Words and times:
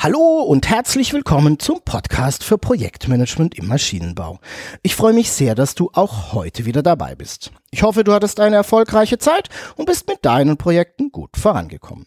Hallo 0.00 0.42
und 0.42 0.68
herzlich 0.68 1.12
willkommen 1.12 1.58
zum 1.58 1.80
Podcast 1.84 2.44
für 2.44 2.56
Projektmanagement 2.56 3.58
im 3.58 3.66
Maschinenbau. 3.66 4.38
Ich 4.84 4.94
freue 4.94 5.12
mich 5.12 5.32
sehr, 5.32 5.56
dass 5.56 5.74
du 5.74 5.90
auch 5.92 6.32
heute 6.32 6.66
wieder 6.66 6.84
dabei 6.84 7.16
bist. 7.16 7.50
Ich 7.72 7.82
hoffe, 7.82 8.04
du 8.04 8.12
hattest 8.12 8.38
eine 8.38 8.54
erfolgreiche 8.54 9.18
Zeit 9.18 9.48
und 9.74 9.86
bist 9.86 10.06
mit 10.06 10.24
deinen 10.24 10.56
Projekten 10.56 11.10
gut 11.10 11.36
vorangekommen. 11.36 12.06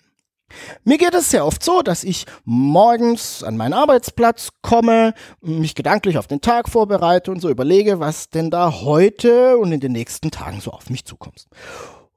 Mir 0.86 0.98
geht 0.98 1.14
es 1.14 1.32
sehr 1.32 1.46
oft 1.46 1.62
so, 1.62 1.82
dass 1.82 2.06
ich 2.06 2.28
morgens 2.46 3.44
an 3.44 3.58
meinen 3.58 3.74
Arbeitsplatz 3.74 4.52
komme, 4.62 5.14
mich 5.42 5.76
gedanklich 5.76 6.18
auf 6.18 6.28
den 6.28 6.40
Tag 6.40 6.70
vorbereite 6.70 7.30
und 7.30 7.42
so 7.42 7.50
überlege, 7.50 8.00
was 8.00 8.30
denn 8.30 8.52
da 8.52 8.72
heute 8.84 9.58
und 9.58 9.74
in 9.74 9.82
den 9.82 9.92
nächsten 9.92 10.32
Tagen 10.32 10.62
so 10.62 10.72
auf 10.72 10.90
mich 10.90 11.04
zukommt. 11.04 11.46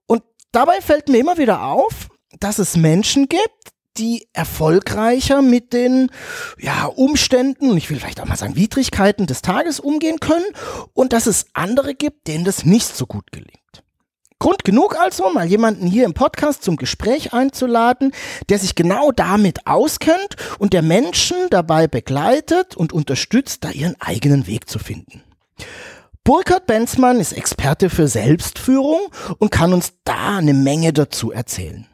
Und 0.06 0.22
dabei 0.52 0.80
fällt 0.80 1.08
mir 1.08 1.18
immer 1.18 1.36
wieder 1.36 1.64
auf, 1.64 2.10
dass 2.38 2.60
es 2.60 2.76
Menschen 2.76 3.28
gibt, 3.28 3.63
die 3.96 4.26
erfolgreicher 4.32 5.42
mit 5.42 5.72
den 5.72 6.10
ja, 6.58 6.86
Umständen, 6.86 7.76
ich 7.76 7.90
will 7.90 7.98
vielleicht 7.98 8.20
auch 8.20 8.26
mal 8.26 8.36
sagen 8.36 8.56
Widrigkeiten 8.56 9.26
des 9.26 9.42
Tages 9.42 9.80
umgehen 9.80 10.20
können 10.20 10.44
und 10.92 11.12
dass 11.12 11.26
es 11.26 11.46
andere 11.52 11.94
gibt, 11.94 12.26
denen 12.26 12.44
das 12.44 12.64
nicht 12.64 12.96
so 12.96 13.06
gut 13.06 13.32
gelingt. 13.32 13.60
Grund 14.40 14.64
genug 14.64 14.96
also, 14.98 15.30
mal 15.30 15.46
jemanden 15.46 15.86
hier 15.86 16.04
im 16.04 16.12
Podcast 16.12 16.64
zum 16.64 16.76
Gespräch 16.76 17.32
einzuladen, 17.32 18.12
der 18.48 18.58
sich 18.58 18.74
genau 18.74 19.10
damit 19.10 19.66
auskennt 19.66 20.36
und 20.58 20.72
der 20.72 20.82
Menschen 20.82 21.36
dabei 21.50 21.86
begleitet 21.86 22.76
und 22.76 22.92
unterstützt, 22.92 23.64
da 23.64 23.70
ihren 23.70 23.96
eigenen 24.00 24.46
Weg 24.46 24.68
zu 24.68 24.78
finden. 24.78 25.22
Burkhard 26.24 26.66
Benzmann 26.66 27.20
ist 27.20 27.32
Experte 27.32 27.90
für 27.90 28.08
Selbstführung 28.08 29.00
und 29.38 29.50
kann 29.50 29.72
uns 29.72 29.92
da 30.04 30.36
eine 30.36 30.54
Menge 30.54 30.92
dazu 30.92 31.32
erzählen. 31.32 31.86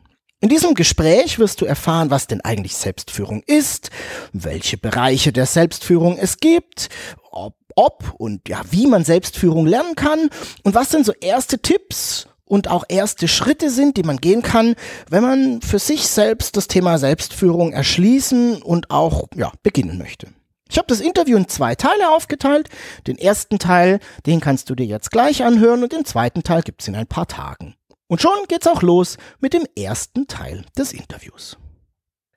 In 0.42 0.48
diesem 0.48 0.74
Gespräch 0.74 1.38
wirst 1.38 1.60
du 1.60 1.66
erfahren, 1.66 2.10
was 2.10 2.26
denn 2.26 2.40
eigentlich 2.40 2.74
Selbstführung 2.74 3.42
ist, 3.46 3.90
welche 4.32 4.78
Bereiche 4.78 5.32
der 5.32 5.44
Selbstführung 5.44 6.16
es 6.16 6.38
gibt, 6.38 6.88
ob, 7.30 7.56
ob 7.76 8.14
und 8.16 8.48
ja, 8.48 8.62
wie 8.70 8.86
man 8.86 9.04
Selbstführung 9.04 9.66
lernen 9.66 9.96
kann 9.96 10.30
und 10.62 10.74
was 10.74 10.88
denn 10.88 11.04
so 11.04 11.12
erste 11.12 11.58
Tipps 11.58 12.26
und 12.46 12.68
auch 12.68 12.84
erste 12.88 13.28
Schritte 13.28 13.68
sind, 13.68 13.98
die 13.98 14.02
man 14.02 14.16
gehen 14.16 14.40
kann, 14.40 14.76
wenn 15.10 15.22
man 15.22 15.60
für 15.60 15.78
sich 15.78 16.08
selbst 16.08 16.56
das 16.56 16.68
Thema 16.68 16.96
Selbstführung 16.96 17.74
erschließen 17.74 18.62
und 18.62 18.90
auch 18.90 19.28
ja, 19.36 19.52
beginnen 19.62 19.98
möchte. 19.98 20.28
Ich 20.70 20.78
habe 20.78 20.86
das 20.88 21.00
Interview 21.00 21.36
in 21.36 21.48
zwei 21.48 21.74
Teile 21.74 22.10
aufgeteilt. 22.12 22.70
Den 23.06 23.18
ersten 23.18 23.58
Teil, 23.58 24.00
den 24.24 24.40
kannst 24.40 24.70
du 24.70 24.74
dir 24.74 24.86
jetzt 24.86 25.10
gleich 25.10 25.44
anhören 25.44 25.82
und 25.82 25.92
den 25.92 26.06
zweiten 26.06 26.42
Teil 26.42 26.62
gibt's 26.62 26.88
in 26.88 26.96
ein 26.96 27.06
paar 27.06 27.26
Tagen. 27.26 27.74
Und 28.10 28.20
schon 28.20 28.32
geht's 28.48 28.66
auch 28.66 28.82
los 28.82 29.18
mit 29.38 29.52
dem 29.52 29.64
ersten 29.78 30.26
Teil 30.26 30.64
des 30.76 30.92
Interviews. 30.92 31.56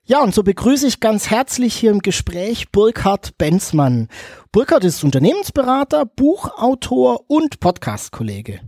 Ja, 0.06 0.22
und 0.22 0.36
so 0.36 0.44
begrüße 0.44 0.86
ich 0.86 1.00
ganz 1.00 1.32
herzlich 1.32 1.74
hier 1.74 1.90
im 1.90 2.04
Gespräch 2.04 2.72
Burkhard 2.72 3.40
Benzmann. 3.40 4.08
Burkhard 4.52 4.84
ist 4.84 5.04
Unternehmensberater, 5.04 6.06
Buchautor 6.06 7.22
und 7.28 7.60
Podcast-Kollege. 7.60 8.60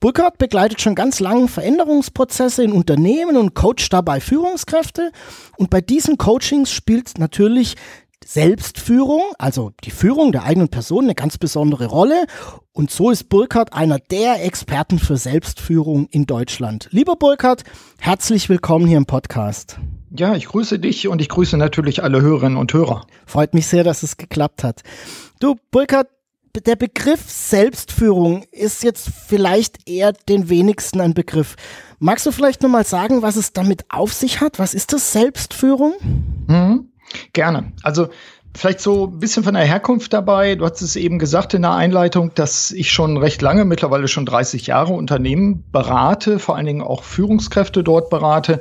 Burkhard 0.00 0.38
begleitet 0.38 0.80
schon 0.80 0.94
ganz 0.94 1.20
lange 1.20 1.48
Veränderungsprozesse 1.48 2.64
in 2.64 2.72
Unternehmen 2.72 3.36
und 3.36 3.54
coacht 3.54 3.92
dabei 3.92 4.18
Führungskräfte. 4.18 5.12
Und 5.58 5.68
bei 5.68 5.82
diesen 5.82 6.16
Coachings 6.16 6.72
spielt 6.72 7.18
natürlich 7.18 7.74
Selbstführung, 8.28 9.22
also 9.38 9.72
die 9.84 9.90
Führung 9.90 10.32
der 10.32 10.42
eigenen 10.42 10.68
Person, 10.68 11.04
eine 11.04 11.14
ganz 11.14 11.38
besondere 11.38 11.86
Rolle. 11.86 12.26
Und 12.72 12.90
so 12.90 13.10
ist 13.10 13.30
Burkhardt 13.30 13.72
einer 13.72 13.98
der 13.98 14.44
Experten 14.44 14.98
für 14.98 15.16
Selbstführung 15.16 16.08
in 16.10 16.26
Deutschland. 16.26 16.88
Lieber 16.90 17.16
Burkhardt, 17.16 17.64
herzlich 17.98 18.50
willkommen 18.50 18.86
hier 18.86 18.98
im 18.98 19.06
Podcast. 19.06 19.78
Ja, 20.10 20.34
ich 20.34 20.44
grüße 20.44 20.78
dich 20.78 21.08
und 21.08 21.22
ich 21.22 21.30
grüße 21.30 21.56
natürlich 21.56 22.02
alle 22.02 22.20
Hörerinnen 22.20 22.58
und 22.58 22.70
Hörer. 22.74 23.06
Freut 23.24 23.54
mich 23.54 23.66
sehr, 23.66 23.82
dass 23.82 24.02
es 24.02 24.18
geklappt 24.18 24.62
hat. 24.62 24.82
Du, 25.40 25.56
Burkhardt, 25.70 26.08
der 26.66 26.76
Begriff 26.76 27.30
Selbstführung 27.30 28.42
ist 28.52 28.82
jetzt 28.82 29.08
vielleicht 29.26 29.88
eher 29.88 30.12
den 30.12 30.50
wenigsten 30.50 31.00
ein 31.00 31.14
Begriff. 31.14 31.56
Magst 31.98 32.26
du 32.26 32.30
vielleicht 32.30 32.62
nochmal 32.62 32.84
sagen, 32.84 33.22
was 33.22 33.36
es 33.36 33.54
damit 33.54 33.86
auf 33.88 34.12
sich 34.12 34.42
hat? 34.42 34.58
Was 34.58 34.74
ist 34.74 34.92
das 34.92 35.12
Selbstführung? 35.12 35.94
Mhm. 36.46 36.90
Gerne. 37.32 37.72
Also 37.82 38.08
Vielleicht 38.58 38.80
so 38.80 39.06
ein 39.06 39.20
bisschen 39.20 39.44
von 39.44 39.54
der 39.54 39.62
Herkunft 39.62 40.12
dabei. 40.12 40.54
Du 40.56 40.64
hast 40.64 40.80
es 40.80 40.96
eben 40.96 41.18
gesagt 41.18 41.54
in 41.54 41.62
der 41.62 41.74
Einleitung, 41.74 42.32
dass 42.34 42.72
ich 42.72 42.90
schon 42.90 43.16
recht 43.16 43.40
lange, 43.40 43.64
mittlerweile 43.64 44.08
schon 44.08 44.26
30 44.26 44.66
Jahre 44.66 44.94
Unternehmen 44.94 45.64
berate, 45.70 46.38
vor 46.38 46.56
allen 46.56 46.66
Dingen 46.66 46.82
auch 46.82 47.04
Führungskräfte 47.04 47.84
dort 47.84 48.10
berate. 48.10 48.58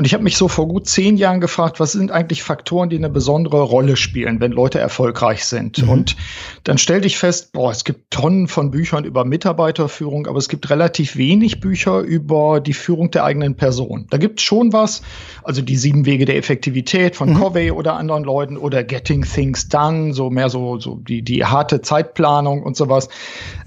Und 0.00 0.06
ich 0.06 0.14
habe 0.14 0.24
mich 0.24 0.38
so 0.38 0.48
vor 0.48 0.66
gut 0.66 0.88
zehn 0.88 1.18
Jahren 1.18 1.42
gefragt, 1.42 1.78
was 1.78 1.92
sind 1.92 2.10
eigentlich 2.10 2.42
Faktoren, 2.42 2.88
die 2.88 2.96
eine 2.96 3.10
besondere 3.10 3.60
Rolle 3.60 3.98
spielen, 3.98 4.40
wenn 4.40 4.50
Leute 4.50 4.78
erfolgreich 4.78 5.44
sind? 5.44 5.82
Mhm. 5.82 5.90
Und 5.90 6.16
dann 6.64 6.78
stellte 6.78 7.06
ich 7.06 7.18
fest, 7.18 7.52
boah, 7.52 7.70
es 7.70 7.84
gibt 7.84 8.10
Tonnen 8.10 8.48
von 8.48 8.70
Büchern 8.70 9.04
über 9.04 9.26
Mitarbeiterführung, 9.26 10.26
aber 10.26 10.38
es 10.38 10.48
gibt 10.48 10.70
relativ 10.70 11.16
wenig 11.16 11.60
Bücher 11.60 12.00
über 12.00 12.60
die 12.60 12.72
Führung 12.72 13.10
der 13.10 13.24
eigenen 13.24 13.56
Person. 13.56 14.06
Da 14.08 14.16
gibt 14.16 14.40
es 14.40 14.44
schon 14.46 14.72
was, 14.72 15.02
also 15.42 15.60
die 15.60 15.76
sieben 15.76 16.06
Wege 16.06 16.24
der 16.24 16.38
Effektivität 16.38 17.14
von 17.14 17.34
mhm. 17.34 17.34
Covey 17.34 17.70
oder 17.70 17.96
anderen 17.96 18.24
Leuten 18.24 18.56
oder 18.56 18.82
Getting 18.82 19.26
Things 19.26 19.68
Done, 19.68 20.14
so 20.14 20.30
mehr 20.30 20.48
so, 20.48 20.78
so 20.78 20.94
die, 20.94 21.20
die 21.20 21.44
harte 21.44 21.82
Zeitplanung 21.82 22.62
und 22.62 22.74
sowas. 22.74 23.10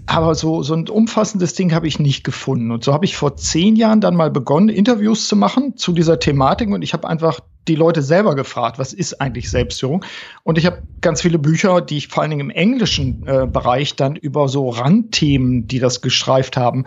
Aber 0.05 0.35
so, 0.35 0.63
so 0.63 0.73
ein 0.73 0.89
umfassendes 0.89 1.53
Ding 1.53 1.73
habe 1.73 1.87
ich 1.87 1.97
nicht 1.97 2.23
gefunden. 2.23 2.71
Und 2.71 2.83
so 2.83 2.93
habe 2.93 3.05
ich 3.05 3.15
vor 3.15 3.37
zehn 3.37 3.75
Jahren 3.75 4.01
dann 4.01 4.15
mal 4.15 4.29
begonnen, 4.29 4.69
Interviews 4.69 5.27
zu 5.27 5.35
machen 5.35 5.77
zu 5.77 5.93
dieser 5.93 6.19
Thematik. 6.19 6.69
Und 6.69 6.81
ich 6.81 6.93
habe 6.93 7.07
einfach 7.07 7.39
die 7.67 7.75
Leute 7.75 8.01
selber 8.01 8.35
gefragt, 8.35 8.77
was 8.77 8.91
ist 8.91 9.21
eigentlich 9.21 9.49
Selbstführung? 9.49 10.03
Und 10.43 10.57
ich 10.57 10.65
habe 10.65 10.83
ganz 11.01 11.21
viele 11.21 11.39
Bücher, 11.39 11.79
die 11.79 11.97
ich 11.97 12.09
vor 12.09 12.21
allen 12.21 12.31
Dingen 12.31 12.49
im 12.49 12.49
englischen 12.49 13.25
äh, 13.25 13.47
Bereich 13.47 13.95
dann 13.95 14.15
über 14.15 14.49
so 14.49 14.69
Randthemen, 14.69 15.67
die 15.67 15.79
das 15.79 16.01
gestreift 16.01 16.57
haben, 16.57 16.83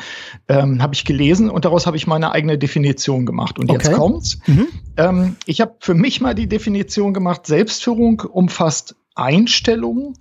ähm, 0.49 0.83
habe 0.83 0.95
ich 0.95 1.05
gelesen 1.05 1.49
und 1.49 1.65
daraus 1.65 1.87
habe 1.87 1.97
ich 1.97 2.07
meine 2.07 2.33
eigene 2.33 2.59
Definition 2.59 3.25
gemacht. 3.25 3.59
Und 3.59 3.71
okay. 3.71 3.89
jetzt 3.89 3.97
kommt's. 3.97 4.39
Mhm. 4.47 4.69
Ähm, 4.99 5.37
ich 5.47 5.61
habe 5.61 5.75
für 5.81 5.95
mich 5.95 6.21
mal 6.21 6.35
die 6.35 6.49
Definition 6.49 7.15
gemacht, 7.15 7.47
Selbstführung 7.47 8.21
umfasst 8.21 8.97
Einstellungen 9.15 10.15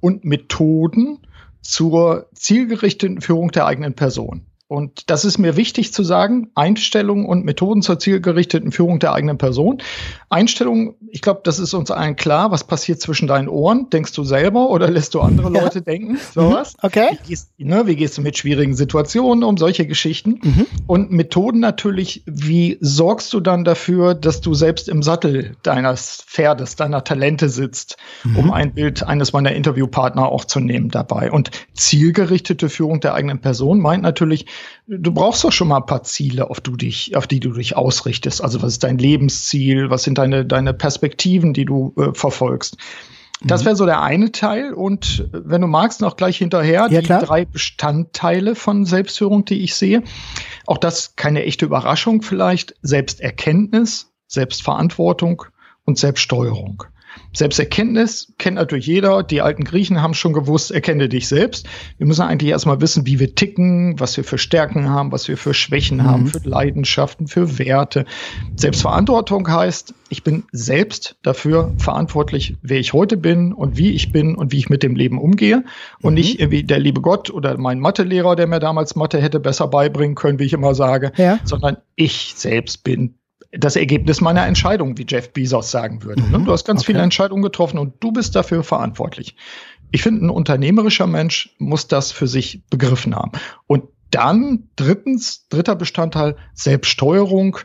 und 0.00 0.24
Methoden, 0.24 1.18
zur 1.68 2.28
zielgerichteten 2.32 3.20
Führung 3.20 3.50
der 3.50 3.66
eigenen 3.66 3.92
Person. 3.92 4.46
Und 4.68 5.10
das 5.10 5.26
ist 5.26 5.36
mir 5.36 5.56
wichtig 5.56 5.92
zu 5.92 6.02
sagen. 6.02 6.50
Einstellungen 6.54 7.26
und 7.26 7.44
Methoden 7.44 7.82
zur 7.82 7.98
zielgerichteten 7.98 8.72
Führung 8.72 9.00
der 9.00 9.12
eigenen 9.12 9.36
Person. 9.36 9.82
Einstellungen, 10.30 10.94
ich 11.10 11.22
glaube, 11.22 11.40
das 11.44 11.58
ist 11.58 11.72
uns 11.72 11.90
allen 11.90 12.14
klar. 12.14 12.50
Was 12.50 12.64
passiert 12.64 13.00
zwischen 13.00 13.26
deinen 13.26 13.48
Ohren? 13.48 13.88
Denkst 13.90 14.12
du 14.12 14.24
selber 14.24 14.68
oder 14.68 14.90
lässt 14.90 15.14
du 15.14 15.20
andere 15.20 15.52
ja. 15.52 15.62
Leute 15.62 15.80
denken? 15.80 16.18
Sowas. 16.34 16.74
Mhm. 16.74 16.86
Okay. 16.86 17.08
Wie 17.22 17.28
gehst, 17.28 17.50
ne, 17.56 17.86
wie 17.86 17.96
gehst, 17.96 18.18
du 18.18 18.22
mit 18.22 18.36
schwierigen 18.36 18.74
Situationen 18.74 19.42
um? 19.42 19.56
Solche 19.56 19.86
Geschichten. 19.86 20.40
Mhm. 20.42 20.66
Und 20.86 21.10
Methoden 21.10 21.60
natürlich, 21.60 22.22
wie 22.26 22.76
sorgst 22.80 23.32
du 23.32 23.40
dann 23.40 23.64
dafür, 23.64 24.14
dass 24.14 24.42
du 24.42 24.52
selbst 24.52 24.88
im 24.88 25.02
Sattel 25.02 25.56
deines 25.62 26.22
Pferdes, 26.26 26.76
deiner 26.76 27.04
Talente 27.04 27.48
sitzt, 27.48 27.96
mhm. 28.24 28.36
um 28.36 28.50
ein 28.50 28.74
Bild 28.74 29.02
eines 29.02 29.32
meiner 29.32 29.52
Interviewpartner 29.52 30.28
auch 30.28 30.44
zu 30.44 30.60
nehmen 30.60 30.90
dabei. 30.90 31.32
Und 31.32 31.50
zielgerichtete 31.72 32.68
Führung 32.68 33.00
der 33.00 33.14
eigenen 33.14 33.40
Person 33.40 33.80
meint 33.80 34.02
natürlich, 34.02 34.44
du 34.86 35.12
brauchst 35.12 35.42
doch 35.44 35.52
schon 35.52 35.68
mal 35.68 35.78
ein 35.78 35.86
paar 35.86 36.02
Ziele, 36.02 36.50
auf, 36.50 36.60
du 36.60 36.76
dich, 36.76 37.16
auf 37.16 37.26
die 37.26 37.40
du 37.40 37.52
dich 37.52 37.76
ausrichtest. 37.76 38.42
Also 38.42 38.60
was 38.60 38.72
ist 38.72 38.84
dein 38.84 38.98
Lebensziel? 38.98 39.88
Was 39.88 40.02
sind 40.02 40.17
deine, 40.18 40.44
deine 40.44 40.74
Perspektiven, 40.74 41.52
die 41.52 41.64
du 41.64 41.94
äh, 41.96 42.12
verfolgst? 42.12 42.76
Das 43.40 43.62
mhm. 43.62 43.66
wäre 43.66 43.76
so 43.76 43.86
der 43.86 44.02
eine 44.02 44.32
Teil. 44.32 44.72
Und 44.72 45.28
wenn 45.32 45.60
du 45.60 45.66
magst, 45.66 46.00
noch 46.00 46.16
gleich 46.16 46.38
hinterher 46.38 46.88
ja, 46.90 47.00
die 47.00 47.06
klar. 47.06 47.22
drei 47.22 47.44
Bestandteile 47.44 48.54
von 48.54 48.84
Selbstführung, 48.84 49.44
die 49.44 49.62
ich 49.62 49.74
sehe. 49.74 50.02
Auch 50.66 50.78
das 50.78 51.14
keine 51.16 51.44
echte 51.44 51.64
Überraschung 51.64 52.22
vielleicht. 52.22 52.74
Selbsterkenntnis, 52.82 54.12
Selbstverantwortung 54.26 55.44
und 55.84 55.98
Selbststeuerung. 55.98 56.84
Selbsterkenntnis 57.32 58.32
kennt 58.38 58.56
natürlich 58.56 58.86
jeder. 58.86 59.22
Die 59.22 59.40
alten 59.40 59.64
Griechen 59.64 60.02
haben 60.02 60.14
schon 60.14 60.32
gewusst, 60.32 60.70
erkenne 60.70 61.08
dich 61.08 61.28
selbst. 61.28 61.66
Wir 61.98 62.06
müssen 62.06 62.22
eigentlich 62.22 62.50
erstmal 62.50 62.80
wissen, 62.80 63.06
wie 63.06 63.18
wir 63.20 63.34
ticken, 63.34 63.98
was 64.00 64.16
wir 64.16 64.24
für 64.24 64.38
Stärken 64.38 64.88
haben, 64.88 65.12
was 65.12 65.28
wir 65.28 65.36
für 65.36 65.54
Schwächen 65.54 65.98
mhm. 65.98 66.04
haben, 66.04 66.26
für 66.26 66.40
Leidenschaften, 66.42 67.26
für 67.26 67.58
Werte. 67.58 68.04
Selbstverantwortung 68.56 69.48
heißt, 69.50 69.94
ich 70.10 70.22
bin 70.22 70.44
selbst 70.52 71.16
dafür 71.22 71.72
verantwortlich, 71.78 72.56
wer 72.62 72.78
ich 72.78 72.92
heute 72.92 73.16
bin 73.16 73.52
und 73.52 73.76
wie 73.76 73.92
ich 73.92 74.10
bin 74.10 74.34
und 74.34 74.52
wie 74.52 74.58
ich 74.58 74.70
mit 74.70 74.82
dem 74.82 74.96
Leben 74.96 75.18
umgehe. 75.18 75.64
Und 76.00 76.14
mhm. 76.14 76.20
nicht 76.20 76.40
irgendwie 76.40 76.62
der 76.62 76.78
liebe 76.78 77.00
Gott 77.00 77.30
oder 77.30 77.58
mein 77.58 77.80
Mathelehrer, 77.80 78.36
der 78.36 78.46
mir 78.46 78.60
damals 78.60 78.96
Mathe 78.96 79.20
hätte 79.20 79.40
besser 79.40 79.68
beibringen 79.68 80.14
können, 80.14 80.38
wie 80.38 80.44
ich 80.44 80.52
immer 80.52 80.74
sage, 80.74 81.12
ja. 81.16 81.38
sondern 81.44 81.76
ich 81.94 82.34
selbst 82.36 82.84
bin 82.84 83.14
das 83.52 83.76
Ergebnis 83.76 84.20
meiner 84.20 84.46
Entscheidung, 84.46 84.98
wie 84.98 85.06
Jeff 85.08 85.32
Bezos 85.32 85.70
sagen 85.70 86.02
würde. 86.02 86.22
Mhm. 86.22 86.44
Du 86.44 86.52
hast 86.52 86.66
ganz 86.66 86.80
okay. 86.80 86.92
viele 86.92 87.02
Entscheidungen 87.02 87.42
getroffen 87.42 87.78
und 87.78 87.94
du 88.00 88.12
bist 88.12 88.36
dafür 88.36 88.62
verantwortlich. 88.62 89.36
Ich 89.90 90.02
finde, 90.02 90.26
ein 90.26 90.30
unternehmerischer 90.30 91.06
Mensch 91.06 91.54
muss 91.58 91.88
das 91.88 92.12
für 92.12 92.26
sich 92.26 92.62
begriffen 92.68 93.14
haben. 93.14 93.32
Und 93.66 93.84
dann 94.10 94.68
drittens, 94.76 95.48
dritter 95.48 95.76
Bestandteil, 95.76 96.36
Selbststeuerung 96.54 97.58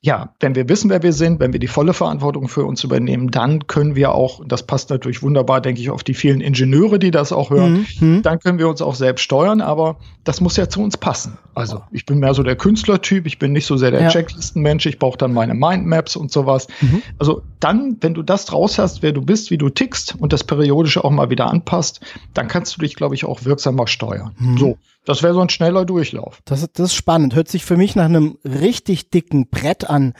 ja, 0.00 0.32
wenn 0.38 0.54
wir 0.54 0.68
wissen, 0.68 0.90
wer 0.90 1.02
wir 1.02 1.12
sind, 1.12 1.40
wenn 1.40 1.52
wir 1.52 1.58
die 1.58 1.66
volle 1.66 1.92
Verantwortung 1.92 2.46
für 2.46 2.64
uns 2.64 2.84
übernehmen, 2.84 3.32
dann 3.32 3.66
können 3.66 3.96
wir 3.96 4.14
auch, 4.14 4.40
das 4.46 4.62
passt 4.62 4.90
natürlich 4.90 5.24
wunderbar, 5.24 5.60
denke 5.60 5.80
ich, 5.80 5.90
auf 5.90 6.04
die 6.04 6.14
vielen 6.14 6.40
Ingenieure, 6.40 7.00
die 7.00 7.10
das 7.10 7.32
auch 7.32 7.50
hören, 7.50 7.84
mhm. 7.98 8.22
dann 8.22 8.38
können 8.38 8.60
wir 8.60 8.68
uns 8.68 8.80
auch 8.80 8.94
selbst 8.94 9.22
steuern, 9.22 9.60
aber 9.60 9.96
das 10.22 10.40
muss 10.40 10.56
ja 10.56 10.68
zu 10.68 10.82
uns 10.82 10.96
passen. 10.96 11.36
Also 11.52 11.82
ich 11.90 12.06
bin 12.06 12.20
mehr 12.20 12.32
so 12.34 12.44
der 12.44 12.54
Künstlertyp, 12.54 13.26
ich 13.26 13.40
bin 13.40 13.52
nicht 13.52 13.66
so 13.66 13.76
sehr 13.76 13.90
der 13.90 14.02
ja. 14.02 14.08
Checklistenmensch, 14.08 14.86
ich 14.86 15.00
brauche 15.00 15.18
dann 15.18 15.32
meine 15.32 15.54
Mindmaps 15.54 16.14
und 16.14 16.30
sowas. 16.30 16.68
Mhm. 16.80 17.02
Also 17.18 17.42
dann, 17.58 17.96
wenn 18.00 18.14
du 18.14 18.22
das 18.22 18.44
draus 18.44 18.78
hast, 18.78 19.02
wer 19.02 19.10
du 19.10 19.20
bist, 19.20 19.50
wie 19.50 19.58
du 19.58 19.68
tickst 19.68 20.14
und 20.16 20.32
das 20.32 20.44
periodisch 20.44 20.98
auch 20.98 21.10
mal 21.10 21.28
wieder 21.30 21.48
anpasst, 21.48 22.00
dann 22.34 22.46
kannst 22.46 22.76
du 22.76 22.82
dich, 22.82 22.94
glaube 22.94 23.16
ich, 23.16 23.24
auch 23.24 23.44
wirksamer 23.44 23.88
steuern. 23.88 24.36
Mhm. 24.38 24.58
So, 24.58 24.78
das 25.08 25.22
wäre 25.22 25.32
so 25.32 25.40
ein 25.40 25.48
schneller 25.48 25.86
Durchlauf. 25.86 26.42
Das, 26.44 26.60
das 26.70 26.90
ist 26.90 26.94
spannend. 26.94 27.34
Hört 27.34 27.48
sich 27.48 27.64
für 27.64 27.78
mich 27.78 27.96
nach 27.96 28.04
einem 28.04 28.36
richtig 28.44 29.08
dicken 29.08 29.48
Brett 29.48 29.88
an. 29.88 30.12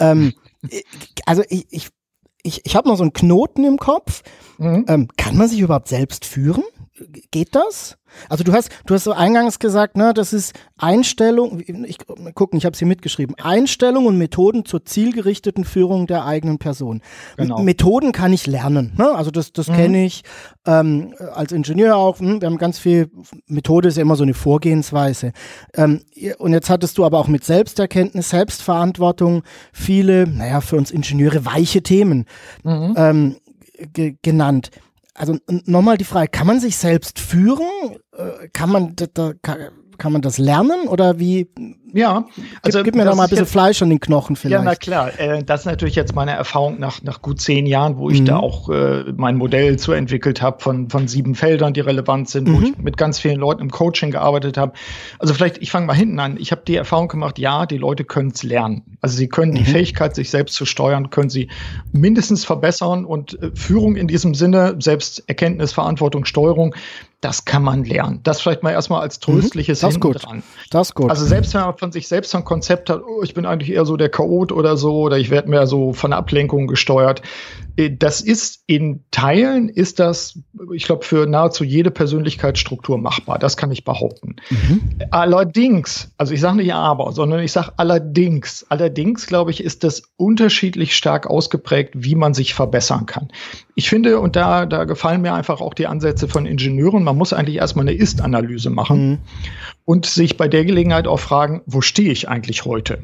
Ähm, 0.00 0.32
also 1.26 1.44
ich, 1.48 1.66
ich, 1.70 1.88
ich, 2.42 2.66
ich 2.66 2.74
habe 2.74 2.88
noch 2.88 2.96
so 2.96 3.04
einen 3.04 3.12
Knoten 3.12 3.64
im 3.64 3.78
Kopf. 3.78 4.24
Mhm. 4.58 4.84
Ähm, 4.88 5.08
kann 5.16 5.36
man 5.36 5.48
sich 5.48 5.60
überhaupt 5.60 5.86
selbst 5.86 6.24
führen? 6.24 6.64
Geht 7.30 7.54
das? 7.54 7.96
Also 8.28 8.44
du 8.44 8.52
hast, 8.52 8.70
du 8.86 8.94
hast 8.94 9.04
so 9.04 9.12
eingangs 9.12 9.58
gesagt, 9.58 9.96
ne, 9.96 10.12
das 10.14 10.32
ist 10.32 10.54
Einstellung, 10.76 11.60
ich 11.60 11.98
gucken, 12.34 12.58
ich 12.58 12.64
habe 12.64 12.72
es 12.72 12.78
hier 12.78 12.88
mitgeschrieben, 12.88 13.34
Einstellung 13.42 14.06
und 14.06 14.18
Methoden 14.18 14.64
zur 14.64 14.84
zielgerichteten 14.84 15.64
Führung 15.64 16.06
der 16.06 16.24
eigenen 16.24 16.58
Person. 16.58 17.00
Genau. 17.36 17.62
Methoden 17.62 18.12
kann 18.12 18.32
ich 18.32 18.46
lernen, 18.46 18.92
ne? 18.96 19.12
also 19.12 19.30
das, 19.30 19.52
das 19.52 19.68
mhm. 19.68 19.74
kenne 19.74 20.04
ich 20.04 20.22
ähm, 20.66 21.14
als 21.34 21.52
Ingenieur 21.52 21.96
auch. 21.96 22.20
Hm, 22.20 22.40
wir 22.40 22.46
haben 22.46 22.58
ganz 22.58 22.78
viel, 22.78 23.10
Methode 23.46 23.88
ist 23.88 23.96
ja 23.96 24.02
immer 24.02 24.16
so 24.16 24.24
eine 24.24 24.34
Vorgehensweise. 24.34 25.32
Ähm, 25.74 26.02
und 26.38 26.52
jetzt 26.52 26.70
hattest 26.70 26.98
du 26.98 27.04
aber 27.04 27.18
auch 27.18 27.28
mit 27.28 27.44
Selbsterkenntnis, 27.44 28.30
Selbstverantwortung 28.30 29.42
viele, 29.72 30.26
naja, 30.26 30.60
für 30.60 30.76
uns 30.76 30.90
Ingenieure 30.90 31.44
weiche 31.44 31.82
Themen 31.82 32.26
mhm. 32.62 32.94
ähm, 32.96 33.36
genannt 34.22 34.70
also 35.14 35.38
nochmal 35.46 35.98
die 35.98 36.04
Frage, 36.04 36.28
kann 36.28 36.46
man 36.46 36.60
sich 36.60 36.76
selbst 36.76 37.18
führen? 37.18 37.66
Äh, 38.16 38.48
kann 38.52 38.70
man, 38.70 38.96
da, 39.14 39.32
kann 39.42 39.70
man 40.10 40.22
das 40.22 40.38
lernen 40.38 40.88
oder 40.88 41.20
wie? 41.20 41.46
Ja, 41.94 42.24
also 42.62 42.78
gib, 42.78 42.86
gib 42.86 42.94
mir 42.96 43.04
noch 43.04 43.14
mal 43.14 43.24
ein 43.24 43.30
bisschen 43.30 43.46
Fleisch 43.46 43.82
an 43.82 43.90
den 43.90 44.00
Knochen 44.00 44.34
vielleicht. 44.34 44.52
Ja, 44.52 44.62
na 44.62 44.74
klar. 44.74 45.20
Äh, 45.20 45.44
das 45.44 45.60
ist 45.60 45.66
natürlich 45.66 45.94
jetzt 45.94 46.14
meine 46.14 46.32
Erfahrung 46.32 46.80
nach, 46.80 47.02
nach 47.02 47.20
gut 47.20 47.40
zehn 47.40 47.66
Jahren, 47.66 47.98
wo 47.98 48.08
ich 48.08 48.20
mhm. 48.20 48.24
da 48.24 48.36
auch 48.38 48.70
äh, 48.70 49.04
mein 49.14 49.36
Modell 49.36 49.78
zu 49.78 49.92
entwickelt 49.92 50.40
habe 50.40 50.60
von, 50.60 50.88
von 50.88 51.06
sieben 51.06 51.34
Feldern, 51.34 51.74
die 51.74 51.80
relevant 51.80 52.30
sind, 52.30 52.48
mhm. 52.48 52.54
wo 52.54 52.62
ich 52.62 52.78
mit 52.78 52.96
ganz 52.96 53.18
vielen 53.18 53.38
Leuten 53.38 53.60
im 53.60 53.70
Coaching 53.70 54.10
gearbeitet 54.10 54.56
habe. 54.56 54.72
Also 55.18 55.34
vielleicht, 55.34 55.58
ich 55.58 55.70
fange 55.70 55.86
mal 55.86 55.94
hinten 55.94 56.18
an. 56.18 56.38
Ich 56.38 56.50
habe 56.50 56.62
die 56.66 56.76
Erfahrung 56.76 57.08
gemacht, 57.08 57.38
ja, 57.38 57.66
die 57.66 57.78
Leute 57.78 58.04
können 58.04 58.30
es 58.34 58.42
lernen. 58.42 58.96
Also 59.02 59.16
sie 59.16 59.28
können 59.28 59.52
mhm. 59.52 59.56
die 59.56 59.64
Fähigkeit, 59.64 60.14
sich 60.14 60.30
selbst 60.30 60.54
zu 60.54 60.64
steuern, 60.64 61.10
können 61.10 61.28
sie 61.28 61.48
mindestens 61.92 62.44
verbessern 62.44 63.04
und 63.04 63.40
äh, 63.42 63.50
Führung 63.54 63.96
in 63.96 64.08
diesem 64.08 64.34
Sinne, 64.34 64.76
Selbsterkenntnis, 64.78 65.72
Verantwortung, 65.72 66.24
Steuerung, 66.24 66.74
das 67.22 67.44
kann 67.44 67.62
man 67.62 67.84
lernen. 67.84 68.20
Das 68.24 68.40
vielleicht 68.40 68.64
mal 68.64 68.72
erstmal 68.72 69.00
als 69.00 69.16
mhm. 69.16 69.32
tröstliches 69.32 69.80
mhm, 69.80 69.86
das 69.86 70.00
gut. 70.00 70.24
dran. 70.24 70.42
Das 70.70 70.88
ist 70.88 70.94
gut. 70.94 71.08
Also 71.08 71.24
selbst 71.24 71.54
wenn 71.54 71.62
man 71.62 71.78
von 71.78 71.92
sich 71.92 72.08
selbst 72.08 72.34
ein 72.34 72.44
Konzept 72.44 72.90
hat, 72.90 73.00
oh, 73.02 73.22
ich 73.22 73.32
bin 73.32 73.46
eigentlich 73.46 73.70
eher 73.70 73.86
so 73.86 73.96
der 73.96 74.08
Chaot 74.08 74.50
oder 74.50 74.76
so, 74.76 75.02
oder 75.02 75.18
ich 75.18 75.30
werde 75.30 75.48
mehr 75.48 75.68
so 75.68 75.92
von 75.92 76.12
Ablenkung 76.12 76.66
gesteuert, 76.66 77.22
das 77.76 78.20
ist 78.20 78.62
in 78.66 79.04
Teilen 79.10 79.68
ist 79.68 79.98
das, 79.98 80.38
ich 80.74 80.84
glaube, 80.84 81.04
für 81.04 81.26
nahezu 81.26 81.64
jede 81.64 81.90
Persönlichkeitsstruktur 81.90 82.98
machbar. 82.98 83.38
Das 83.38 83.56
kann 83.56 83.70
ich 83.70 83.84
behaupten. 83.84 84.36
Mhm. 84.50 84.82
Allerdings, 85.10 86.12
also 86.18 86.34
ich 86.34 86.40
sage 86.40 86.56
nicht 86.56 86.74
aber, 86.74 87.12
sondern 87.12 87.40
ich 87.40 87.52
sage 87.52 87.72
allerdings, 87.78 88.66
allerdings 88.68 89.26
glaube 89.26 89.50
ich, 89.50 89.64
ist 89.64 89.84
das 89.84 90.02
unterschiedlich 90.16 90.94
stark 90.94 91.26
ausgeprägt, 91.26 91.94
wie 91.96 92.14
man 92.14 92.34
sich 92.34 92.52
verbessern 92.52 93.06
kann. 93.06 93.28
Ich 93.74 93.88
finde, 93.88 94.20
und 94.20 94.36
da, 94.36 94.66
da 94.66 94.84
gefallen 94.84 95.22
mir 95.22 95.32
einfach 95.32 95.60
auch 95.62 95.74
die 95.74 95.86
Ansätze 95.86 96.28
von 96.28 96.44
Ingenieuren, 96.44 97.04
man 97.04 97.16
muss 97.16 97.32
eigentlich 97.32 97.56
erstmal 97.56 97.88
eine 97.88 97.96
Ist-Analyse 97.96 98.68
machen 98.68 99.08
mhm. 99.08 99.18
und 99.86 100.04
sich 100.04 100.36
bei 100.36 100.48
der 100.48 100.64
Gelegenheit 100.66 101.06
auch 101.06 101.20
fragen, 101.20 101.62
wo 101.64 101.80
stehe 101.80 102.12
ich 102.12 102.28
eigentlich 102.28 102.66
heute? 102.66 102.98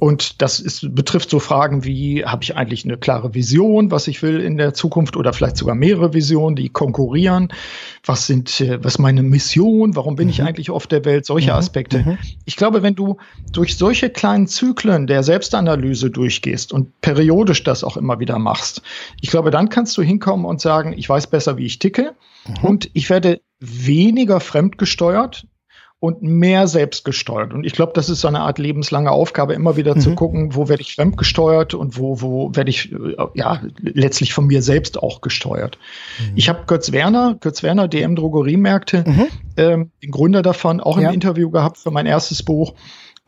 Und 0.00 0.40
das 0.40 0.60
ist, 0.60 0.94
betrifft 0.94 1.28
so 1.28 1.38
Fragen 1.38 1.84
wie, 1.84 2.24
habe 2.24 2.42
ich 2.42 2.56
eigentlich 2.56 2.86
eine 2.86 2.96
klare 2.96 3.34
Vision, 3.34 3.90
was 3.90 4.08
ich 4.08 4.22
will 4.22 4.40
in 4.40 4.56
der 4.56 4.72
Zukunft 4.72 5.14
oder 5.14 5.34
vielleicht 5.34 5.58
sogar 5.58 5.74
mehrere 5.74 6.14
Visionen, 6.14 6.56
die 6.56 6.70
konkurrieren? 6.70 7.48
Was 8.04 8.26
sind, 8.26 8.62
äh, 8.62 8.82
was 8.82 8.94
ist 8.94 8.98
meine 8.98 9.22
Mission? 9.22 9.94
Warum 9.96 10.16
bin 10.16 10.28
mhm. 10.28 10.30
ich 10.30 10.42
eigentlich 10.42 10.70
auf 10.70 10.86
der 10.86 11.04
Welt? 11.04 11.26
Solche 11.26 11.50
mhm. 11.50 11.56
Aspekte. 11.56 11.98
Mhm. 11.98 12.18
Ich 12.46 12.56
glaube, 12.56 12.82
wenn 12.82 12.94
du 12.94 13.18
durch 13.52 13.76
solche 13.76 14.08
kleinen 14.08 14.46
Zyklen 14.46 15.06
der 15.06 15.22
Selbstanalyse 15.22 16.10
durchgehst 16.10 16.72
und 16.72 16.98
periodisch 17.02 17.62
das 17.62 17.84
auch 17.84 17.98
immer 17.98 18.18
wieder 18.20 18.38
machst, 18.38 18.80
ich 19.20 19.28
glaube, 19.28 19.50
dann 19.50 19.68
kannst 19.68 19.98
du 19.98 20.02
hinkommen 20.02 20.46
und 20.46 20.62
sagen, 20.62 20.94
ich 20.96 21.10
weiß 21.10 21.26
besser, 21.26 21.58
wie 21.58 21.66
ich 21.66 21.78
ticke 21.78 22.14
mhm. 22.48 22.64
und 22.66 22.90
ich 22.94 23.10
werde 23.10 23.42
weniger 23.60 24.40
fremdgesteuert, 24.40 25.46
und 26.00 26.22
mehr 26.22 26.66
selbstgesteuert. 26.66 27.52
Und 27.52 27.64
ich 27.64 27.74
glaube, 27.74 27.92
das 27.94 28.08
ist 28.08 28.22
so 28.22 28.28
eine 28.28 28.40
Art 28.40 28.58
lebenslange 28.58 29.10
Aufgabe, 29.10 29.52
immer 29.52 29.76
wieder 29.76 29.94
mhm. 29.94 30.00
zu 30.00 30.14
gucken, 30.14 30.54
wo 30.54 30.66
werde 30.66 30.80
ich 30.80 30.94
fremdgesteuert 30.94 31.74
und 31.74 31.98
wo, 31.98 32.22
wo 32.22 32.56
werde 32.56 32.70
ich 32.70 32.90
äh, 32.90 32.96
ja 33.34 33.60
letztlich 33.78 34.32
von 34.32 34.46
mir 34.46 34.62
selbst 34.62 34.98
auch 34.98 35.20
gesteuert. 35.20 35.76
Mhm. 36.18 36.32
Ich 36.36 36.48
habe 36.48 36.60
Götz 36.66 36.92
Werner, 36.92 37.36
Götz 37.38 37.62
Werner, 37.62 37.86
DM 37.86 38.16
Drogeriemärkte, 38.16 39.04
mhm. 39.06 39.26
ähm, 39.58 39.90
den 40.02 40.10
Gründer 40.10 40.40
davon, 40.40 40.80
auch 40.80 40.98
ja. 40.98 41.08
im 41.08 41.14
Interview 41.14 41.50
gehabt 41.50 41.76
für 41.76 41.90
mein 41.90 42.06
erstes 42.06 42.42
Buch. 42.42 42.72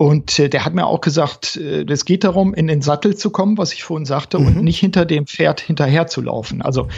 Und 0.03 0.37
äh, 0.41 0.49
der 0.49 0.65
hat 0.65 0.75
mir 0.75 0.85
auch 0.89 1.01
gesagt, 1.01 1.55
äh, 1.55 1.85
es 1.85 2.05
geht 2.05 2.25
darum, 2.25 2.55
in 2.55 2.67
den 2.67 2.83
Sattel 2.83 3.15
zu 3.15 3.31
kommen, 3.31 3.57
was 3.57 3.73
ich 3.73 3.85
vorhin 3.85 4.05
sagte, 4.05 4.41
mhm. 4.41 4.47
und 4.49 4.65
nicht 4.65 4.81
hinter 4.81 5.05
dem 5.05 5.29
Pferd 5.29 5.61
hinterher 5.61 6.09
zu 6.09 6.23
laufen. 6.23 6.61
Also 6.61 6.89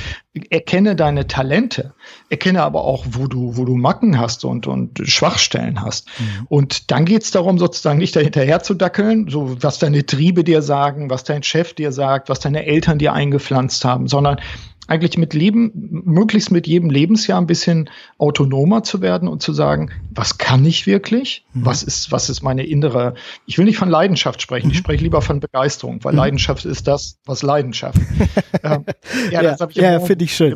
erkenne 0.49 0.97
deine 0.97 1.27
Talente, 1.27 1.93
erkenne 2.31 2.63
aber 2.63 2.85
auch, 2.85 3.05
wo 3.11 3.27
du, 3.27 3.59
wo 3.59 3.67
du 3.67 3.77
Macken 3.77 4.19
hast 4.19 4.47
und, 4.47 4.67
und 4.67 5.03
Schwachstellen 5.05 5.83
hast. 5.83 6.09
Mhm. 6.19 6.47
Und 6.49 6.91
dann 6.91 7.05
geht 7.05 7.25
es 7.25 7.31
darum, 7.31 7.59
sozusagen 7.59 7.99
nicht 7.99 8.17
dahinterher 8.17 8.63
zu 8.63 8.73
dackeln, 8.73 9.29
so 9.29 9.55
was 9.63 9.79
deine 9.79 10.07
Triebe 10.07 10.43
dir 10.43 10.63
sagen, 10.63 11.11
was 11.11 11.25
dein 11.25 11.43
Chef 11.43 11.75
dir 11.75 11.93
sagt, 11.93 12.31
was 12.31 12.41
deine 12.41 12.65
Eltern 12.65 12.99
dir 12.99 13.13
eingepflanzt 13.13 13.85
haben, 13.85 14.09
sondern 14.09 14.41
eigentlich 14.87 15.17
mit 15.17 15.33
Leben, 15.33 16.03
möglichst 16.05 16.51
mit 16.51 16.67
jedem 16.67 16.91
Lebensjahr 16.91 17.41
ein 17.41 17.47
bisschen 17.47 17.89
autonomer 18.19 18.83
zu 18.83 19.01
werden 19.01 19.29
und 19.29 19.43
zu 19.43 19.53
sagen, 19.53 19.91
was 20.11 20.37
kann 20.37 20.65
ich 20.65 20.87
wirklich? 20.87 21.47
Mhm. 21.53 21.67
Was 21.67 21.83
ist, 21.83 22.13
was 22.13 22.29
ist 22.29 22.43
meine 22.43 22.67
innere, 22.67 23.15
ich 23.47 23.57
will 23.57 23.65
nicht 23.65 23.79
von 23.79 23.89
Leidenschaft 23.89 24.43
sprechen, 24.43 24.67
mhm. 24.67 24.73
ich 24.73 24.79
spreche 24.79 25.03
lieber 25.03 25.23
von 25.23 25.41
Begeisterung, 25.41 26.05
weil 26.05 26.13
mhm. 26.13 26.19
Leidenschaft 26.19 26.65
ist 26.65 26.87
das, 26.87 27.19
was 27.25 27.43
Leidenschaft. 27.43 27.99
ähm, 28.63 28.85
ja, 29.31 29.43
das 29.43 29.61
habe 29.61 29.73
ich 29.73 29.79
ja, 29.79 30.01
finde 30.01 30.25
ich 30.25 30.37
schön. 30.37 30.55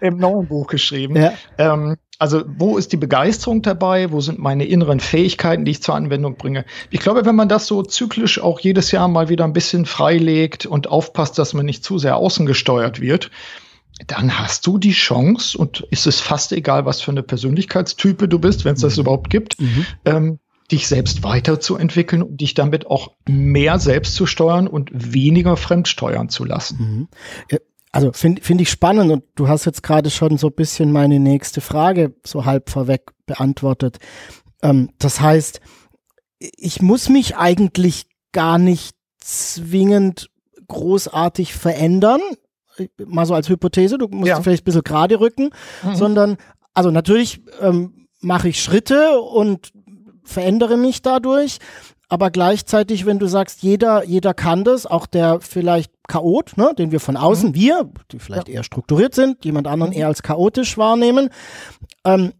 Im, 0.00 0.16
neuen 0.16 0.46
Buch 0.46 0.68
geschrieben. 0.68 1.16
Ja. 1.16 1.32
Ähm, 1.58 1.96
also 2.18 2.44
wo 2.46 2.78
ist 2.78 2.92
die 2.92 2.96
Begeisterung 2.96 3.60
dabei? 3.60 4.10
Wo 4.10 4.20
sind 4.20 4.38
meine 4.38 4.64
inneren 4.64 5.00
Fähigkeiten, 5.00 5.66
die 5.66 5.72
ich 5.72 5.82
zur 5.82 5.94
Anwendung 5.94 6.36
bringe? 6.36 6.64
Ich 6.90 7.00
glaube, 7.00 7.26
wenn 7.26 7.36
man 7.36 7.48
das 7.48 7.66
so 7.66 7.82
zyklisch 7.82 8.40
auch 8.40 8.58
jedes 8.60 8.90
Jahr 8.90 9.06
mal 9.08 9.28
wieder 9.28 9.44
ein 9.44 9.52
bisschen 9.52 9.84
freilegt 9.84 10.64
und 10.64 10.88
aufpasst, 10.88 11.38
dass 11.38 11.52
man 11.52 11.66
nicht 11.66 11.84
zu 11.84 11.98
sehr 11.98 12.16
außen 12.16 12.46
gesteuert 12.46 13.00
wird, 13.00 13.30
dann 14.06 14.38
hast 14.38 14.66
du 14.66 14.78
die 14.78 14.92
Chance 14.92 15.56
und 15.56 15.80
ist 15.90 16.06
es 16.06 16.20
fast 16.20 16.52
egal, 16.52 16.84
was 16.84 17.00
für 17.00 17.10
eine 17.10 17.22
Persönlichkeitstype 17.22 18.28
du 18.28 18.38
bist, 18.38 18.64
wenn 18.64 18.74
es 18.74 18.80
das 18.80 18.96
mhm. 18.96 19.02
überhaupt 19.02 19.30
gibt, 19.30 19.60
mhm. 19.60 19.86
ähm, 20.04 20.38
dich 20.70 20.88
selbst 20.88 21.22
weiterzuentwickeln 21.22 22.22
und 22.22 22.40
dich 22.40 22.54
damit 22.54 22.86
auch 22.88 23.12
mehr 23.28 23.78
selbst 23.78 24.14
zu 24.14 24.26
steuern 24.26 24.66
und 24.68 24.90
weniger 24.92 25.56
fremdsteuern 25.56 26.28
zu 26.28 26.44
lassen. 26.44 27.08
Mhm. 27.50 27.58
Also 27.92 28.12
finde 28.12 28.42
find 28.42 28.60
ich 28.60 28.68
spannend 28.68 29.10
und 29.10 29.24
du 29.36 29.48
hast 29.48 29.64
jetzt 29.64 29.82
gerade 29.82 30.10
schon 30.10 30.36
so 30.36 30.48
ein 30.48 30.54
bisschen 30.54 30.92
meine 30.92 31.18
nächste 31.18 31.60
Frage 31.60 32.14
so 32.24 32.44
halb 32.44 32.68
vorweg 32.68 33.12
beantwortet. 33.24 33.98
Ähm, 34.62 34.90
das 34.98 35.20
heißt, 35.20 35.60
ich 36.38 36.82
muss 36.82 37.08
mich 37.08 37.36
eigentlich 37.36 38.06
gar 38.32 38.58
nicht 38.58 38.96
zwingend 39.18 40.30
großartig 40.68 41.54
verändern, 41.54 42.20
mal 43.04 43.26
so 43.26 43.34
als 43.34 43.48
Hypothese, 43.48 43.98
du 43.98 44.08
musst 44.08 44.28
ja. 44.28 44.40
vielleicht 44.40 44.62
ein 44.62 44.64
bisschen 44.64 44.84
gerade 44.84 45.20
rücken, 45.20 45.50
mhm. 45.82 45.94
sondern, 45.94 46.36
also 46.74 46.90
natürlich 46.90 47.42
ähm, 47.60 48.08
mache 48.20 48.48
ich 48.48 48.62
Schritte 48.62 49.20
und 49.20 49.72
verändere 50.24 50.76
mich 50.76 51.02
dadurch, 51.02 51.58
aber 52.08 52.30
gleichzeitig, 52.30 53.04
wenn 53.04 53.18
du 53.18 53.26
sagst, 53.26 53.62
jeder, 53.62 54.04
jeder 54.04 54.32
kann 54.32 54.62
das, 54.62 54.86
auch 54.86 55.06
der 55.06 55.40
vielleicht 55.40 55.92
Chaot, 56.06 56.56
ne, 56.56 56.72
den 56.78 56.92
wir 56.92 57.00
von 57.00 57.16
außen, 57.16 57.50
mhm. 57.50 57.54
wir, 57.54 57.90
die 58.12 58.18
vielleicht 58.18 58.48
ja. 58.48 58.54
eher 58.54 58.64
strukturiert 58.64 59.14
sind, 59.14 59.44
jemand 59.44 59.66
anderen 59.66 59.92
mhm. 59.92 59.98
eher 59.98 60.06
als 60.06 60.22
chaotisch 60.22 60.78
wahrnehmen, 60.78 61.30
ähm, 62.04 62.32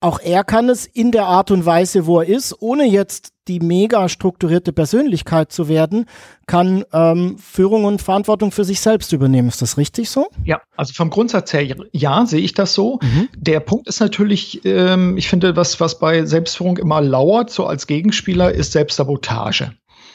auch 0.00 0.20
er 0.20 0.44
kann 0.44 0.68
es 0.68 0.84
in 0.84 1.12
der 1.12 1.26
Art 1.26 1.50
und 1.50 1.64
Weise, 1.64 2.06
wo 2.06 2.20
er 2.20 2.28
ist, 2.28 2.60
ohne 2.60 2.84
jetzt 2.84 3.33
die 3.48 3.60
mega 3.60 4.08
strukturierte 4.08 4.72
Persönlichkeit 4.72 5.52
zu 5.52 5.68
werden, 5.68 6.06
kann 6.46 6.84
ähm, 6.92 7.36
Führung 7.38 7.84
und 7.84 8.02
Verantwortung 8.02 8.50
für 8.50 8.64
sich 8.64 8.80
selbst 8.80 9.12
übernehmen. 9.12 9.48
Ist 9.48 9.62
das 9.62 9.78
richtig 9.78 10.10
so? 10.10 10.28
Ja, 10.44 10.60
also 10.76 10.92
vom 10.92 11.10
Grundsatz 11.10 11.52
her, 11.52 11.76
ja, 11.92 12.26
sehe 12.26 12.40
ich 12.40 12.54
das 12.54 12.74
so. 12.74 12.98
Mhm. 13.02 13.28
Der 13.36 13.60
Punkt 13.60 13.88
ist 13.88 14.00
natürlich, 14.00 14.64
ähm, 14.64 15.16
ich 15.16 15.28
finde, 15.28 15.56
was, 15.56 15.80
was 15.80 15.98
bei 15.98 16.24
Selbstführung 16.24 16.76
immer 16.78 17.00
lauert, 17.00 17.50
so 17.50 17.66
als 17.66 17.86
Gegenspieler, 17.86 18.52
ist 18.52 18.72
Selbstsabotage. 18.72 19.72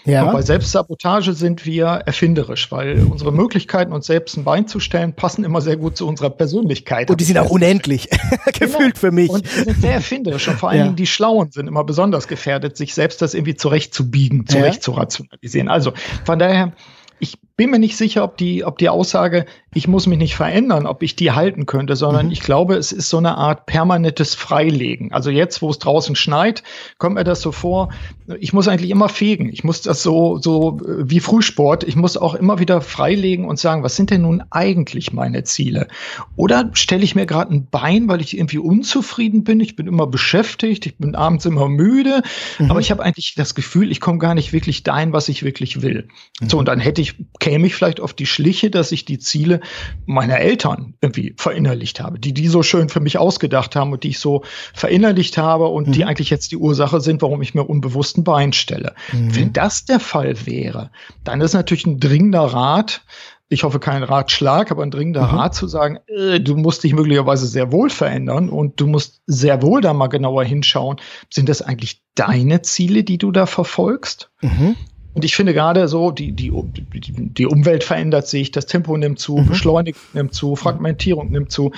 Ja. 0.10 0.26
Und 0.26 0.34
bei 0.34 0.42
Selbstsabotage 0.42 1.34
sind 1.34 1.66
wir 1.66 1.86
erfinderisch, 1.86 2.72
weil 2.72 3.04
unsere 3.10 3.32
Möglichkeiten, 3.32 3.94
uns 3.94 4.08
selbst 4.08 4.38
ein 4.38 4.44
Bein 4.44 4.68
zu 4.68 4.80
stellen, 4.80 5.14
passen 5.14 5.44
immer 5.44 5.62
sehr 5.62 5.78
gut 5.78 5.98
zu 5.98 6.08
unserer 6.08 6.30
Persönlichkeit. 6.30 7.10
Und 7.10 7.20
die 7.20 7.26
sind 7.26 7.38
auch 7.38 7.50
unendlich, 7.50 8.10
gefühlt 8.46 8.96
genau. 8.96 8.96
für 8.96 9.12
mich. 9.12 9.30
Und 9.30 9.46
die 9.46 9.64
sind 9.64 9.82
sehr 9.82 9.94
erfinderisch 9.94 10.48
und 10.48 10.58
vor 10.58 10.70
allen 10.70 10.78
ja. 10.78 10.84
Dingen 10.86 10.96
die 10.96 11.08
Schlauen 11.08 11.52
sind 11.52 11.68
immer 11.68 11.84
besonders 11.84 12.28
gefährdet, 12.28 12.78
sich 12.78 12.94
selbst 12.94 13.22
das 13.22 13.34
irgendwie 13.34 13.56
zurechtzubiegen, 13.56 14.48
zurecht 14.48 14.78
ja. 14.78 14.82
zu 14.82 14.92
rationalisieren. 14.92 15.70
Also 15.70 15.94
von 16.26 16.40
daher, 16.40 16.74
ich 17.20 17.38
bin 17.58 17.70
mir 17.70 17.80
nicht 17.80 17.98
sicher, 17.98 18.24
ob 18.24 18.38
die, 18.38 18.64
ob 18.64 18.78
die 18.78 18.90
Aussage, 18.90 19.46
ich 19.74 19.88
muss 19.88 20.08
mich 20.08 20.18
nicht 20.18 20.36
verändern, 20.36 20.88
ob 20.88 21.04
ich 21.04 21.16
die 21.16 21.32
halten 21.32 21.68
könnte, 21.68 21.96
sondern 21.96 22.28
mhm. 22.28 22.32
ich 22.32 22.42
glaube, 22.42 22.76
es 22.76 22.92
ist 22.92 23.10
so 23.10 23.18
eine 23.18 23.38
Art 23.38 23.68
permanentes 23.68 24.34
Freilegen. 24.34 25.12
Also 25.12 25.30
jetzt, 25.30 25.62
wo 25.62 25.70
es 25.70 25.78
draußen 25.78 26.16
schneit, 26.16 26.64
kommt 26.98 27.16
mir 27.16 27.24
das 27.24 27.42
so 27.42 27.52
vor, 27.52 27.90
ich 28.40 28.52
muss 28.52 28.68
eigentlich 28.68 28.90
immer 28.90 29.10
fegen. 29.10 29.50
Ich 29.54 29.64
muss 29.64 29.82
das 29.82 30.02
so, 30.02 30.40
so 30.40 30.80
äh, 30.80 31.10
wie 31.10 31.20
Frühsport. 31.20 31.84
Ich 31.84 31.96
muss 31.96 32.18
auch 32.18 32.34
immer 32.34 32.60
wieder 32.60 32.82
freilegen 32.82 33.46
und 33.46 33.60
sagen, 33.60 33.84
was 33.84 33.96
sind 33.96 34.10
denn 34.10 34.24
nun 34.24 34.44
eigentlich 34.50 35.14
meine 35.14 35.44
Ziele? 35.44 35.88
Oder 36.36 36.72
stelle 36.74 37.04
ich 37.04 37.14
mir 37.14 37.28
gerade 37.28 37.54
ein 37.54 37.68
Bein, 37.70 38.08
weil 38.08 38.22
ich 38.22 38.36
irgendwie 38.36 38.58
unzufrieden 38.58 39.44
bin? 39.44 39.60
Ich 39.60 39.76
bin 39.76 39.86
immer 39.86 40.08
beschäftigt, 40.08 40.88
ich 40.88 40.98
bin 40.98 41.14
abends 41.14 41.46
immer 41.46 41.68
müde, 41.70 42.24
mhm. 42.58 42.72
aber 42.72 42.80
ich 42.80 42.90
habe 42.90 43.04
eigentlich 43.04 43.36
das 43.36 43.54
Gefühl, 43.54 43.92
ich 43.92 44.02
komme 44.02 44.18
gar 44.18 44.34
nicht 44.34 44.52
wirklich 44.52 44.82
dahin, 44.82 45.14
was 45.14 45.30
ich 45.30 45.44
wirklich 45.44 45.84
will. 45.84 46.08
Mhm. 46.42 46.50
So, 46.50 46.58
und 46.58 46.68
dann 46.68 46.80
hätte 46.80 47.02
ich 47.02 47.16
käme 47.40 47.68
ich 47.68 47.76
vielleicht 47.76 48.00
auf 48.00 48.14
die 48.14 48.26
Schliche, 48.26 48.72
dass 48.72 48.92
ich 48.92 49.06
die 49.06 49.20
Ziele 49.20 49.59
meiner 50.06 50.40
Eltern 50.40 50.96
irgendwie 51.02 51.34
verinnerlicht 51.38 52.00
habe, 52.00 52.20
die 52.20 52.34
die 52.34 52.48
so 52.48 52.64
schön 52.64 52.90
für 52.90 53.00
mich 53.00 53.18
ausgedacht 53.18 53.76
haben 53.76 53.92
und 53.92 54.04
die 54.04 54.10
ich 54.10 54.20
so 54.20 54.44
verinnerlicht 54.74 55.38
habe 55.38 55.68
und 55.68 55.88
mhm. 55.88 55.92
die 55.92 56.06
eigentlich 56.06 56.30
jetzt 56.30 56.52
die 56.52 56.58
Ursache 56.58 57.02
sind, 57.02 57.22
warum 57.22 57.42
ich 57.42 57.54
mir 57.54 57.64
unbewussten 57.64 58.24
Bein 58.24 58.54
stelle. 58.54 58.94
Mhm. 59.12 59.36
Wenn 59.36 59.54
das 59.54 59.86
der 59.86 60.00
Fall 60.00 60.46
wäre, 60.46 60.92
dann 61.24 61.42
ist 61.42 61.54
natürlich 61.54 61.86
ein 61.86 62.00
dringender 62.00 62.42
Rat, 62.42 63.02
ich 63.52 63.64
hoffe 63.64 63.80
kein 63.80 64.04
Ratschlag, 64.04 64.70
aber 64.70 64.84
ein 64.84 64.92
dringender 64.92 65.28
mhm. 65.28 65.38
Rat 65.38 65.56
zu 65.56 65.68
sagen, 65.68 65.98
äh, 66.08 66.40
du 66.40 66.56
musst 66.56 66.84
dich 66.84 66.94
möglicherweise 66.94 67.48
sehr 67.48 67.72
wohl 67.72 67.90
verändern 67.90 68.48
und 68.48 68.80
du 68.80 68.86
musst 68.88 69.22
sehr 69.26 69.62
wohl 69.64 69.82
da 69.82 69.94
mal 69.94 70.08
genauer 70.08 70.44
hinschauen. 70.44 70.98
Sind 71.32 71.50
das 71.50 71.64
eigentlich 71.64 72.04
deine 72.14 72.62
Ziele, 72.62 73.04
die 73.04 73.18
du 73.18 73.32
da 73.32 73.48
verfolgst? 73.48 74.30
Mhm. 74.42 74.76
Und 75.20 75.26
ich 75.26 75.36
finde 75.36 75.54
gerade 75.54 75.90
so, 75.90 76.12
die, 76.12 76.32
die, 76.32 76.50
die 76.50 77.46
Umwelt 77.46 77.84
verändert 77.84 78.26
sich, 78.26 78.52
das 78.52 78.68
Tempo 78.68 78.96
nimmt 78.96 79.20
zu, 79.20 79.36
mhm. 79.36 79.48
Beschleunigung 79.48 80.00
nimmt 80.14 80.34
zu, 80.34 80.56
Fragmentierung 80.56 81.30
nimmt 81.30 81.52
zu. 81.52 81.74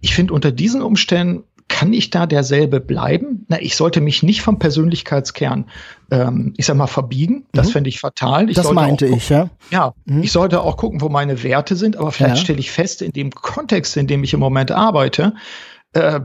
Ich 0.00 0.14
finde, 0.14 0.32
unter 0.32 0.52
diesen 0.52 0.80
Umständen 0.80 1.42
kann 1.66 1.92
ich 1.92 2.10
da 2.10 2.26
derselbe 2.26 2.78
bleiben? 2.78 3.46
Na, 3.48 3.60
ich 3.60 3.74
sollte 3.74 4.00
mich 4.00 4.22
nicht 4.22 4.42
vom 4.42 4.60
Persönlichkeitskern, 4.60 5.64
ähm, 6.12 6.54
ich 6.56 6.66
sag 6.66 6.76
mal, 6.76 6.86
verbiegen. 6.86 7.46
Das 7.50 7.66
mhm. 7.66 7.72
fände 7.72 7.88
ich 7.88 7.98
fatal. 7.98 8.48
Ich 8.48 8.54
das 8.54 8.70
meinte 8.70 9.06
ich, 9.06 9.28
ja. 9.28 9.50
Ja, 9.72 9.92
mhm. 10.04 10.22
ich 10.22 10.30
sollte 10.30 10.60
auch 10.60 10.76
gucken, 10.76 11.00
wo 11.00 11.08
meine 11.08 11.42
Werte 11.42 11.74
sind, 11.74 11.96
aber 11.96 12.12
vielleicht 12.12 12.36
ja. 12.36 12.42
stelle 12.42 12.60
ich 12.60 12.70
fest, 12.70 13.02
in 13.02 13.10
dem 13.10 13.32
Kontext, 13.32 13.96
in 13.96 14.06
dem 14.06 14.22
ich 14.22 14.32
im 14.34 14.38
Moment 14.38 14.70
arbeite, 14.70 15.34
äh, 15.94 16.20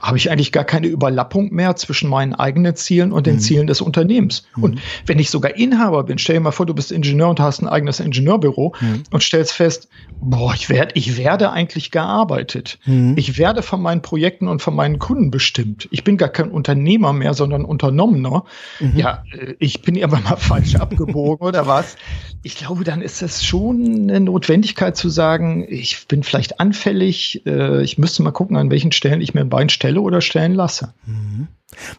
habe 0.00 0.16
ich 0.18 0.30
eigentlich 0.30 0.52
gar 0.52 0.64
keine 0.64 0.86
Überlappung 0.86 1.52
mehr 1.52 1.74
zwischen 1.76 2.08
meinen 2.08 2.34
eigenen 2.34 2.76
Zielen 2.76 3.12
und 3.12 3.26
den 3.26 3.36
mhm. 3.36 3.40
Zielen 3.40 3.66
des 3.66 3.80
Unternehmens. 3.80 4.44
Mhm. 4.56 4.62
Und 4.62 4.80
wenn 5.06 5.18
ich 5.18 5.30
sogar 5.30 5.56
Inhaber 5.56 6.04
bin, 6.04 6.18
stell 6.18 6.36
dir 6.36 6.40
mal 6.40 6.50
vor, 6.50 6.66
du 6.66 6.74
bist 6.74 6.92
Ingenieur 6.92 7.30
und 7.30 7.40
hast 7.40 7.62
ein 7.62 7.68
eigenes 7.68 7.98
Ingenieurbüro 7.98 8.74
mhm. 8.78 9.04
und 9.10 9.22
stellst 9.22 9.52
fest, 9.52 9.88
boah, 10.20 10.52
ich 10.54 10.68
werde, 10.68 10.92
ich 10.94 11.16
werde 11.16 11.50
eigentlich 11.50 11.90
gearbeitet. 11.90 12.78
Mhm. 12.84 13.14
Ich 13.16 13.38
werde 13.38 13.62
von 13.62 13.80
meinen 13.80 14.02
Projekten 14.02 14.48
und 14.48 14.60
von 14.60 14.74
meinen 14.74 14.98
Kunden 14.98 15.30
bestimmt. 15.30 15.88
Ich 15.90 16.04
bin 16.04 16.18
gar 16.18 16.28
kein 16.28 16.50
Unternehmer 16.50 17.12
mehr, 17.12 17.32
sondern 17.34 17.64
Unternommener. 17.64 18.44
Mhm. 18.80 18.96
Ja, 18.96 19.24
äh, 19.32 19.54
ich 19.58 19.82
bin 19.82 20.02
aber 20.02 20.20
mal 20.20 20.36
falsch 20.36 20.76
abgebogen 20.76 21.46
oder 21.46 21.66
was? 21.66 21.96
Ich 22.42 22.56
glaube, 22.56 22.84
dann 22.84 23.00
ist 23.00 23.22
es 23.22 23.44
schon 23.44 24.10
eine 24.10 24.20
Notwendigkeit 24.20 24.96
zu 24.96 25.08
sagen, 25.08 25.66
ich 25.68 26.06
bin 26.06 26.22
vielleicht 26.22 26.60
anfällig, 26.60 27.42
äh, 27.46 27.82
ich 27.82 27.96
müsste 27.96 28.22
mal 28.22 28.30
gucken, 28.30 28.56
an 28.56 28.70
welchen 28.70 28.92
Stellen 28.92 29.05
stellen, 29.06 29.20
ich 29.20 29.34
mir 29.34 29.40
ein 29.40 29.48
Bein 29.48 29.68
stelle 29.68 30.00
oder 30.00 30.20
stellen 30.20 30.54
lasse. 30.54 30.92
Mhm. 31.06 31.48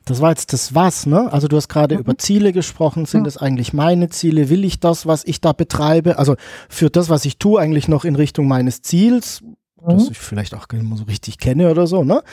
Das 0.05 0.21
war 0.21 0.29
jetzt 0.29 0.53
das 0.53 0.75
Was, 0.75 1.05
ne? 1.05 1.31
Also 1.31 1.47
du 1.47 1.57
hast 1.57 1.67
gerade 1.67 1.95
mhm. 1.95 2.01
über 2.01 2.17
Ziele 2.17 2.51
gesprochen. 2.51 3.05
Sind 3.05 3.21
mhm. 3.21 3.27
es 3.27 3.37
eigentlich 3.37 3.73
meine 3.73 4.09
Ziele? 4.09 4.49
Will 4.49 4.65
ich 4.65 4.79
das, 4.79 5.05
was 5.05 5.23
ich 5.25 5.41
da 5.41 5.53
betreibe? 5.53 6.17
Also 6.17 6.35
für 6.69 6.89
das, 6.89 7.09
was 7.09 7.25
ich 7.25 7.37
tue, 7.37 7.59
eigentlich 7.59 7.87
noch 7.87 8.05
in 8.05 8.15
Richtung 8.15 8.47
meines 8.47 8.81
Ziels, 8.81 9.41
mhm. 9.41 9.89
das 9.89 10.09
ich 10.09 10.17
vielleicht 10.17 10.55
auch 10.55 10.67
nicht 10.71 10.83
mehr 10.83 10.97
so 10.97 11.05
richtig 11.05 11.37
kenne 11.37 11.69
oder 11.71 11.87
so, 11.87 12.03
ne? 12.03 12.23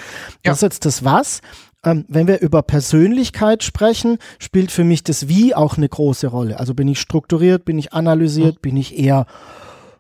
Das 0.43 0.47
ja. 0.47 0.53
ist 0.53 0.63
jetzt 0.63 0.87
das 0.87 1.05
Was. 1.05 1.41
Ähm, 1.85 2.07
wenn 2.09 2.27
wir 2.27 2.41
über 2.41 2.63
Persönlichkeit 2.63 3.63
sprechen, 3.63 4.19
spielt 4.39 4.71
für 4.71 4.85
mich 4.85 5.05
das 5.05 5.29
Wie 5.29 5.55
auch 5.55 5.77
eine 5.77 5.89
große 5.89 6.29
Rolle. 6.29 6.59
Also 6.59 6.73
bin 6.75 6.89
ich 6.89 6.99
strukturiert, 6.99 7.65
bin 7.65 7.79
ich 7.79 7.93
analysiert, 7.93 8.57
mhm. 8.57 8.61
bin 8.61 8.77
ich 8.77 8.99
eher 8.99 9.27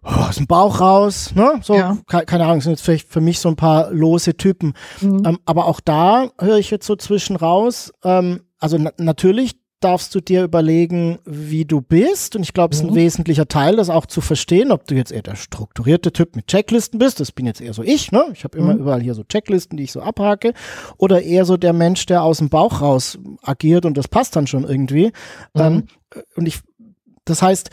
oh, 0.05 0.29
aus 0.29 0.37
dem 0.37 0.47
Bauch 0.47 0.81
raus, 0.81 1.33
ne? 1.35 1.61
So, 1.63 1.75
ja. 1.75 1.99
keine, 2.07 2.25
keine 2.27 2.45
Ahnung, 2.45 2.61
sind 2.61 2.73
jetzt 2.73 2.83
vielleicht 2.83 3.09
für 3.09 3.21
mich 3.21 3.39
so 3.39 3.49
ein 3.49 3.57
paar 3.57 3.91
lose 3.91 4.37
Typen. 4.37 4.75
Mhm. 5.01 5.23
Ähm, 5.27 5.39
aber 5.45 5.67
auch 5.67 5.81
da 5.81 6.31
höre 6.39 6.59
ich 6.59 6.71
jetzt 6.71 6.87
so 6.87 6.97
zwischen 6.97 7.37
raus. 7.37 7.93
Ähm, 8.05 8.41
also 8.59 8.79
na 8.79 8.93
natürlich 8.99 9.57
darfst 9.85 10.15
du 10.15 10.21
dir 10.21 10.45
überlegen, 10.45 11.19
wie 11.27 11.67
du 11.67 11.83
bist. 11.83 12.37
Und 12.37 12.43
ich 12.43 12.55
glaube, 12.55 12.73
es 12.73 12.81
ist 12.81 12.87
ein 12.87 12.93
mhm. 12.93 12.97
wesentlicher 12.97 13.47
Teil, 13.47 13.77
das 13.77 13.91
auch 13.91 14.07
zu 14.07 14.23
verstehen, 14.23 14.73
ob 14.73 14.87
du 14.87 14.95
jetzt 14.95 15.13
eher 15.13 15.23
der 15.23 15.37
strukturierte 15.37 16.11
Typ 16.11 16.37
mit 16.37 16.47
Checklisten 16.47 16.99
bist. 16.99 17.21
Das 17.21 17.33
bin 17.33 17.45
jetzt 17.45 17.61
eher 17.61 17.75
so 17.75 17.83
ich, 17.83 18.11
ne? 18.11 18.25
Ich 18.33 18.45
habe 18.45 18.57
immer 18.57 18.73
mhm. 18.73 18.81
überall 18.81 19.03
hier 19.03 19.15
so 19.15 19.25
Checklisten, 19.25 19.77
die 19.77 19.85
ich 19.85 19.93
so 19.93 20.01
abhake. 20.01 20.55
Oder 20.97 21.23
eher 21.23 21.45
so 21.45 21.59
der 21.59 21.75
Mensch, 21.75 22.07
der 22.07 22.23
aus 22.23 22.39
dem 22.39 22.49
Bauch 22.49 22.81
raus 22.81 23.19
agiert 23.43 23.85
und 23.85 23.99
das 23.99 24.09
passt 24.09 24.37
dann 24.37 24.47
schon 24.47 24.65
irgendwie. 24.65 25.13
Mhm. 25.53 25.61
Ähm, 25.61 25.83
und 26.37 26.47
ich, 26.47 26.61
das 27.27 27.43
heißt, 27.43 27.69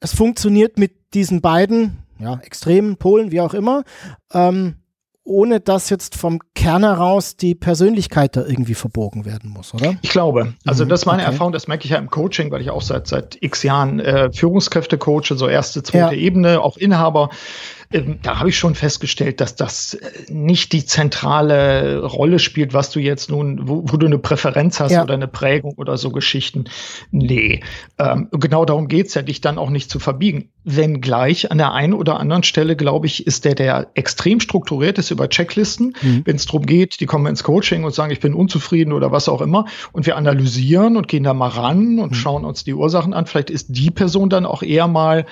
es 0.00 0.14
funktioniert 0.14 0.78
mit 0.78 0.92
diesen 1.14 1.40
beiden 1.40 2.04
ja, 2.18 2.38
extremen 2.42 2.96
Polen, 2.96 3.32
wie 3.32 3.40
auch 3.40 3.54
immer, 3.54 3.84
ähm, 4.32 4.76
ohne 5.24 5.60
dass 5.60 5.88
jetzt 5.88 6.16
vom 6.16 6.38
Kern 6.54 6.82
heraus 6.82 7.36
die 7.36 7.54
Persönlichkeit 7.54 8.36
da 8.36 8.44
irgendwie 8.44 8.74
verbogen 8.74 9.24
werden 9.24 9.48
muss, 9.50 9.72
oder? 9.72 9.96
Ich 10.02 10.10
glaube. 10.10 10.52
Also 10.66 10.84
mhm, 10.84 10.90
das 10.90 11.00
ist 11.00 11.06
meine 11.06 11.22
okay. 11.22 11.32
Erfahrung, 11.32 11.52
das 11.52 11.66
merke 11.66 11.84
ich 11.84 11.90
ja 11.90 11.98
im 11.98 12.10
Coaching, 12.10 12.50
weil 12.50 12.60
ich 12.60 12.70
auch 12.70 12.82
seit 12.82 13.06
seit 13.06 13.38
x 13.40 13.62
Jahren 13.62 14.00
äh, 14.00 14.30
Führungskräfte 14.32 14.98
coache, 14.98 15.34
so 15.34 15.48
erste, 15.48 15.82
zweite 15.82 16.14
ja. 16.14 16.20
Ebene, 16.20 16.60
auch 16.60 16.76
Inhaber. 16.76 17.30
Ähm, 17.92 18.18
da 18.22 18.38
habe 18.38 18.48
ich 18.48 18.58
schon 18.58 18.74
festgestellt, 18.74 19.40
dass 19.40 19.56
das 19.56 19.94
äh, 19.94 20.10
nicht 20.28 20.72
die 20.72 20.84
zentrale 20.84 22.04
Rolle 22.04 22.38
spielt, 22.38 22.74
was 22.74 22.90
du 22.90 23.00
jetzt 23.00 23.30
nun, 23.30 23.68
wo, 23.68 23.84
wo 23.86 23.96
du 23.96 24.06
eine 24.06 24.18
Präferenz 24.18 24.80
hast 24.80 24.92
ja. 24.92 25.02
oder 25.02 25.14
eine 25.14 25.28
Prägung 25.28 25.74
oder 25.76 25.96
so 25.96 26.10
Geschichten. 26.10 26.64
Nee, 27.10 27.60
ähm, 27.98 28.28
genau 28.32 28.64
darum 28.64 28.88
geht's 28.88 29.14
ja, 29.14 29.22
dich 29.22 29.40
dann 29.40 29.58
auch 29.58 29.70
nicht 29.70 29.90
zu 29.90 29.98
verbiegen. 29.98 30.50
Wenngleich 30.64 31.50
an 31.50 31.58
der 31.58 31.72
einen 31.72 31.92
oder 31.92 32.18
anderen 32.18 32.42
Stelle, 32.42 32.76
glaube 32.76 33.06
ich, 33.06 33.26
ist 33.26 33.44
der, 33.44 33.54
der 33.54 33.88
extrem 33.94 34.40
strukturiert 34.40 34.98
ist 34.98 35.10
über 35.10 35.28
Checklisten, 35.28 35.94
mhm. 36.00 36.22
wenn 36.24 36.36
es 36.36 36.46
darum 36.46 36.66
geht, 36.66 37.00
die 37.00 37.06
kommen 37.06 37.26
ins 37.26 37.44
Coaching 37.44 37.84
und 37.84 37.94
sagen, 37.94 38.12
ich 38.12 38.20
bin 38.20 38.34
unzufrieden 38.34 38.92
oder 38.92 39.12
was 39.12 39.28
auch 39.28 39.40
immer. 39.40 39.66
Und 39.92 40.06
wir 40.06 40.16
analysieren 40.16 40.96
und 40.96 41.08
gehen 41.08 41.24
da 41.24 41.34
mal 41.34 41.48
ran 41.48 41.98
und 41.98 42.12
mhm. 42.12 42.14
schauen 42.14 42.44
uns 42.44 42.64
die 42.64 42.74
Ursachen 42.74 43.12
an. 43.12 43.26
Vielleicht 43.26 43.50
ist 43.50 43.66
die 43.68 43.90
Person 43.90 44.30
dann 44.30 44.46
auch 44.46 44.62
eher 44.62 44.88
mal 44.88 45.26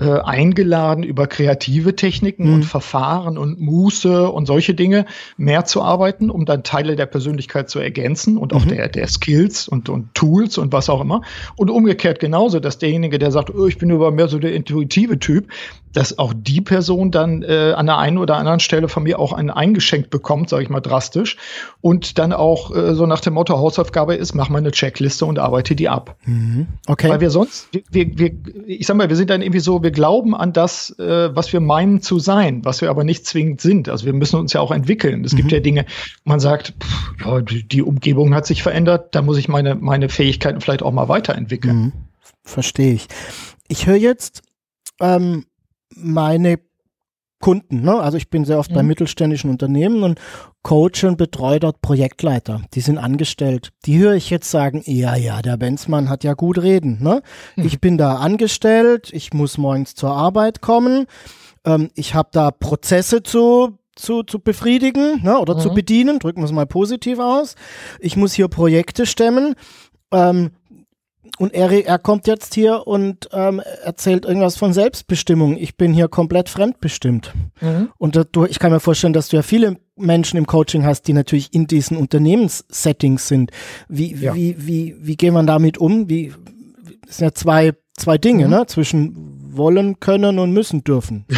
äh, 0.00 0.20
eingeladen, 0.20 1.02
über 1.02 1.26
kreative 1.26 1.96
Techniken 2.06 2.46
mhm. 2.46 2.54
und 2.54 2.62
Verfahren 2.64 3.36
und 3.36 3.60
Muße 3.60 4.30
und 4.30 4.46
solche 4.46 4.74
Dinge 4.74 5.06
mehr 5.36 5.64
zu 5.64 5.82
arbeiten, 5.82 6.30
um 6.30 6.44
dann 6.44 6.62
Teile 6.62 6.94
der 6.94 7.06
Persönlichkeit 7.06 7.68
zu 7.68 7.80
ergänzen 7.80 8.36
und 8.36 8.52
auch 8.52 8.64
mhm. 8.64 8.68
der, 8.68 8.88
der 8.88 9.08
Skills 9.08 9.66
und, 9.66 9.88
und 9.88 10.14
Tools 10.14 10.56
und 10.56 10.72
was 10.72 10.88
auch 10.88 11.00
immer. 11.00 11.22
Und 11.56 11.68
umgekehrt 11.68 12.20
genauso, 12.20 12.60
dass 12.60 12.78
derjenige, 12.78 13.18
der 13.18 13.32
sagt, 13.32 13.52
oh, 13.52 13.66
ich 13.66 13.78
bin 13.78 13.90
über 13.90 14.12
mehr 14.12 14.28
so 14.28 14.38
der 14.38 14.54
intuitive 14.54 15.18
Typ, 15.18 15.48
dass 15.96 16.18
auch 16.18 16.34
die 16.36 16.60
Person 16.60 17.10
dann 17.10 17.42
äh, 17.42 17.72
an 17.74 17.86
der 17.86 17.96
einen 17.96 18.18
oder 18.18 18.36
anderen 18.36 18.60
Stelle 18.60 18.88
von 18.88 19.04
mir 19.04 19.18
auch 19.18 19.32
einen 19.32 19.48
eingeschenkt 19.48 20.10
bekommt, 20.10 20.50
sage 20.50 20.62
ich 20.62 20.68
mal 20.68 20.80
drastisch, 20.80 21.38
und 21.80 22.18
dann 22.18 22.34
auch 22.34 22.74
äh, 22.76 22.94
so 22.94 23.06
nach 23.06 23.20
dem 23.20 23.32
Motto 23.32 23.56
Hausaufgabe 23.56 24.14
ist, 24.14 24.34
mach 24.34 24.50
mal 24.50 24.58
eine 24.58 24.72
Checkliste 24.72 25.24
und 25.24 25.38
arbeite 25.38 25.74
die 25.74 25.88
ab. 25.88 26.18
Mhm. 26.26 26.66
Okay. 26.86 27.08
Weil 27.08 27.20
wir 27.22 27.30
sonst, 27.30 27.68
wir, 27.90 28.18
wir, 28.18 28.30
ich 28.66 28.86
sag 28.86 28.98
mal, 28.98 29.08
wir 29.08 29.16
sind 29.16 29.30
dann 29.30 29.40
irgendwie 29.40 29.60
so, 29.60 29.82
wir 29.82 29.90
glauben 29.90 30.36
an 30.36 30.52
das, 30.52 30.90
äh, 30.98 31.34
was 31.34 31.50
wir 31.54 31.60
meinen 31.60 32.02
zu 32.02 32.18
sein, 32.18 32.62
was 32.62 32.82
wir 32.82 32.90
aber 32.90 33.02
nicht 33.02 33.24
zwingend 33.24 33.62
sind. 33.62 33.88
Also 33.88 34.04
wir 34.04 34.12
müssen 34.12 34.38
uns 34.38 34.52
ja 34.52 34.60
auch 34.60 34.72
entwickeln. 34.72 35.24
Es 35.24 35.32
mhm. 35.32 35.38
gibt 35.38 35.52
ja 35.52 35.60
Dinge, 35.60 35.86
man 36.24 36.40
sagt, 36.40 36.74
pff, 36.78 37.24
ja, 37.24 37.40
die 37.40 37.80
Umgebung 37.80 38.34
hat 38.34 38.44
sich 38.44 38.62
verändert, 38.62 39.14
da 39.14 39.22
muss 39.22 39.38
ich 39.38 39.48
meine, 39.48 39.74
meine 39.74 40.10
Fähigkeiten 40.10 40.60
vielleicht 40.60 40.82
auch 40.82 40.92
mal 40.92 41.08
weiterentwickeln. 41.08 41.76
Mhm. 41.76 41.92
Verstehe 42.44 42.92
ich. 42.92 43.06
Ich 43.66 43.86
höre 43.86 43.96
jetzt 43.96 44.42
ähm, 45.00 45.46
meine 45.96 46.58
Kunden, 47.38 47.82
ne? 47.82 47.94
also 48.00 48.16
ich 48.16 48.30
bin 48.30 48.44
sehr 48.44 48.58
oft 48.58 48.70
mhm. 48.70 48.76
bei 48.76 48.82
mittelständischen 48.82 49.50
Unternehmen 49.50 50.02
und 50.02 50.18
coache 50.62 51.06
und 51.06 51.18
betreue 51.18 51.60
dort 51.60 51.82
Projektleiter, 51.82 52.62
die 52.74 52.80
sind 52.80 52.98
angestellt. 52.98 53.72
Die 53.84 53.98
höre 53.98 54.14
ich 54.14 54.30
jetzt 54.30 54.50
sagen, 54.50 54.82
ja, 54.86 55.16
ja, 55.16 55.42
der 55.42 55.56
Benzmann 55.58 56.08
hat 56.08 56.24
ja 56.24 56.32
gut 56.34 56.58
reden. 56.58 56.98
Ne? 57.02 57.22
Mhm. 57.56 57.66
Ich 57.66 57.80
bin 57.80 57.98
da 57.98 58.16
angestellt, 58.16 59.10
ich 59.12 59.34
muss 59.34 59.58
morgens 59.58 59.94
zur 59.94 60.10
Arbeit 60.10 60.62
kommen, 60.62 61.06
ähm, 61.64 61.90
ich 61.94 62.14
habe 62.14 62.30
da 62.32 62.50
Prozesse 62.50 63.22
zu 63.22 63.78
zu, 63.96 64.22
zu 64.22 64.40
befriedigen 64.40 65.22
ne, 65.22 65.38
oder 65.38 65.54
mhm. 65.54 65.60
zu 65.60 65.70
bedienen, 65.72 66.18
drücken 66.18 66.40
wir 66.42 66.44
es 66.44 66.52
mal 66.52 66.66
positiv 66.66 67.18
aus. 67.18 67.54
Ich 67.98 68.16
muss 68.16 68.34
hier 68.34 68.48
Projekte 68.48 69.06
stemmen. 69.06 69.54
Ähm, 70.12 70.50
und 71.38 71.54
er, 71.54 71.70
er 71.70 71.98
kommt 71.98 72.26
jetzt 72.26 72.54
hier 72.54 72.86
und 72.86 73.28
ähm, 73.32 73.60
erzählt 73.84 74.24
irgendwas 74.24 74.56
von 74.56 74.72
Selbstbestimmung. 74.72 75.56
Ich 75.56 75.76
bin 75.76 75.92
hier 75.92 76.08
komplett 76.08 76.48
fremdbestimmt. 76.48 77.34
Mhm. 77.60 77.90
Und 77.98 78.20
du, 78.32 78.44
ich 78.46 78.58
kann 78.58 78.72
mir 78.72 78.80
vorstellen, 78.80 79.12
dass 79.12 79.28
du 79.28 79.36
ja 79.36 79.42
viele 79.42 79.76
Menschen 79.96 80.36
im 80.36 80.46
Coaching 80.46 80.84
hast, 80.84 81.02
die 81.02 81.12
natürlich 81.12 81.52
in 81.52 81.66
diesen 81.66 81.96
Unternehmenssettings 81.96 83.28
sind. 83.28 83.50
Wie, 83.88 84.14
ja. 84.14 84.34
wie, 84.34 84.56
wie, 84.58 84.96
wie 84.98 85.16
geht 85.16 85.32
man 85.32 85.46
damit 85.46 85.78
um? 85.78 86.08
Wie, 86.08 86.32
das 87.06 87.18
sind 87.18 87.26
ja 87.26 87.34
zwei, 87.34 87.72
zwei 87.96 88.18
Dinge, 88.18 88.44
mhm. 88.44 88.50
ne? 88.50 88.66
Zwischen 88.66 89.36
wollen, 89.56 90.00
können 90.00 90.38
und 90.38 90.52
müssen 90.52 90.84
dürfen. 90.84 91.24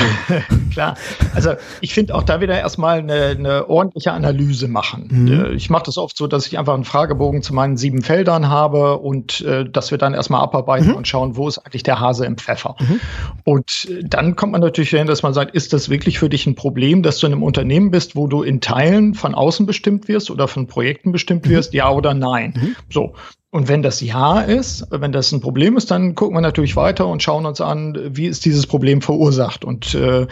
Klar. 0.71 0.97
Also 1.35 1.53
ich 1.81 1.95
finde 1.95 2.15
auch 2.15 2.23
da 2.23 2.41
wieder 2.41 2.59
erstmal 2.59 2.99
eine, 2.99 3.37
eine 3.39 3.69
ordentliche 3.69 4.13
Analyse 4.13 4.69
machen. 4.69 5.09
Mhm. 5.11 5.29
Äh, 5.29 5.53
ich 5.53 5.71
mache 5.71 5.85
das 5.87 5.99
oft 5.99 6.17
so, 6.17 6.27
dass 6.27 6.47
ich 6.47 6.59
einfach 6.59 6.75
einen 6.75 6.85
Fragebogen 6.85 7.43
zu 7.43 7.55
meinen 7.55 7.77
sieben 7.77 8.03
Feldern 8.03 8.49
habe 8.49 8.99
und 8.99 9.41
äh, 9.43 9.69
dass 9.69 9.91
wir 9.91 9.99
dann 9.99 10.15
erstmal 10.15 10.41
abarbeiten 10.43 10.89
mhm. 10.89 10.95
und 10.95 11.09
schauen, 11.09 11.37
wo 11.37 11.49
ist 11.49 11.59
eigentlich 11.59 11.83
der 11.83 12.01
Hase 12.01 12.27
im 12.27 12.37
Pfeffer. 12.37 12.77
Mhm. 12.79 13.01
Und 13.45 13.89
äh, 13.91 14.05
dann 14.05 14.37
kommt 14.37 14.53
man 14.53 14.61
natürlich 14.61 14.91
hin, 14.91 15.07
dass 15.07 15.23
man 15.23 15.35
sagt, 15.35 15.55
ist 15.55 15.73
das 15.73 15.89
wirklich 15.89 16.19
für 16.19 16.29
dich 16.29 16.47
ein 16.47 16.55
Problem, 16.55 17.03
dass 17.03 17.19
du 17.19 17.27
in 17.27 17.33
einem 17.33 17.43
Unternehmen 17.43 17.91
bist, 17.91 18.17
wo 18.17 18.27
du 18.27 18.43
in 18.43 18.61
Teilen 18.61 19.15
von 19.15 19.35
außen 19.35 19.67
bestimmt 19.67 20.09
wirst 20.09 20.31
oder 20.31 20.49
von 20.49 20.67
Projekten 20.67 21.13
bestimmt 21.13 21.47
mhm. 21.47 21.51
wirst, 21.51 21.75
ja 21.75 21.91
oder 21.91 22.15
nein? 22.15 22.55
Mhm. 22.57 22.77
So. 22.91 23.15
Und 23.51 23.67
wenn 23.67 23.83
das 23.83 24.03
Ja 24.03 24.41
ist, 24.43 24.87
wenn 24.91 25.11
das 25.11 25.33
ein 25.33 25.41
Problem 25.41 25.79
ist, 25.79 25.91
dann 25.91 26.15
gucken 26.15 26.37
wir 26.37 26.43
natürlich 26.43 26.77
weiter 26.77 27.07
und 27.07 27.23
schauen 27.23 27.47
uns 27.47 27.63
an, 27.63 27.99
wie 28.11 28.27
ist 28.27 28.45
dieses 28.45 28.67
Problem 28.67 29.01
verursacht. 29.01 29.65
Und 29.65 29.95
äh, 29.95 30.27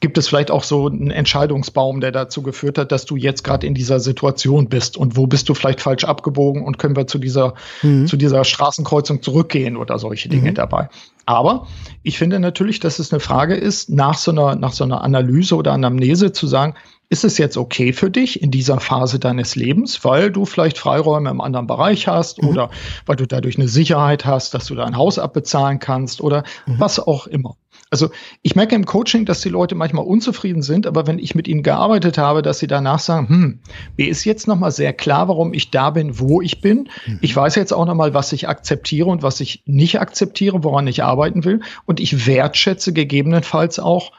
gibt 0.00 0.18
es 0.18 0.28
vielleicht 0.28 0.50
auch 0.50 0.64
so 0.64 0.86
einen 0.86 1.10
Entscheidungsbaum, 1.10 2.00
der 2.00 2.12
dazu 2.12 2.42
geführt 2.42 2.78
hat, 2.78 2.92
dass 2.92 3.04
du 3.04 3.16
jetzt 3.16 3.44
gerade 3.44 3.66
in 3.66 3.74
dieser 3.74 4.00
Situation 4.00 4.68
bist 4.68 4.96
und 4.96 5.16
wo 5.16 5.26
bist 5.26 5.48
du 5.48 5.54
vielleicht 5.54 5.80
falsch 5.80 6.04
abgebogen 6.04 6.64
und 6.64 6.78
können 6.78 6.96
wir 6.96 7.06
zu 7.06 7.18
dieser, 7.18 7.54
mhm. 7.82 8.06
zu 8.06 8.16
dieser 8.16 8.44
Straßenkreuzung 8.44 9.22
zurückgehen 9.22 9.76
oder 9.76 9.98
solche 9.98 10.28
Dinge 10.28 10.50
mhm. 10.50 10.54
dabei. 10.54 10.88
Aber 11.26 11.68
ich 12.02 12.18
finde 12.18 12.40
natürlich, 12.40 12.80
dass 12.80 12.98
es 12.98 13.12
eine 13.12 13.20
Frage 13.20 13.54
ist, 13.54 13.90
nach 13.90 14.18
so 14.18 14.32
einer, 14.32 14.56
nach 14.56 14.72
so 14.72 14.84
einer 14.84 15.02
Analyse 15.02 15.54
oder 15.56 15.72
Anamnese 15.72 16.32
zu 16.32 16.46
sagen, 16.46 16.74
ist 17.12 17.24
es 17.24 17.36
jetzt 17.36 17.58
okay 17.58 17.92
für 17.92 18.10
dich 18.10 18.42
in 18.42 18.50
dieser 18.50 18.80
Phase 18.80 19.18
deines 19.18 19.54
Lebens, 19.54 20.02
weil 20.02 20.30
du 20.30 20.46
vielleicht 20.46 20.78
Freiräume 20.78 21.28
im 21.28 21.42
anderen 21.42 21.66
Bereich 21.66 22.08
hast 22.08 22.42
mhm. 22.42 22.48
oder 22.48 22.70
weil 23.04 23.16
du 23.16 23.26
dadurch 23.26 23.58
eine 23.58 23.68
Sicherheit 23.68 24.24
hast, 24.24 24.54
dass 24.54 24.64
du 24.64 24.74
dein 24.74 24.96
Haus 24.96 25.18
abbezahlen 25.18 25.78
kannst 25.78 26.22
oder 26.22 26.42
mhm. 26.66 26.80
was 26.80 26.98
auch 26.98 27.26
immer. 27.26 27.56
Also 27.92 28.08
ich 28.40 28.56
merke 28.56 28.74
im 28.74 28.86
Coaching, 28.86 29.26
dass 29.26 29.42
die 29.42 29.50
Leute 29.50 29.74
manchmal 29.74 30.06
unzufrieden 30.06 30.62
sind, 30.62 30.86
aber 30.86 31.06
wenn 31.06 31.18
ich 31.18 31.34
mit 31.34 31.46
ihnen 31.46 31.62
gearbeitet 31.62 32.16
habe, 32.16 32.40
dass 32.40 32.58
sie 32.58 32.66
danach 32.66 32.98
sagen, 32.98 33.28
hm, 33.28 33.60
mir 33.98 34.08
ist 34.08 34.24
jetzt 34.24 34.48
nochmal 34.48 34.72
sehr 34.72 34.94
klar, 34.94 35.28
warum 35.28 35.52
ich 35.52 35.70
da 35.70 35.90
bin, 35.90 36.18
wo 36.18 36.40
ich 36.40 36.62
bin. 36.62 36.88
Mhm. 37.06 37.18
Ich 37.20 37.36
weiß 37.36 37.54
jetzt 37.54 37.70
auch 37.70 37.84
nochmal, 37.84 38.14
was 38.14 38.32
ich 38.32 38.48
akzeptiere 38.48 39.10
und 39.10 39.22
was 39.22 39.40
ich 39.40 39.62
nicht 39.66 40.00
akzeptiere, 40.00 40.64
woran 40.64 40.86
ich 40.86 41.04
arbeiten 41.04 41.44
will. 41.44 41.60
Und 41.84 42.00
ich 42.00 42.26
wertschätze 42.26 42.94
gegebenenfalls 42.94 43.78
auch, 43.78 44.12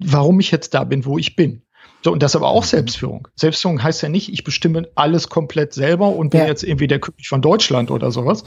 warum 0.00 0.40
ich 0.40 0.50
jetzt 0.50 0.74
da 0.74 0.82
bin, 0.82 1.04
wo 1.04 1.16
ich 1.16 1.36
bin. 1.36 1.62
So, 2.02 2.12
und 2.12 2.22
das 2.22 2.32
ist 2.32 2.36
aber 2.36 2.48
auch 2.48 2.62
mhm. 2.62 2.68
Selbstführung. 2.68 3.28
Selbstführung 3.36 3.82
heißt 3.82 4.02
ja 4.02 4.08
nicht, 4.08 4.32
ich 4.32 4.42
bestimme 4.44 4.88
alles 4.96 5.28
komplett 5.28 5.72
selber 5.72 6.08
und 6.08 6.30
bin 6.30 6.40
ja. 6.40 6.46
jetzt 6.46 6.64
irgendwie 6.64 6.88
der 6.88 6.98
König 6.98 7.28
von 7.28 7.40
Deutschland 7.40 7.90
oder 7.90 8.10
sowas, 8.10 8.42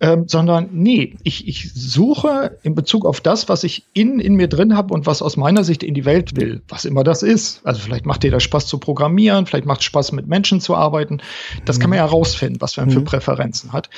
ähm, 0.00 0.24
sondern 0.28 0.68
nee, 0.72 1.16
ich, 1.24 1.48
ich 1.48 1.72
suche 1.74 2.58
in 2.62 2.74
Bezug 2.74 3.04
auf 3.04 3.20
das, 3.20 3.48
was 3.48 3.64
ich 3.64 3.86
in, 3.94 4.20
in 4.20 4.34
mir 4.36 4.48
drin 4.48 4.76
habe 4.76 4.94
und 4.94 5.06
was 5.06 5.22
aus 5.22 5.36
meiner 5.36 5.64
Sicht 5.64 5.82
in 5.82 5.94
die 5.94 6.04
Welt 6.04 6.36
will, 6.36 6.62
was 6.68 6.84
immer 6.84 7.02
das 7.02 7.22
ist. 7.22 7.66
Also 7.66 7.80
vielleicht 7.80 8.06
macht 8.06 8.22
dir 8.22 8.30
das 8.30 8.44
Spaß 8.44 8.66
zu 8.66 8.78
programmieren, 8.78 9.46
vielleicht 9.46 9.66
macht 9.66 9.80
es 9.80 9.86
Spaß 9.86 10.12
mit 10.12 10.28
Menschen 10.28 10.60
zu 10.60 10.76
arbeiten. 10.76 11.20
Das 11.64 11.78
mhm. 11.78 11.80
kann 11.82 11.90
man 11.90 11.96
ja 11.98 12.04
herausfinden, 12.04 12.60
was 12.60 12.76
man 12.76 12.86
mhm. 12.86 12.92
für 12.92 13.00
Präferenzen 13.00 13.72
hat. 13.72 13.90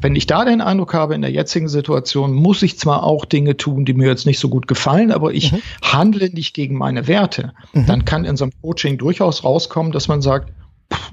Wenn 0.00 0.14
ich 0.14 0.26
da 0.26 0.44
den 0.44 0.60
Eindruck 0.60 0.92
habe, 0.94 1.14
in 1.14 1.22
der 1.22 1.30
jetzigen 1.30 1.68
Situation 1.68 2.32
muss 2.32 2.62
ich 2.62 2.78
zwar 2.78 3.04
auch 3.04 3.24
Dinge 3.24 3.56
tun, 3.56 3.84
die 3.84 3.94
mir 3.94 4.08
jetzt 4.08 4.26
nicht 4.26 4.38
so 4.38 4.48
gut 4.48 4.68
gefallen, 4.68 5.10
aber 5.10 5.32
ich 5.32 5.52
mhm. 5.52 5.62
handle 5.82 6.28
nicht 6.30 6.54
gegen 6.54 6.76
meine 6.76 7.06
Werte, 7.06 7.52
mhm. 7.72 7.86
dann 7.86 8.04
kann 8.04 8.24
in 8.24 8.36
einem 8.42 8.52
Coaching 8.60 8.98
durchaus 8.98 9.44
rauskommen, 9.44 9.92
dass 9.92 10.08
man 10.08 10.22
sagt, 10.22 10.52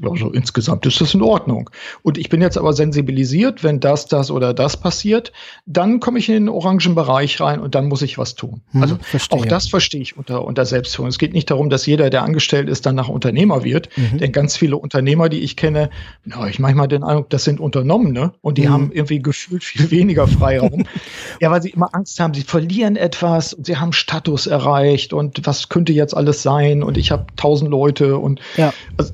also 0.02 0.32
insgesamt 0.32 0.86
ist 0.86 1.02
das 1.02 1.14
in 1.14 1.22
Ordnung. 1.22 1.70
Und 2.04 2.18
ich 2.18 2.30
bin 2.30 2.42
jetzt 2.42 2.58
aber 2.58 2.74
sensibilisiert, 2.74 3.64
wenn 3.64 3.80
das, 3.80 4.08
das 4.08 4.32
oder 4.32 4.54
das 4.54 4.78
passiert, 4.78 5.32
dann 5.66 6.00
komme 6.00 6.20
ich 6.20 6.30
in 6.30 6.36
den 6.36 6.50
orangen 6.50 6.96
Bereich 6.96 7.40
rein 7.42 7.60
und 7.60 7.76
dann 7.76 7.88
muss 7.88 8.02
ich 8.02 8.18
was 8.18 8.36
tun. 8.36 8.62
Hm, 8.72 8.82
also 8.82 8.98
verstehe. 9.02 9.40
auch 9.40 9.46
das 9.46 9.68
verstehe 9.68 10.02
ich 10.02 10.18
unter, 10.18 10.46
unter 10.46 10.66
Selbstführung. 10.66 11.10
Es 11.10 11.18
geht 11.18 11.34
nicht 11.34 11.50
darum, 11.50 11.70
dass 11.70 11.86
jeder, 11.86 12.10
der 12.10 12.24
angestellt 12.24 12.70
ist, 12.70 12.86
dann 12.86 12.96
nach 12.96 13.10
Unternehmer 13.10 13.64
wird. 13.64 13.90
Mhm. 13.98 14.18
Denn 14.20 14.32
ganz 14.32 14.58
viele 14.58 14.78
Unternehmer, 14.78 15.30
die 15.30 15.40
ich 15.40 15.56
kenne, 15.56 15.90
na, 16.26 16.48
ich 16.48 16.60
manchmal 16.60 16.88
den 16.88 17.04
Eindruck, 17.04 17.30
das 17.30 17.44
sind 17.44 17.60
Unternommene 17.60 18.34
und 18.42 18.58
die 18.58 18.68
mhm. 18.68 18.70
haben 18.70 18.92
irgendwie 18.92 19.20
gefühlt 19.20 19.64
viel 19.64 19.92
weniger 19.92 20.28
Freiraum. 20.28 20.86
ja, 21.42 21.52
weil 21.52 21.62
sie 21.62 21.70
immer 21.70 21.90
Angst 21.94 22.20
haben, 22.20 22.34
sie 22.34 22.44
verlieren 22.44 22.96
etwas 22.96 23.54
und 23.54 23.66
sie 23.66 23.78
haben 23.78 23.94
Status 23.94 24.48
erreicht 24.48 25.14
und 25.14 25.46
was 25.46 25.70
könnte 25.70 25.94
jetzt 25.94 26.16
alles 26.16 26.44
sein 26.44 26.84
und 26.84 26.98
ich 26.98 27.12
habe 27.12 27.28
tausend 27.36 27.70
Leute 27.70 28.18
und 28.18 28.40
ja. 28.58 28.74
also, 28.98 29.14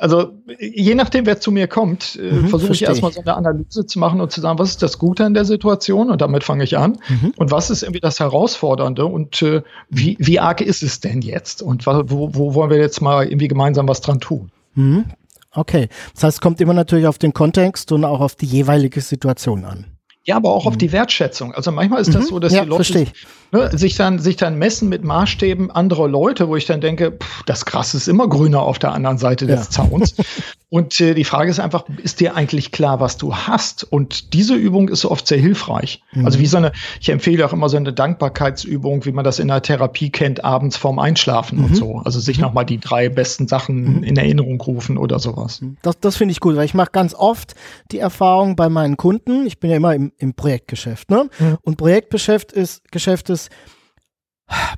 also 0.00 0.32
je 0.58 0.94
nachdem, 0.94 1.26
wer 1.26 1.40
zu 1.40 1.50
mir 1.50 1.66
kommt, 1.68 2.18
äh, 2.20 2.32
mhm, 2.32 2.48
versuche 2.48 2.72
ich 2.72 2.82
erstmal 2.82 3.12
so 3.12 3.20
eine 3.20 3.34
Analyse 3.34 3.86
zu 3.86 3.98
machen 3.98 4.20
und 4.20 4.30
zu 4.30 4.40
sagen, 4.40 4.58
was 4.58 4.70
ist 4.70 4.82
das 4.82 4.98
Gute 4.98 5.24
an 5.24 5.34
der 5.34 5.44
Situation? 5.44 6.10
Und 6.10 6.20
damit 6.20 6.44
fange 6.44 6.64
ich 6.64 6.76
an. 6.78 6.98
Mhm. 7.08 7.32
Und 7.36 7.50
was 7.50 7.70
ist 7.70 7.82
irgendwie 7.82 8.00
das 8.00 8.20
Herausfordernde? 8.20 9.06
Und 9.06 9.42
äh, 9.42 9.62
wie, 9.88 10.16
wie 10.18 10.40
arg 10.40 10.60
ist 10.60 10.82
es 10.82 11.00
denn 11.00 11.22
jetzt? 11.22 11.62
Und 11.62 11.86
wo, 11.86 12.34
wo 12.34 12.54
wollen 12.54 12.70
wir 12.70 12.78
jetzt 12.78 13.00
mal 13.00 13.26
irgendwie 13.26 13.48
gemeinsam 13.48 13.88
was 13.88 14.00
dran 14.00 14.20
tun? 14.20 14.50
Mhm. 14.74 15.06
Okay. 15.52 15.88
Das 16.14 16.24
heißt, 16.24 16.36
es 16.36 16.40
kommt 16.40 16.60
immer 16.60 16.74
natürlich 16.74 17.06
auf 17.06 17.18
den 17.18 17.32
Kontext 17.32 17.92
und 17.92 18.04
auch 18.04 18.20
auf 18.20 18.34
die 18.34 18.46
jeweilige 18.46 19.00
Situation 19.00 19.64
an. 19.64 19.86
Ja, 20.24 20.36
aber 20.36 20.50
auch 20.50 20.64
mhm. 20.64 20.68
auf 20.68 20.78
die 20.78 20.92
Wertschätzung. 20.92 21.54
Also 21.54 21.72
manchmal 21.72 22.00
ist 22.00 22.14
das 22.14 22.24
mhm. 22.24 22.28
so, 22.28 22.38
dass 22.38 22.52
ja, 22.52 22.62
die 22.62 22.68
Leute 22.68 23.06
ne, 23.52 23.70
sich, 23.76 23.96
dann, 23.96 24.18
sich 24.18 24.36
dann 24.36 24.58
messen 24.58 24.88
mit 24.88 25.02
Maßstäben 25.02 25.70
anderer 25.70 26.08
Leute, 26.08 26.48
wo 26.48 26.56
ich 26.56 26.66
dann 26.66 26.80
denke, 26.80 27.12
pff, 27.12 27.42
das 27.44 27.64
Gras 27.64 27.94
ist 27.94 28.06
immer 28.06 28.28
grüner 28.28 28.62
auf 28.62 28.78
der 28.78 28.92
anderen 28.92 29.18
Seite 29.18 29.46
des 29.46 29.64
ja. 29.64 29.70
Zauns. 29.70 30.14
Und 30.70 31.00
äh, 31.00 31.14
die 31.14 31.24
Frage 31.24 31.50
ist 31.50 31.58
einfach, 31.58 31.84
ist 32.02 32.20
dir 32.20 32.36
eigentlich 32.36 32.70
klar, 32.70 33.00
was 33.00 33.16
du 33.16 33.34
hast? 33.34 33.82
Und 33.82 34.32
diese 34.34 34.54
Übung 34.54 34.88
ist 34.88 35.04
oft 35.04 35.26
sehr 35.26 35.38
hilfreich. 35.38 36.00
Mhm. 36.12 36.24
Also 36.24 36.38
wie 36.38 36.46
so 36.46 36.58
eine, 36.58 36.70
ich 37.00 37.08
empfehle 37.08 37.44
auch 37.44 37.52
immer 37.52 37.68
so 37.68 37.76
eine 37.76 37.92
Dankbarkeitsübung, 37.92 39.04
wie 39.04 39.10
man 39.10 39.24
das 39.24 39.40
in 39.40 39.48
der 39.48 39.62
Therapie 39.62 40.10
kennt, 40.10 40.44
abends 40.44 40.76
vorm 40.76 41.00
Einschlafen 41.00 41.58
mhm. 41.58 41.64
und 41.64 41.74
so. 41.74 41.96
Also 42.04 42.20
sich 42.20 42.38
mhm. 42.38 42.44
nochmal 42.44 42.64
die 42.64 42.78
drei 42.78 43.08
besten 43.08 43.48
Sachen 43.48 43.96
mhm. 43.98 44.02
in 44.04 44.16
Erinnerung 44.16 44.60
rufen 44.60 44.96
oder 44.96 45.18
sowas. 45.18 45.60
Mhm. 45.60 45.76
Das, 45.82 45.98
das 45.98 46.16
finde 46.16 46.32
ich 46.32 46.40
gut, 46.40 46.54
weil 46.54 46.66
ich 46.66 46.74
mache 46.74 46.92
ganz 46.92 47.14
oft 47.14 47.54
die 47.90 47.98
Erfahrung 47.98 48.54
bei 48.54 48.68
meinen 48.68 48.96
Kunden, 48.96 49.46
ich 49.46 49.58
bin 49.58 49.70
ja 49.70 49.76
immer 49.76 49.96
im, 49.96 50.12
im 50.18 50.34
Projektgeschäft, 50.34 51.10
ne? 51.10 51.28
Und 51.62 51.76
Projektgeschäft 51.78 52.52
ist, 52.52 52.90
Geschäft 52.92 53.28
ist 53.30 53.50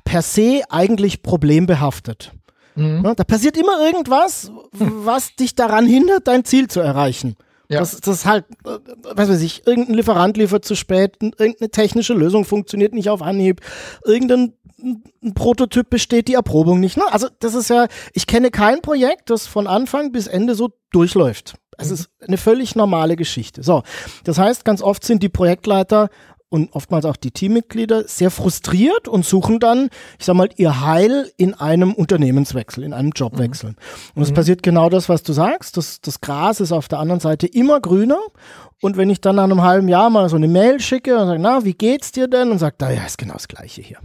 per 0.03 0.21
se 0.23 0.63
eigentlich 0.69 1.21
problembehaftet. 1.21 2.33
Mhm. 2.75 3.03
Da 3.15 3.23
passiert 3.23 3.57
immer 3.57 3.79
irgendwas, 3.85 4.51
was 4.71 5.35
dich 5.35 5.55
daran 5.55 5.85
hindert, 5.85 6.27
dein 6.27 6.45
Ziel 6.45 6.67
zu 6.67 6.79
erreichen. 6.79 7.35
Ja. 7.69 7.79
Das, 7.79 7.99
das 8.01 8.17
ist 8.17 8.25
halt, 8.25 8.45
äh, 8.65 8.77
was 9.15 9.29
weiß 9.29 9.41
ich, 9.41 9.65
irgendein 9.65 9.95
Lieferant 9.95 10.37
liefert 10.37 10.65
zu 10.65 10.75
spät, 10.75 11.17
irgendeine 11.21 11.69
technische 11.71 12.13
Lösung 12.13 12.45
funktioniert 12.45 12.93
nicht 12.93 13.09
auf 13.09 13.21
Anhieb, 13.21 13.61
irgendein 14.05 14.53
ein 14.83 15.33
Prototyp 15.33 15.89
besteht 15.89 16.27
die 16.27 16.33
Erprobung 16.33 16.79
nicht. 16.81 16.97
Ne? 16.97 17.03
Also 17.09 17.29
das 17.39 17.53
ist 17.53 17.69
ja, 17.69 17.87
ich 18.11 18.27
kenne 18.27 18.51
kein 18.51 18.81
Projekt, 18.81 19.29
das 19.29 19.47
von 19.47 19.65
Anfang 19.65 20.11
bis 20.11 20.27
Ende 20.27 20.55
so 20.55 20.71
durchläuft. 20.91 21.55
Es 21.77 21.87
mhm. 21.87 21.93
ist 21.93 22.09
eine 22.27 22.37
völlig 22.37 22.75
normale 22.75 23.15
Geschichte. 23.15 23.63
So, 23.63 23.83
das 24.23 24.37
heißt, 24.37 24.65
ganz 24.65 24.81
oft 24.81 25.03
sind 25.05 25.23
die 25.23 25.29
Projektleiter 25.29 26.09
und 26.53 26.71
oftmals 26.73 27.05
auch 27.05 27.15
die 27.15 27.31
Teammitglieder 27.31 28.07
sehr 28.07 28.29
frustriert 28.29 29.07
und 29.07 29.25
suchen 29.25 29.59
dann, 29.59 29.89
ich 30.19 30.25
sag 30.25 30.35
mal, 30.35 30.49
ihr 30.55 30.81
Heil 30.85 31.31
in 31.35 31.55
einem 31.55 31.93
Unternehmenswechsel, 31.93 32.83
in 32.83 32.93
einem 32.93 33.09
Jobwechsel. 33.09 33.71
Mhm. 33.71 33.75
Und 34.13 34.21
es 34.21 34.29
mhm. 34.29 34.35
passiert 34.35 34.61
genau 34.61 34.87
das, 34.87 35.09
was 35.09 35.23
du 35.23 35.33
sagst. 35.33 35.77
Das, 35.77 35.99
das 35.99 36.21
Gras 36.21 36.59
ist 36.59 36.71
auf 36.71 36.87
der 36.87 36.99
anderen 36.99 37.19
Seite 37.19 37.47
immer 37.47 37.81
grüner 37.81 38.19
und 38.83 38.97
wenn 38.97 39.09
ich 39.09 39.21
dann 39.21 39.37
nach 39.37 39.45
einem 39.45 39.61
halben 39.61 39.87
Jahr 39.87 40.09
mal 40.09 40.27
so 40.27 40.35
eine 40.35 40.49
Mail 40.49 40.81
schicke 40.81 41.17
und 41.17 41.25
sage, 41.25 41.39
na, 41.39 41.63
wie 41.63 41.73
geht's 41.73 42.11
dir 42.11 42.27
denn? 42.27 42.51
Und 42.51 42.59
sagt, 42.59 42.81
ja, 42.81 42.89
ist 42.89 43.17
genau 43.17 43.35
das 43.35 43.47
Gleiche 43.47 43.81
hier. 43.81 43.99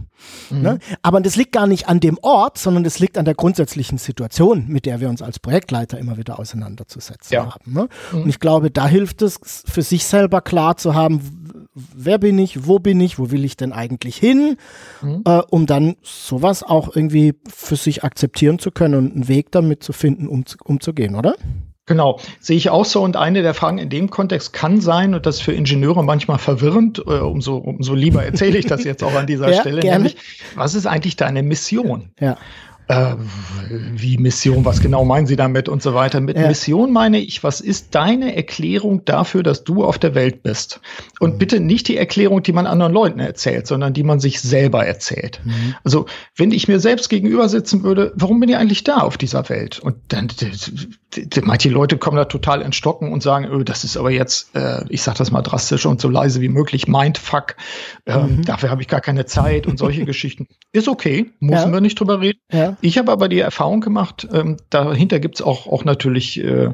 Mhm. 0.49 0.61
Ne? 0.61 0.79
Aber 1.01 1.19
das 1.19 1.35
liegt 1.35 1.51
gar 1.51 1.67
nicht 1.67 1.89
an 1.89 1.99
dem 1.99 2.17
Ort, 2.21 2.57
sondern 2.57 2.85
das 2.85 2.97
liegt 2.97 3.17
an 3.17 3.25
der 3.25 3.33
grundsätzlichen 3.33 3.97
Situation, 3.97 4.67
mit 4.69 4.85
der 4.85 5.01
wir 5.01 5.09
uns 5.09 5.21
als 5.21 5.37
Projektleiter 5.37 5.99
immer 5.99 6.15
wieder 6.15 6.39
auseinanderzusetzen 6.39 7.33
ja. 7.33 7.53
haben. 7.53 7.73
Ne? 7.73 7.89
Mhm. 8.13 8.21
Und 8.21 8.29
ich 8.29 8.39
glaube, 8.39 8.71
da 8.71 8.87
hilft 8.87 9.21
es, 9.21 9.65
für 9.67 9.81
sich 9.81 10.05
selber 10.05 10.39
klar 10.39 10.77
zu 10.77 10.95
haben, 10.95 11.67
wer 11.73 12.17
bin 12.17 12.38
ich, 12.39 12.65
wo 12.65 12.79
bin 12.79 12.99
ich, 12.99 13.19
wo 13.19 13.31
will 13.31 13.45
ich 13.45 13.57
denn 13.57 13.73
eigentlich 13.73 14.17
hin, 14.17 14.57
mhm. 15.01 15.23
äh, 15.25 15.41
um 15.49 15.65
dann 15.65 15.95
sowas 16.01 16.63
auch 16.63 16.95
irgendwie 16.95 17.35
für 17.47 17.75
sich 17.75 18.03
akzeptieren 18.03 18.59
zu 18.59 18.71
können 18.71 18.95
und 18.95 19.13
einen 19.13 19.27
Weg 19.27 19.51
damit 19.51 19.83
zu 19.83 19.93
finden, 19.93 20.27
um, 20.27 20.43
umzugehen, 20.63 21.15
oder? 21.15 21.35
Genau, 21.85 22.19
sehe 22.39 22.55
ich 22.55 22.69
auch 22.69 22.85
so. 22.85 23.01
Und 23.01 23.17
eine 23.17 23.41
der 23.41 23.55
Fragen 23.55 23.79
in 23.79 23.89
dem 23.89 24.11
Kontext 24.11 24.53
kann 24.53 24.79
sein, 24.79 25.15
und 25.15 25.25
das 25.25 25.37
ist 25.37 25.41
für 25.41 25.53
Ingenieure 25.53 26.03
manchmal 26.03 26.37
verwirrend, 26.37 26.99
äh, 26.99 27.19
umso, 27.19 27.57
umso 27.57 27.95
lieber 27.95 28.23
erzähle 28.23 28.59
ich 28.59 28.67
das 28.67 28.83
jetzt 28.83 29.03
auch 29.03 29.15
an 29.15 29.25
dieser 29.25 29.49
ja, 29.51 29.61
Stelle, 29.61 29.81
gerne. 29.81 30.03
nämlich, 30.03 30.17
was 30.55 30.75
ist 30.75 30.85
eigentlich 30.85 31.15
deine 31.15 31.41
Mission? 31.41 32.11
Ja 32.19 32.37
äh, 32.89 33.15
wie 33.69 34.17
Mission, 34.17 34.65
was 34.65 34.81
genau 34.81 35.05
meinen 35.05 35.27
Sie 35.27 35.35
damit 35.35 35.69
und 35.69 35.83
so 35.83 35.93
weiter. 35.93 36.19
Mit 36.21 36.37
ja. 36.37 36.47
Mission 36.47 36.91
meine 36.91 37.19
ich, 37.19 37.43
was 37.43 37.61
ist 37.61 37.93
deine 37.93 38.35
Erklärung 38.35 39.05
dafür, 39.05 39.43
dass 39.43 39.63
du 39.63 39.85
auf 39.85 39.99
der 39.99 40.15
Welt 40.15 40.41
bist? 40.41 40.81
Und 41.19 41.35
mhm. 41.35 41.37
bitte 41.37 41.59
nicht 41.59 41.87
die 41.87 41.97
Erklärung, 41.97 42.41
die 42.41 42.51
man 42.51 42.65
anderen 42.65 42.91
Leuten 42.91 43.19
erzählt, 43.19 43.67
sondern 43.67 43.93
die 43.93 44.01
man 44.01 44.19
sich 44.19 44.41
selber 44.41 44.85
erzählt. 44.85 45.39
Mhm. 45.43 45.75
Also, 45.83 46.07
wenn 46.35 46.51
ich 46.51 46.67
mir 46.67 46.79
selbst 46.79 47.09
gegenüber 47.09 47.47
sitzen 47.47 47.83
würde, 47.83 48.11
warum 48.15 48.39
bin 48.39 48.49
ich 48.49 48.57
eigentlich 48.57 48.83
da 48.83 48.97
auf 48.97 49.19
dieser 49.19 49.47
Welt? 49.49 49.77
Und 49.77 49.97
dann, 50.07 50.29
manche 51.43 51.69
Leute 51.69 51.97
kommen 51.97 52.17
da 52.17 52.25
total 52.25 52.61
in 52.61 52.73
Stocken 52.73 53.13
und 53.13 53.21
sagen, 53.21 53.49
oh, 53.51 53.61
das 53.61 53.83
ist 53.83 53.97
aber 53.97 54.09
jetzt, 54.09 54.55
äh, 54.55 54.83
ich 54.89 55.03
sag 55.03 55.13
das 55.15 55.29
mal 55.29 55.43
drastisch 55.43 55.85
und 55.85 56.01
so 56.01 56.09
leise 56.09 56.41
wie 56.41 56.49
möglich, 56.49 56.87
Mindfuck, 56.87 57.55
ähm, 58.07 58.37
mhm. 58.37 58.45
dafür 58.45 58.71
habe 58.71 58.81
ich 58.81 58.87
gar 58.87 59.01
keine 59.01 59.27
Zeit 59.27 59.67
und 59.67 59.77
solche 59.77 60.05
Geschichten. 60.09 60.47
Ist 60.71 60.87
okay, 60.87 61.31
müssen 61.39 61.67
ja. 61.67 61.71
wir 61.71 61.81
nicht 61.81 61.99
drüber 61.99 62.19
reden. 62.19 62.39
Ja. 62.51 62.77
Ich 62.81 62.97
habe 62.97 63.11
aber 63.11 63.27
die 63.27 63.39
Erfahrung 63.39 63.81
gemacht, 63.81 64.27
ähm, 64.31 64.57
dahinter 64.69 65.19
gibt's 65.19 65.41
auch, 65.41 65.67
auch 65.67 65.83
natürlich 65.83 66.41
äh, 66.43 66.71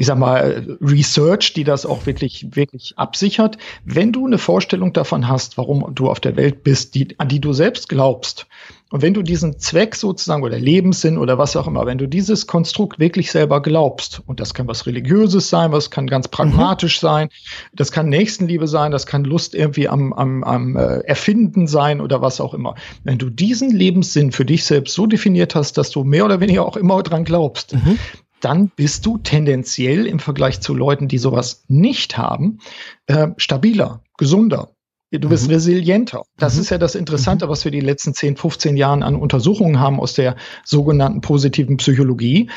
ich 0.00 0.06
sag 0.06 0.16
mal, 0.16 0.78
Research, 0.80 1.52
die 1.52 1.62
das 1.62 1.84
auch 1.84 2.06
wirklich, 2.06 2.56
wirklich 2.56 2.94
absichert. 2.96 3.58
Wenn 3.84 4.12
du 4.12 4.26
eine 4.26 4.38
Vorstellung 4.38 4.94
davon 4.94 5.28
hast, 5.28 5.58
warum 5.58 5.94
du 5.94 6.08
auf 6.08 6.20
der 6.20 6.36
Welt 6.36 6.64
bist, 6.64 6.94
die, 6.94 7.18
an 7.18 7.28
die 7.28 7.38
du 7.38 7.52
selbst 7.52 7.90
glaubst, 7.90 8.46
und 8.92 9.02
wenn 9.02 9.12
du 9.12 9.22
diesen 9.22 9.58
Zweck 9.58 9.94
sozusagen 9.94 10.42
oder 10.42 10.58
Lebenssinn 10.58 11.18
oder 11.18 11.36
was 11.36 11.54
auch 11.54 11.66
immer, 11.66 11.84
wenn 11.84 11.98
du 11.98 12.08
dieses 12.08 12.46
Konstrukt 12.46 12.98
wirklich 12.98 13.30
selber 13.30 13.60
glaubst, 13.60 14.22
und 14.26 14.40
das 14.40 14.54
kann 14.54 14.66
was 14.68 14.86
Religiöses 14.86 15.50
sein, 15.50 15.70
was 15.70 15.90
kann 15.90 16.06
ganz 16.06 16.28
pragmatisch 16.28 17.02
mhm. 17.02 17.06
sein, 17.06 17.28
das 17.74 17.92
kann 17.92 18.08
Nächstenliebe 18.08 18.66
sein, 18.66 18.92
das 18.92 19.04
kann 19.04 19.24
Lust 19.24 19.54
irgendwie 19.54 19.86
am, 19.86 20.14
am, 20.14 20.42
am 20.42 20.76
äh, 20.76 21.00
Erfinden 21.00 21.66
sein 21.66 22.00
oder 22.00 22.22
was 22.22 22.40
auch 22.40 22.54
immer. 22.54 22.74
Wenn 23.04 23.18
du 23.18 23.28
diesen 23.28 23.70
Lebenssinn 23.70 24.32
für 24.32 24.46
dich 24.46 24.64
selbst 24.64 24.94
so 24.94 25.06
definiert 25.06 25.54
hast, 25.54 25.76
dass 25.76 25.90
du 25.90 26.04
mehr 26.04 26.24
oder 26.24 26.40
weniger 26.40 26.64
auch 26.64 26.78
immer 26.78 27.02
dran 27.02 27.24
glaubst, 27.24 27.74
mhm 27.74 27.98
dann 28.40 28.70
bist 28.74 29.06
du 29.06 29.18
tendenziell 29.18 30.06
im 30.06 30.18
Vergleich 30.18 30.60
zu 30.60 30.74
Leuten, 30.74 31.08
die 31.08 31.18
sowas 31.18 31.64
nicht 31.68 32.18
haben, 32.18 32.58
äh, 33.06 33.28
stabiler, 33.36 34.02
gesunder. 34.18 34.70
Du 35.12 35.28
bist 35.28 35.48
mhm. 35.48 35.54
resilienter. 35.54 36.22
Das 36.38 36.54
mhm. 36.54 36.60
ist 36.60 36.70
ja 36.70 36.78
das 36.78 36.94
Interessante, 36.94 37.46
mhm. 37.46 37.50
was 37.50 37.64
wir 37.64 37.72
die 37.72 37.80
letzten 37.80 38.14
10, 38.14 38.36
15 38.36 38.76
Jahren 38.76 39.02
an 39.02 39.16
Untersuchungen 39.16 39.80
haben 39.80 39.98
aus 39.98 40.14
der 40.14 40.36
sogenannten 40.64 41.20
positiven 41.20 41.78
Psychologie, 41.78 42.48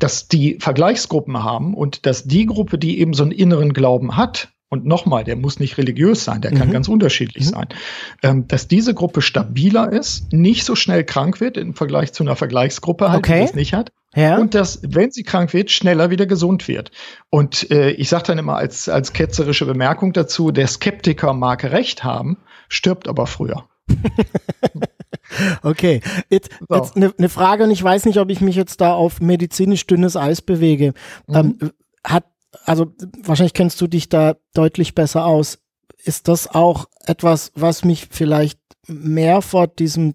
dass 0.00 0.26
die 0.26 0.58
Vergleichsgruppen 0.58 1.44
haben 1.44 1.74
und 1.74 2.06
dass 2.06 2.24
die 2.24 2.46
Gruppe, 2.46 2.78
die 2.78 2.98
eben 2.98 3.14
so 3.14 3.22
einen 3.22 3.32
inneren 3.32 3.72
Glauben 3.72 4.16
hat, 4.16 4.48
und 4.72 4.86
nochmal, 4.86 5.24
der 5.24 5.34
muss 5.34 5.58
nicht 5.58 5.78
religiös 5.78 6.24
sein, 6.24 6.42
der 6.42 6.52
kann 6.52 6.68
mhm. 6.68 6.72
ganz 6.72 6.88
unterschiedlich 6.88 7.46
mhm. 7.46 7.50
sein, 7.50 7.68
ähm, 8.22 8.48
dass 8.48 8.68
diese 8.68 8.94
Gruppe 8.94 9.20
stabiler 9.20 9.92
ist, 9.92 10.32
nicht 10.32 10.64
so 10.64 10.76
schnell 10.76 11.04
krank 11.04 11.40
wird 11.40 11.56
im 11.56 11.74
Vergleich 11.74 12.12
zu 12.12 12.22
einer 12.22 12.36
Vergleichsgruppe, 12.36 13.10
halt, 13.10 13.18
okay. 13.18 13.40
die 13.40 13.46
das 13.46 13.54
nicht 13.56 13.74
hat. 13.74 13.90
Ja. 14.14 14.38
Und 14.38 14.54
dass, 14.54 14.80
wenn 14.82 15.12
sie 15.12 15.22
krank 15.22 15.52
wird, 15.52 15.70
schneller 15.70 16.10
wieder 16.10 16.26
gesund 16.26 16.66
wird. 16.66 16.90
Und 17.30 17.70
äh, 17.70 17.90
ich 17.92 18.08
sage 18.08 18.24
dann 18.24 18.38
immer 18.38 18.56
als, 18.56 18.88
als 18.88 19.12
ketzerische 19.12 19.66
Bemerkung 19.66 20.12
dazu, 20.12 20.50
der 20.50 20.66
Skeptiker 20.66 21.32
mag 21.32 21.62
recht 21.64 22.02
haben, 22.02 22.38
stirbt 22.68 23.06
aber 23.06 23.26
früher. 23.26 23.66
okay, 25.62 26.00
jetzt, 26.28 26.50
so. 26.68 26.74
jetzt 26.74 26.96
eine 26.96 27.12
ne 27.18 27.28
Frage 27.28 27.64
und 27.64 27.70
ich 27.70 27.82
weiß 27.82 28.04
nicht, 28.06 28.18
ob 28.18 28.30
ich 28.30 28.40
mich 28.40 28.56
jetzt 28.56 28.80
da 28.80 28.94
auf 28.94 29.20
medizinisch 29.20 29.86
dünnes 29.86 30.16
Eis 30.16 30.42
bewege. 30.42 30.92
Mhm. 31.28 31.34
Ähm, 31.36 31.72
hat, 32.02 32.24
also 32.64 32.92
wahrscheinlich 33.22 33.54
kennst 33.54 33.80
du 33.80 33.86
dich 33.86 34.08
da 34.08 34.36
deutlich 34.54 34.94
besser 34.96 35.24
aus. 35.24 35.58
Ist 36.02 36.26
das 36.26 36.48
auch 36.48 36.86
etwas, 37.04 37.52
was 37.54 37.84
mich 37.84 38.08
vielleicht 38.10 38.58
mehr 38.88 39.42
vor 39.42 39.68
diesem 39.68 40.14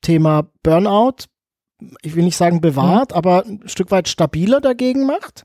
Thema 0.00 0.50
Burnout 0.62 1.26
ich 2.02 2.14
will 2.16 2.24
nicht 2.24 2.36
sagen 2.36 2.60
bewahrt, 2.60 3.10
mhm. 3.10 3.16
aber 3.16 3.44
ein 3.46 3.68
Stück 3.68 3.90
weit 3.90 4.08
stabiler 4.08 4.60
dagegen 4.60 5.06
macht? 5.06 5.44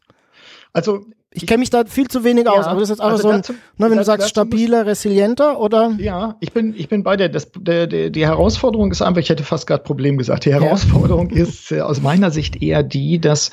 Also 0.73 1.05
ich 1.35 1.45
kenne 1.45 1.59
mich 1.59 1.69
da 1.69 1.83
viel 1.85 2.07
zu 2.07 2.23
wenig 2.23 2.47
aus, 2.47 2.65
aber 2.65 2.79
das 2.79 2.89
ist 2.89 2.97
jetzt 2.97 3.01
einfach 3.01 3.17
also 3.17 3.23
so 3.23 3.29
ein, 3.29 3.41
dazu, 3.41 3.53
ne, 3.77 3.89
wenn 3.89 3.97
du 3.97 4.03
sagst 4.03 4.29
stabiler, 4.29 4.85
resilienter 4.85 5.59
oder? 5.59 5.93
Ja, 5.97 6.37
ich 6.39 6.53
bin, 6.53 6.73
ich 6.77 6.87
bin 6.87 7.03
bei 7.03 7.17
dir. 7.17 7.29
Das, 7.29 7.51
der, 7.57 7.87
der, 7.87 8.09
die 8.09 8.25
Herausforderung 8.25 8.91
ist 8.91 9.01
einfach, 9.01 9.21
ich 9.21 9.29
hätte 9.29 9.43
fast 9.43 9.67
gerade 9.67 9.83
Problem 9.83 10.17
gesagt. 10.17 10.45
Die 10.45 10.53
Herausforderung 10.53 11.29
ja. 11.31 11.43
ist 11.43 11.71
äh, 11.71 11.81
aus 11.81 12.01
meiner 12.01 12.31
Sicht 12.31 12.61
eher 12.61 12.83
die, 12.83 13.19
dass 13.19 13.51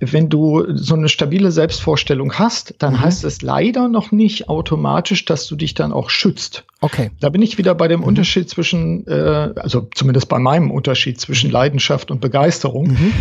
wenn 0.00 0.28
du 0.28 0.64
so 0.74 0.94
eine 0.94 1.08
stabile 1.08 1.50
Selbstvorstellung 1.52 2.34
hast, 2.34 2.74
dann 2.78 2.94
mhm. 2.94 3.00
heißt 3.00 3.24
es 3.24 3.40
leider 3.40 3.88
noch 3.88 4.12
nicht 4.12 4.48
automatisch, 4.48 5.24
dass 5.24 5.46
du 5.46 5.56
dich 5.56 5.74
dann 5.74 5.92
auch 5.92 6.10
schützt. 6.10 6.64
Okay. 6.80 7.10
Da 7.20 7.28
bin 7.28 7.42
ich 7.42 7.58
wieder 7.58 7.74
bei 7.74 7.88
dem 7.88 8.00
mhm. 8.00 8.06
Unterschied 8.06 8.50
zwischen, 8.50 9.06
äh, 9.06 9.52
also 9.56 9.88
zumindest 9.94 10.28
bei 10.28 10.38
meinem 10.38 10.70
Unterschied 10.70 11.20
zwischen 11.20 11.50
Leidenschaft 11.50 12.10
und 12.10 12.20
Begeisterung. 12.20 12.88
Mhm. 12.88 13.12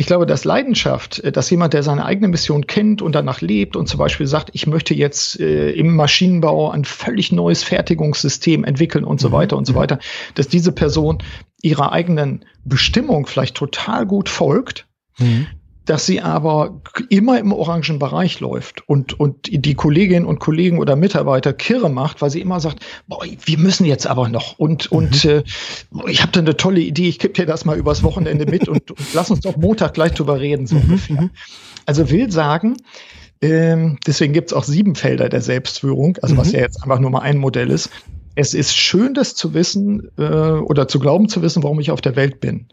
Ich 0.00 0.06
glaube, 0.06 0.24
dass 0.24 0.46
Leidenschaft, 0.46 1.18
äh, 1.18 1.30
dass 1.30 1.50
jemand, 1.50 1.74
der 1.74 1.82
seine 1.82 2.06
eigene 2.06 2.28
Mission 2.28 2.66
kennt 2.66 3.02
und 3.02 3.14
danach 3.14 3.42
lebt 3.42 3.76
und 3.76 3.86
zum 3.86 3.98
Beispiel 3.98 4.26
sagt, 4.26 4.48
ich 4.54 4.66
möchte 4.66 4.94
jetzt 4.94 5.38
äh, 5.38 5.72
im 5.72 5.94
Maschinenbau 5.94 6.70
ein 6.70 6.86
völlig 6.86 7.32
neues 7.32 7.62
Fertigungssystem 7.62 8.64
entwickeln 8.64 9.04
und 9.04 9.20
so 9.20 9.28
mhm. 9.28 9.32
weiter 9.32 9.58
und 9.58 9.66
so 9.66 9.74
mhm. 9.74 9.76
weiter, 9.76 9.98
dass 10.36 10.48
diese 10.48 10.72
Person 10.72 11.18
ihrer 11.60 11.92
eigenen 11.92 12.46
Bestimmung 12.64 13.26
vielleicht 13.26 13.58
total 13.58 14.06
gut 14.06 14.30
folgt, 14.30 14.86
mhm 15.18 15.48
dass 15.90 16.06
sie 16.06 16.20
aber 16.20 16.80
immer 17.08 17.40
im 17.40 17.52
orangen 17.52 17.98
Bereich 17.98 18.38
läuft 18.38 18.88
und, 18.88 19.18
und 19.18 19.48
die 19.50 19.74
Kolleginnen 19.74 20.24
und 20.24 20.38
Kollegen 20.38 20.78
oder 20.78 20.94
Mitarbeiter 20.94 21.52
kirre 21.52 21.90
macht, 21.90 22.22
weil 22.22 22.30
sie 22.30 22.40
immer 22.40 22.60
sagt, 22.60 22.78
boah, 23.08 23.24
wir 23.24 23.58
müssen 23.58 23.84
jetzt 23.84 24.06
aber 24.06 24.28
noch 24.28 24.56
und, 24.56 24.92
mhm. 24.92 24.98
und 24.98 25.24
äh, 25.24 25.42
ich 26.06 26.22
habe 26.22 26.30
da 26.30 26.38
eine 26.38 26.56
tolle 26.56 26.78
Idee, 26.78 27.08
ich 27.08 27.18
gebe 27.18 27.34
dir 27.34 27.44
das 27.44 27.64
mal 27.64 27.76
übers 27.76 28.04
Wochenende 28.04 28.46
mit 28.46 28.68
und, 28.68 28.88
und, 28.88 29.14
lass 29.14 29.32
uns 29.32 29.40
doch 29.40 29.56
Montag 29.56 29.94
gleich 29.94 30.12
drüber 30.12 30.38
reden. 30.38 30.68
So 30.68 30.76
mhm. 30.76 31.00
Mhm. 31.08 31.30
Also 31.86 32.08
will 32.08 32.30
sagen, 32.30 32.76
ähm, 33.42 33.98
deswegen 34.06 34.32
gibt's 34.32 34.52
auch 34.52 34.62
sieben 34.62 34.94
Felder 34.94 35.28
der 35.28 35.40
Selbstführung, 35.40 36.18
also 36.22 36.34
mhm. 36.36 36.38
was 36.38 36.52
ja 36.52 36.60
jetzt 36.60 36.80
einfach 36.84 37.00
nur 37.00 37.10
mal 37.10 37.22
ein 37.22 37.36
Modell 37.36 37.68
ist 37.68 37.90
es 38.40 38.54
ist 38.54 38.74
schön, 38.74 39.12
das 39.12 39.34
zu 39.34 39.52
wissen 39.52 40.10
äh, 40.16 40.22
oder 40.22 40.88
zu 40.88 40.98
glauben 40.98 41.28
zu 41.28 41.42
wissen, 41.42 41.62
warum 41.62 41.78
ich 41.78 41.90
auf 41.90 42.00
der 42.00 42.16
Welt 42.16 42.40
bin. 42.40 42.68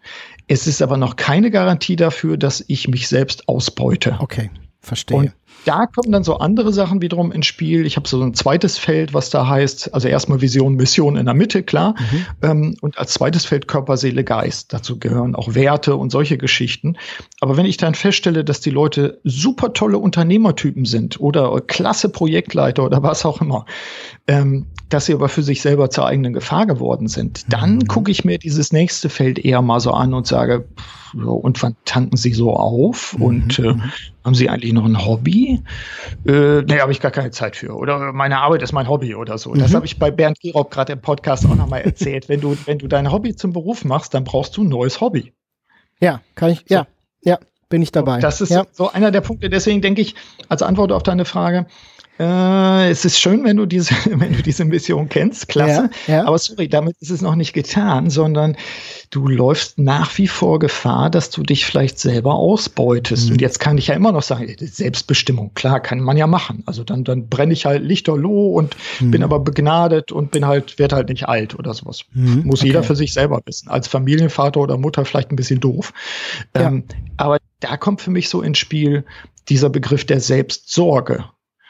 Es 0.48 0.66
ist 0.66 0.82
aber 0.82 0.96
noch 0.96 1.18
keine 1.18 1.52
Garantie 1.52 1.98
dafür, 1.98 2.38
dass 2.38 2.64
ich 2.68 2.88
mich 2.88 3.10
selbst 3.10 3.50
ausbeute. 3.50 4.16
Okay, 4.20 4.50
verstehe. 4.80 5.18
Und 5.18 5.34
da 5.66 5.86
kommen 5.86 6.14
dann 6.14 6.24
so 6.24 6.38
andere 6.38 6.72
Sachen 6.72 7.02
wiederum 7.02 7.34
ins 7.34 7.48
Spiel. 7.48 7.86
Ich 7.86 7.98
habe 7.98 8.08
so 8.08 8.22
ein 8.22 8.34
zweites 8.34 8.78
Feld, 8.78 9.14
was 9.14 9.30
da 9.30 9.46
heißt, 9.46 9.94
also 9.94 10.08
erstmal 10.08 10.40
Vision, 10.40 10.76
Mission 10.76 11.18
in 11.18 11.26
der 11.26 11.36
Mitte, 11.36 11.64
klar. 11.64 11.96
Mhm. 12.00 12.26
Ähm, 12.42 12.78
und 12.80 12.98
als 12.98 13.16
zweites 13.16 13.46
Feld 13.46 13.68
Körper, 13.68 13.98
Seele, 13.98 14.24
Geist. 14.24 14.72
Dazu 14.72 14.98
gehören 14.98 15.36
auch 15.36 15.54
Werte 15.54 15.98
und 15.98 16.10
solche 16.10 16.38
Geschichten. 16.38 16.96
Aber 17.42 17.58
wenn 17.58 17.66
ich 17.66 17.76
dann 17.76 17.94
feststelle, 17.94 18.46
dass 18.46 18.62
die 18.62 18.70
Leute 18.70 19.20
super 19.26 19.74
tolle 19.74 19.98
Unternehmertypen 19.98 20.86
sind 20.86 21.20
oder 21.20 21.60
klasse 21.60 22.08
Projektleiter 22.08 22.86
oder 22.86 23.04
was 23.04 23.26
auch 23.26 23.42
immer, 23.42 23.66
ähm, 24.28 24.68
dass 24.90 25.06
sie 25.06 25.14
aber 25.14 25.30
für 25.30 25.44
sich 25.44 25.62
selber 25.62 25.90
zur 25.90 26.06
eigenen 26.06 26.34
Gefahr 26.34 26.66
geworden 26.66 27.08
sind, 27.08 27.52
dann 27.52 27.76
mhm. 27.76 27.88
gucke 27.88 28.12
ich 28.12 28.24
mir 28.24 28.38
dieses 28.38 28.72
nächste 28.72 29.10
Feld 29.10 29.40
eher 29.40 29.62
mal 29.62 29.80
so 29.80 29.92
an 29.92 30.14
und 30.14 30.28
sage, 30.28 30.68
pff, 30.80 30.98
und 31.14 31.62
wann 31.64 31.76
tanken 31.86 32.18
sie 32.18 32.34
so 32.34 32.54
auf? 32.54 33.18
Mhm. 33.18 33.24
Und 33.24 33.60
äh, 33.60 33.74
mhm. 33.74 33.84
haben 34.24 34.36
sie 34.36 34.50
eigentlich 34.50 34.74
noch 34.74 34.86
ein 34.86 35.06
Hobby? 35.06 35.62
Äh, 36.26 36.62
nee, 36.62 36.80
habe 36.80 36.92
ich 36.92 37.00
gar 37.00 37.12
keine 37.12 37.32
Zeit 37.32 37.56
für. 37.56 37.76
Oder 37.76 38.14
meine 38.14 38.40
Arbeit 38.40 38.62
ist 38.62 38.74
mein 38.74 38.88
Hobby 38.88 39.16
oder 39.16 39.38
so. 39.38 39.52
Mhm. 39.52 39.60
Das 39.60 39.74
habe 39.74 39.86
ich 39.86 40.00
bei 40.00 40.12
Bernd 40.12 40.40
Gerob 40.40 40.72
gerade 40.72 40.94
im 40.94 41.02
Podcast 41.02 41.46
auch 41.46 41.56
nochmal 41.56 41.82
erzählt. 41.82 42.30
wenn 42.30 42.42
du, 42.42 42.58
wenn 42.66 42.78
du 42.78 42.88
dein 42.88 43.12
Hobby 43.12 43.36
zum 43.36 43.54
Beruf 43.54 43.86
machst, 43.86 44.14
dann 44.14 44.24
brauchst 44.24 44.58
du 44.58 44.64
ein 44.64 44.70
neues 44.70 45.02
Hobby. 45.02 45.34
Ja, 46.00 46.22
kann 46.36 46.52
ich, 46.52 46.60
so. 46.68 46.76
ja, 46.76 46.88
ja, 47.22 47.40
bin 47.70 47.82
ich 47.82 47.92
dabei. 47.92 48.20
Das 48.20 48.42
ist 48.42 48.52
ja. 48.52 48.66
so 48.72 48.92
einer 48.92 49.12
der 49.12 49.22
Punkte. 49.22 49.50
Deswegen 49.50 49.82
denke 49.82 50.02
ich, 50.02 50.16
als 50.48 50.62
Antwort 50.62 50.92
auf 50.92 51.04
deine 51.04 51.26
Frage, 51.26 51.66
Äh, 52.20 52.90
es 52.90 53.06
ist 53.06 53.20
schön, 53.20 53.44
wenn 53.44 53.58
du 53.58 53.66
diese, 53.66 53.94
wenn 54.06 54.34
du 54.34 54.42
diese 54.42 54.66
Mission 54.66 55.10
kennst, 55.10 55.48
klasse. 55.48 55.90
Ja, 56.08 56.14
ja. 56.16 56.26
Aber 56.26 56.38
sorry, 56.38 56.68
damit 56.68 56.96
ist 57.00 57.12
es 57.12 57.22
noch 57.22 57.36
nicht 57.36 57.54
getan, 57.54 58.10
sondern 58.10 58.58
du 59.12 59.28
läufst 59.28 59.78
nach 59.78 60.18
wie 60.18 60.28
vor 60.28 60.60
Gefahr, 60.60 61.10
dass 61.10 61.30
du 61.30 61.44
dich 61.44 61.66
vielleicht 61.66 62.00
selber 62.00 62.36
ausbeutest. 62.36 63.28
Mhm. 63.28 63.34
Und 63.34 63.42
jetzt 63.42 63.60
kann 63.60 63.78
ich 63.78 63.88
ja 63.88 63.96
immer 63.96 64.12
noch 64.12 64.24
sagen, 64.24 64.54
Selbstbestimmung, 64.60 65.54
klar, 65.54 65.80
kann 65.80 66.00
man 66.00 66.18
ja 66.18 66.28
machen. 66.28 66.64
Also 66.66 66.84
dann, 66.84 67.04
dann 67.04 67.28
brenne 67.28 67.54
ich 67.54 67.66
halt 67.66 67.84
lichterloh 67.84 68.54
und 68.54 68.76
mhm. 69.00 69.12
bin 69.12 69.24
aber 69.24 69.40
begnadet 69.40 70.12
und 70.12 70.32
bin 70.32 70.46
halt, 70.46 70.80
werd 70.80 70.94
halt 70.94 71.10
nicht 71.10 71.28
alt 71.28 71.58
oder 71.58 71.74
sowas. 71.74 72.06
Mhm. 72.14 72.44
Muss 72.46 72.62
okay. 72.62 72.68
jeder 72.68 72.84
für 72.84 72.96
sich 72.96 73.14
selber 73.14 73.42
wissen. 73.46 73.70
Als 73.70 73.88
Familienvater 73.88 74.60
oder 74.60 74.78
Mutter 74.78 75.06
vielleicht 75.06 75.32
ein 75.32 75.36
bisschen 75.36 75.60
doof. 75.60 75.94
Ja. 76.56 76.68
Ähm, 76.68 76.84
aber 77.18 77.38
da 77.60 77.78
kommt 77.78 78.02
für 78.02 78.12
mich 78.12 78.30
so 78.30 78.42
ins 78.42 78.58
Spiel 78.58 79.06
dieser 79.50 79.70
Begriff 79.70 80.06
der 80.06 80.20
Selbstsorge. 80.20 81.26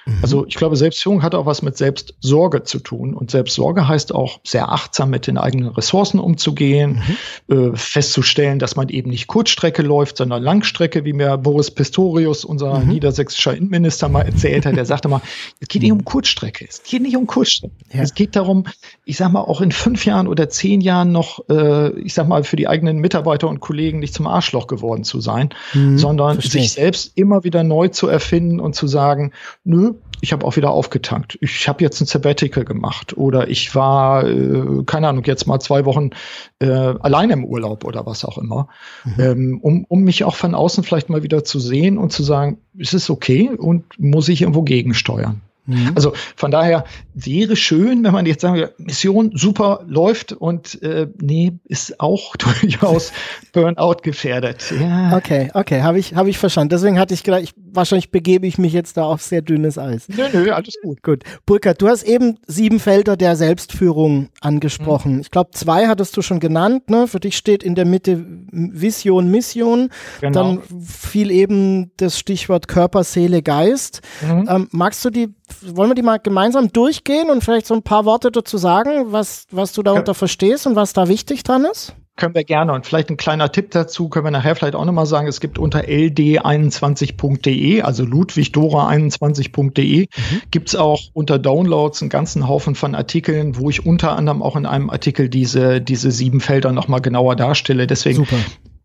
Mhm. 0.08 0.20
Also 0.22 0.46
ich 0.46 0.56
glaube, 0.56 0.76
Selbstführung 0.76 1.22
hat 1.22 1.36
auch 1.36 1.46
was 1.46 1.62
mit 1.62 1.78
Selbstsorge 1.78 2.64
zu 2.64 2.80
tun. 2.80 3.14
Und 3.14 3.30
Selbstsorge 3.32 3.88
heißt 3.88 4.16
auch 4.16 4.40
sehr 4.44 4.72
achtsam 4.72 5.10
mit 5.10 5.28
den 5.28 5.38
eigenen 5.38 5.70
Ressourcen 5.70 6.20
umzugehen, 6.20 7.02
mhm. 7.48 7.74
äh, 7.74 7.76
festzustellen, 7.76 8.60
dass 8.60 8.76
man 8.76 8.90
eben 8.90 9.10
nicht 9.10 9.28
Kurzstrecke 9.28 9.82
läuft, 9.82 10.18
sondern 10.18 10.42
Langstrecke, 10.42 11.06
wie 11.06 11.14
mir 11.14 11.38
Boris 11.38 11.72
Pistorius, 11.72 12.46
unser 12.46 12.80
mhm. 12.80 12.90
niedersächsischer 12.90 13.56
Innenminister, 13.56 14.10
mal 14.10 14.24
erzählt 14.24 14.66
hat. 14.66 14.76
Der 14.76 14.86
sagte 14.86 15.10
mal, 15.10 15.22
es 15.60 15.68
geht 15.68 15.82
nicht 15.82 15.92
um 15.92 16.06
Kurzstrecke, 16.06 16.66
es 16.68 16.84
geht 16.84 17.02
nicht 17.02 17.18
um 17.18 17.28
Kurzstrecke. 17.28 17.74
Ja. 17.94 18.02
Es 18.02 18.14
geht 18.14 18.36
darum, 18.36 18.66
ich 19.06 19.18
sag 19.18 19.32
mal, 19.32 19.42
auch 19.42 19.62
in 19.62 19.72
fünf 19.72 20.06
Jahren 20.06 20.28
oder 20.28 20.50
zehn 20.50 20.82
Jahren 20.82 21.12
noch, 21.12 21.48
äh, 21.50 22.00
ich 22.00 22.14
sag 22.14 22.28
mal, 22.28 22.44
für 22.44 22.56
die 22.56 22.68
eigenen 22.68 22.98
Mitarbeiter 23.00 23.48
und 23.50 23.60
Kollegen 23.60 24.00
nicht 24.00 24.14
zum 24.14 24.28
Arschloch 24.28 24.68
geworden 24.68 25.04
zu 25.04 25.20
sein, 25.20 25.50
mhm. 25.74 25.98
sondern 25.98 26.36
Verstehe. 26.36 26.62
sich 26.62 26.74
selbst 26.74 27.12
immer 27.16 27.44
wieder 27.44 27.64
neu 27.64 27.90
zu 27.90 28.08
erfinden 28.08 28.60
und 28.60 28.76
zu 28.76 28.88
sagen, 28.88 29.34
nö, 29.64 29.94
ich 30.22 30.34
habe 30.34 30.46
auch 30.46 30.56
wieder 30.56 30.72
aufgetankt. 30.72 31.38
Ich 31.42 31.68
habe 31.68 31.84
jetzt 31.84 32.02
ein 32.02 32.06
Sabbatical 32.06 32.66
gemacht 32.66 33.18
oder 33.18 33.50
ich 33.50 33.76
war, 33.76 34.28
äh, 34.28 34.84
keine 34.86 35.08
Ahnung, 35.08 35.24
jetzt 35.26 35.48
mal 35.48 35.60
zwei 35.60 35.86
Wochen 35.86 36.12
äh, 36.60 36.68
alleine 36.68 37.34
im 37.34 37.46
Urlaub 37.46 37.84
oder 37.84 38.06
was 38.06 38.26
auch 38.26 38.38
immer, 38.38 38.68
mhm. 39.06 39.14
ähm, 39.20 39.60
um, 39.62 39.86
um 39.88 40.04
mich 40.04 40.24
auch 40.24 40.36
von 40.36 40.56
außen 40.56 40.84
vielleicht 40.84 41.10
mal 41.10 41.24
wieder 41.24 41.44
zu 41.44 41.60
sehen 41.60 41.98
und 41.98 42.12
zu 42.12 42.24
sagen, 42.24 42.58
ist 42.78 42.94
es 42.94 43.10
okay 43.10 43.50
und 43.50 43.86
muss 44.00 44.30
ich 44.30 44.42
irgendwo 44.42 44.64
gegensteuern. 44.64 45.42
Mhm. 45.68 45.92
Also 45.96 46.14
von 46.36 46.50
daher 46.50 46.86
wäre 47.14 47.56
schön, 47.56 48.04
wenn 48.04 48.14
man 48.14 48.26
jetzt 48.26 48.42
sagen 48.42 48.56
wir, 48.56 48.74
Mission 48.78 49.32
super 49.36 49.84
läuft 49.86 50.32
und 50.32 50.82
äh, 50.82 51.08
nee, 51.22 51.54
ist 51.66 52.00
auch 52.00 52.36
durchaus 52.62 53.12
Burnout 53.52 53.98
gefährdet. 54.02 54.74
Ja. 54.80 55.16
Okay, 55.16 55.52
okay, 55.54 55.82
habe 55.82 56.00
ich, 56.00 56.16
hab 56.16 56.28
ich 56.28 56.38
verstanden. 56.38 56.70
Deswegen 56.70 56.98
hatte 56.98 57.14
ich 57.14 57.24
gedacht, 57.24 57.42
ich, 57.44 57.54
wahrscheinlich 57.56 58.12
begebe 58.12 58.48
ich 58.48 58.58
mich 58.58 58.72
jetzt 58.74 58.98
da 58.98 59.04
auf 59.04 59.22
sehr 59.22 59.42
dünnes 59.42 59.78
Eis. 59.78 60.08
Nö, 60.08 60.24
nö, 60.34 60.52
alles 60.52 60.76
gut. 60.82 61.04
Gut. 61.04 61.24
Burkhard, 61.46 61.82
du 61.82 61.90
hast 61.90 62.04
eben 62.04 62.38
sieben 62.48 62.80
Felder 62.80 63.18
der 63.18 63.36
Selbstführung 63.36 64.30
angesprochen. 64.40 65.16
Mhm. 65.16 65.22
Ich 65.22 65.32
glaube, 65.32 65.52
zwei 65.52 65.88
hattest 65.88 66.16
du 66.16 66.22
schon 66.22 66.40
genannt. 66.40 66.90
Ne? 66.90 67.08
Für 67.08 67.20
dich 67.20 67.36
steht 67.36 67.62
in 67.62 67.76
der 67.76 67.86
Mitte 67.86 68.24
Vision, 68.52 69.30
Mission. 69.30 69.90
Genau. 70.22 70.32
Dann 70.32 70.62
fiel 70.82 71.30
eben 71.30 71.92
das 71.98 72.18
Stichwort 72.18 72.68
Körper, 72.70 73.04
Seele, 73.04 73.42
Geist. 73.42 74.02
Mhm. 74.22 74.48
Ähm, 74.50 74.68
magst 74.72 75.04
du 75.04 75.10
die 75.10 75.34
wollen 75.62 75.90
wir 75.90 75.96
die 75.96 76.02
mal 76.02 76.20
gemeinsam 76.20 76.72
durchgehen 76.72 77.30
und 77.30 77.44
vielleicht 77.44 77.68
so 77.68 77.74
ein 77.74 77.84
paar 77.84 78.06
Worte 78.06 78.32
dazu 78.32 78.58
sagen, 78.58 79.12
was, 79.12 79.46
was 79.52 79.74
du 79.74 79.84
darunter 79.84 80.12
ja. 80.12 80.14
verstehst 80.14 80.68
und 80.68 80.76
was 80.76 80.94
da 80.94 81.08
wichtig 81.08 81.44
dran 81.44 81.66
ist? 81.66 81.96
Können 82.18 82.34
wir 82.34 82.44
gerne. 82.44 82.74
Und 82.74 82.88
vielleicht 82.88 83.12
ein 83.12 83.18
kleiner 83.18 83.52
Tipp 83.52 83.70
dazu, 83.72 84.10
können 84.10 84.26
wir 84.26 84.32
nachher 84.32 84.56
vielleicht 84.56 84.74
auch 84.74 84.86
nochmal 84.86 85.06
sagen, 85.06 85.28
es 85.28 85.40
gibt 85.40 85.60
unter 85.60 85.82
ld21.de, 85.82 87.84
also 87.84 88.04
ludwigdora21.de, 88.04 90.00
mhm. 90.00 90.08
gibt 90.50 90.70
es 90.70 90.76
auch 90.76 91.00
unter 91.14 91.38
Downloads 91.38 92.02
einen 92.02 92.10
ganzen 92.10 92.48
Haufen 92.48 92.74
von 92.74 92.96
Artikeln, 92.96 93.58
wo 93.58 93.70
ich 93.70 93.86
unter 93.86 94.16
anderem 94.16 94.42
auch 94.42 94.56
in 94.56 94.66
einem 94.66 94.90
Artikel 94.90 95.30
diese, 95.30 95.80
diese 95.80 96.10
sieben 96.10 96.40
Felder 96.40 96.72
nochmal 96.72 97.02
genauer 97.02 97.36
darstelle. 97.36 97.86
Deswegen 97.86 98.16
Super 98.16 98.38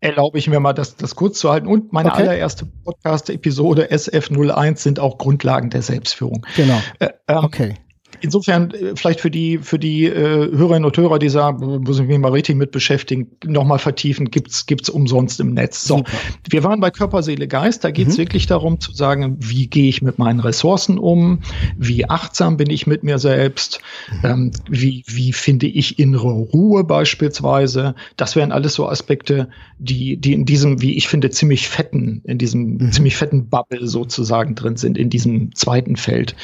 erlaube 0.03 0.37
ich 0.37 0.47
mir 0.47 0.59
mal, 0.59 0.73
das, 0.73 0.95
das 0.95 1.15
kurz 1.15 1.39
zu 1.39 1.49
halten. 1.49 1.67
Und 1.67 1.93
meine 1.93 2.11
okay. 2.11 2.23
allererste 2.23 2.65
Podcast-Episode 2.65 3.91
SF01 3.91 4.77
sind 4.77 4.99
auch 4.99 5.17
Grundlagen 5.17 5.69
der 5.69 5.81
Selbstführung. 5.81 6.45
Genau. 6.55 6.79
Äh, 6.99 7.09
ähm, 7.27 7.37
okay 7.37 7.75
insofern 8.23 8.71
äh, 8.71 8.93
vielleicht 8.95 9.19
für 9.19 9.29
die 9.29 9.59
für 9.59 9.77
die 9.77 10.05
äh, 10.05 10.51
Hörerinnen 10.51 10.85
und 10.85 10.97
Hörer, 10.97 11.19
die 11.19 11.29
sagen, 11.29 11.83
muss 11.83 11.99
ich 11.99 12.07
mich 12.07 12.17
mal 12.17 12.31
richtig 12.31 12.55
mit 12.55 12.71
beschäftigen, 12.71 13.27
nochmal 13.45 13.79
vertiefen, 13.79 14.31
gibt's 14.31 14.65
gibt's 14.65 14.89
umsonst 14.89 15.39
im 15.39 15.53
Netz. 15.53 15.83
So, 15.83 15.97
Super. 15.97 16.11
wir 16.49 16.63
waren 16.63 16.79
bei 16.79 16.89
Körper, 16.89 17.21
Seele, 17.21 17.47
Geist. 17.47 17.83
Da 17.83 17.91
geht's 17.91 18.15
mhm. 18.15 18.21
wirklich 18.21 18.47
darum 18.47 18.79
zu 18.79 18.93
sagen, 18.93 19.37
wie 19.39 19.67
gehe 19.67 19.89
ich 19.89 20.01
mit 20.01 20.17
meinen 20.17 20.39
Ressourcen 20.39 20.97
um, 20.97 21.41
wie 21.77 22.09
achtsam 22.09 22.57
bin 22.57 22.69
ich 22.69 22.87
mit 22.87 23.03
mir 23.03 23.19
selbst, 23.19 23.81
mhm. 24.09 24.29
ähm, 24.29 24.51
wie 24.69 25.03
wie 25.07 25.33
finde 25.33 25.67
ich 25.67 25.99
innere 25.99 26.31
Ruhe 26.31 26.83
beispielsweise. 26.83 27.95
Das 28.15 28.35
wären 28.35 28.51
alles 28.51 28.73
so 28.75 28.87
Aspekte, 28.87 29.49
die 29.79 30.17
die 30.17 30.33
in 30.33 30.45
diesem, 30.45 30.81
wie 30.81 30.95
ich 30.95 31.07
finde, 31.09 31.29
ziemlich 31.29 31.67
fetten, 31.67 32.21
in 32.23 32.37
diesem 32.37 32.77
mhm. 32.77 32.91
ziemlich 32.93 33.17
fetten 33.17 33.49
Bubble 33.49 33.87
sozusagen 33.87 34.55
drin 34.55 34.77
sind 34.77 34.97
in 34.97 35.09
diesem 35.09 35.53
zweiten 35.55 35.97
Feld. 35.97 36.35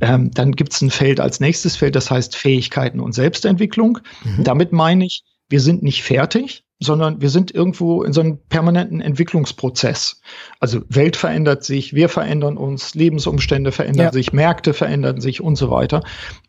Ähm, 0.00 0.32
dann 0.34 0.52
gibt's 0.52 0.82
ein 0.82 0.90
Feld 0.90 1.20
als 1.28 1.40
nächstes 1.40 1.76
Feld, 1.76 1.94
das 1.94 2.10
heißt 2.10 2.34
Fähigkeiten 2.34 3.00
und 3.00 3.12
Selbstentwicklung. 3.12 3.98
Mhm. 4.24 4.44
Damit 4.44 4.72
meine 4.72 5.04
ich, 5.04 5.24
wir 5.50 5.60
sind 5.60 5.82
nicht 5.82 6.02
fertig, 6.02 6.64
sondern 6.80 7.20
wir 7.20 7.28
sind 7.28 7.54
irgendwo 7.54 8.02
in 8.02 8.14
so 8.14 8.22
einem 8.22 8.38
permanenten 8.48 9.02
Entwicklungsprozess. 9.02 10.22
Also 10.58 10.80
Welt 10.88 11.16
verändert 11.16 11.64
sich, 11.64 11.92
wir 11.92 12.08
verändern 12.08 12.56
uns, 12.56 12.94
Lebensumstände 12.94 13.72
verändern 13.72 14.06
ja. 14.06 14.12
sich, 14.12 14.32
Märkte 14.32 14.72
verändern 14.72 15.20
sich 15.20 15.42
und 15.42 15.56
so 15.56 15.70
weiter. 15.70 16.02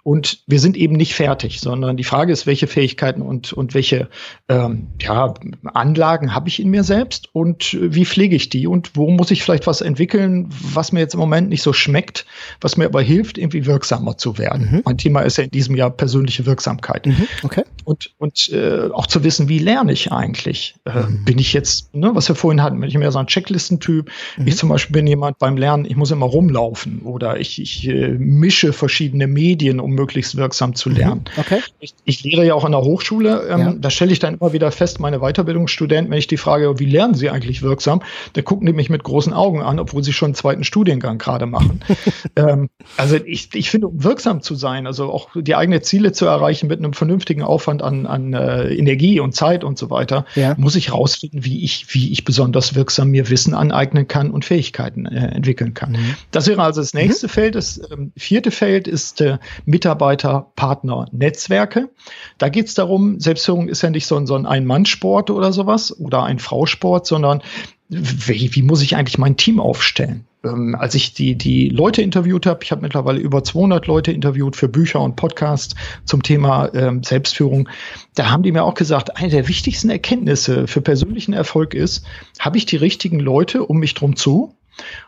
Und 0.09 0.39
wir 0.47 0.59
sind 0.59 0.75
eben 0.75 0.95
nicht 0.95 1.13
fertig, 1.13 1.59
sondern 1.59 1.95
die 1.95 2.03
Frage 2.03 2.33
ist, 2.33 2.47
welche 2.47 2.65
Fähigkeiten 2.65 3.21
und, 3.21 3.53
und 3.53 3.75
welche 3.75 4.09
ähm, 4.47 4.87
ja, 4.99 5.35
Anlagen 5.65 6.33
habe 6.33 6.49
ich 6.49 6.59
in 6.59 6.71
mir 6.71 6.83
selbst 6.83 7.29
und 7.31 7.77
wie 7.79 8.05
pflege 8.05 8.35
ich 8.35 8.49
die 8.49 8.65
und 8.65 8.95
wo 8.95 9.11
muss 9.11 9.29
ich 9.29 9.43
vielleicht 9.43 9.67
was 9.67 9.81
entwickeln, 9.81 10.49
was 10.49 10.91
mir 10.91 11.01
jetzt 11.01 11.13
im 11.13 11.19
Moment 11.19 11.49
nicht 11.49 11.61
so 11.61 11.73
schmeckt, 11.73 12.25
was 12.59 12.75
mir 12.75 12.85
aber 12.85 13.03
hilft, 13.03 13.37
irgendwie 13.37 13.67
wirksamer 13.67 14.17
zu 14.17 14.39
werden. 14.39 14.69
Mhm. 14.71 14.81
Mein 14.83 14.97
Thema 14.97 15.21
ist 15.21 15.37
ja 15.37 15.43
in 15.43 15.51
diesem 15.51 15.75
Jahr 15.75 15.91
persönliche 15.91 16.47
Wirksamkeit. 16.47 17.05
Mhm. 17.05 17.27
Okay. 17.43 17.61
Und, 17.83 18.11
und 18.17 18.49
äh, 18.49 18.89
auch 18.91 19.05
zu 19.05 19.23
wissen, 19.23 19.47
wie 19.47 19.59
lerne 19.59 19.91
ich 19.91 20.11
eigentlich? 20.11 20.73
Äh, 20.85 21.03
mhm. 21.03 21.25
Bin 21.25 21.37
ich 21.37 21.53
jetzt, 21.53 21.93
ne, 21.93 22.09
was 22.15 22.27
wir 22.27 22.35
vorhin 22.35 22.63
hatten, 22.63 22.79
bin 22.79 22.89
ich 22.89 22.97
mehr 22.97 23.11
so 23.11 23.19
ein 23.19 23.27
Checklistentyp. 23.27 24.09
Mhm. 24.37 24.47
Ich 24.47 24.57
zum 24.57 24.69
Beispiel 24.69 24.93
bin 24.93 25.05
jemand 25.05 25.37
beim 25.37 25.55
Lernen, 25.55 25.85
ich 25.85 25.95
muss 25.95 26.09
immer 26.09 26.25
rumlaufen 26.25 27.03
oder 27.03 27.39
ich, 27.39 27.61
ich 27.61 27.87
äh, 27.87 28.15
mische 28.17 28.73
verschiedene 28.73 29.27
Medien, 29.27 29.79
um 29.79 29.98
möglichst 29.99 30.37
wirksam 30.37 30.75
zu 30.75 30.89
mhm. 30.89 30.95
lernen. 30.95 31.25
Okay. 31.37 31.59
Ich, 31.79 31.93
ich 32.05 32.23
lehre 32.23 32.45
ja 32.45 32.53
auch 32.53 32.63
an 32.63 32.71
der 32.71 32.81
Hochschule. 32.81 33.47
Ähm, 33.49 33.59
ja. 33.59 33.73
Da 33.73 33.89
stelle 33.89 34.13
ich 34.13 34.19
dann 34.19 34.35
immer 34.35 34.53
wieder 34.53 34.71
fest, 34.71 34.99
meine 34.99 35.19
Weiterbildungsstudenten, 35.19 36.09
wenn 36.09 36.17
ich 36.17 36.27
die 36.27 36.37
frage, 36.37 36.79
wie 36.79 36.85
lernen 36.85 37.15
sie 37.15 37.29
eigentlich 37.29 37.61
wirksam, 37.61 38.01
dann 38.33 38.45
gucken 38.45 38.65
die 38.65 38.73
mich 38.73 38.89
mit 38.89 39.03
großen 39.03 39.33
Augen 39.33 39.61
an, 39.61 39.79
obwohl 39.79 40.03
sie 40.03 40.13
schon 40.13 40.27
einen 40.27 40.35
zweiten 40.35 40.63
Studiengang 40.63 41.17
gerade 41.17 41.45
machen. 41.45 41.81
ähm, 42.37 42.69
also 42.95 43.17
ich, 43.17 43.49
ich 43.53 43.69
finde, 43.69 43.87
um 43.87 44.03
wirksam 44.03 44.41
zu 44.41 44.55
sein, 44.55 44.87
also 44.87 45.11
auch 45.11 45.29
die 45.35 45.55
eigenen 45.55 45.81
Ziele 45.81 46.13
zu 46.13 46.25
erreichen 46.25 46.67
mit 46.67 46.79
einem 46.79 46.93
vernünftigen 46.93 47.43
Aufwand 47.43 47.81
an, 47.81 48.05
an 48.05 48.33
äh, 48.33 48.73
Energie 48.73 49.19
und 49.19 49.35
Zeit 49.35 49.63
und 49.63 49.77
so 49.77 49.89
weiter, 49.89 50.25
ja. 50.35 50.55
muss 50.57 50.75
ich 50.75 50.93
rausfinden, 50.93 51.43
wie 51.43 51.63
ich, 51.63 51.93
wie 51.93 52.11
ich 52.11 52.23
besonders 52.23 52.75
wirksam 52.75 53.09
mir 53.09 53.29
Wissen 53.29 53.53
aneignen 53.53 54.07
kann 54.07 54.31
und 54.31 54.45
Fähigkeiten 54.45 55.05
äh, 55.05 55.35
entwickeln 55.35 55.73
kann. 55.73 55.91
Mhm. 55.91 56.15
Das 56.31 56.47
wäre 56.47 56.61
also 56.63 56.79
das 56.79 56.93
nächste 56.93 57.27
mhm. 57.27 57.31
Feld. 57.31 57.55
Das 57.55 57.81
ähm, 57.91 58.11
vierte 58.15 58.51
Feld 58.51 58.87
ist 58.87 59.21
äh, 59.21 59.37
Mitarbeiter, 59.79 60.51
Partner, 60.57 61.05
Netzwerke. 61.13 61.89
Da 62.37 62.49
geht 62.49 62.67
es 62.67 62.73
darum, 62.73 63.21
Selbstführung 63.21 63.69
ist 63.69 63.81
ja 63.81 63.89
nicht 63.89 64.07
so 64.07 64.17
ein, 64.17 64.27
so 64.27 64.35
ein 64.35 64.45
Ein-Mann-Sport 64.45 65.29
oder 65.29 65.53
sowas 65.53 65.97
oder 65.97 66.23
ein 66.23 66.39
Frausport, 66.39 67.07
sondern 67.07 67.41
wie, 67.87 68.53
wie 68.53 68.61
muss 68.61 68.81
ich 68.81 68.97
eigentlich 68.97 69.17
mein 69.17 69.37
Team 69.37 69.61
aufstellen? 69.61 70.27
ähm, 70.43 70.75
als 70.77 70.95
ich 70.95 71.13
die, 71.13 71.35
die 71.35 71.69
Leute 71.69 72.01
interviewt 72.01 72.45
habe, 72.45 72.63
ich 72.63 72.71
habe 72.71 72.81
mittlerweile 72.81 73.19
über 73.19 73.43
200 73.43 73.87
Leute 73.87 74.11
interviewt 74.11 74.55
für 74.55 74.67
Bücher 74.67 75.01
und 75.01 75.15
Podcasts 75.15 75.75
zum 76.05 76.23
Thema 76.23 76.73
ähm, 76.73 77.03
Selbstführung, 77.03 77.69
da 78.15 78.31
haben 78.31 78.43
die 78.43 78.51
mir 78.51 78.63
auch 78.63 78.73
gesagt, 78.73 79.17
eine 79.17 79.29
der 79.29 79.47
wichtigsten 79.47 79.89
Erkenntnisse 79.89 80.67
für 80.67 80.81
persönlichen 80.81 81.33
Erfolg 81.33 81.73
ist, 81.73 82.05
habe 82.39 82.57
ich 82.57 82.65
die 82.65 82.77
richtigen 82.77 83.19
Leute 83.19 83.63
um 83.65 83.79
mich 83.79 83.93
drum 83.93 84.15
zu? 84.15 84.55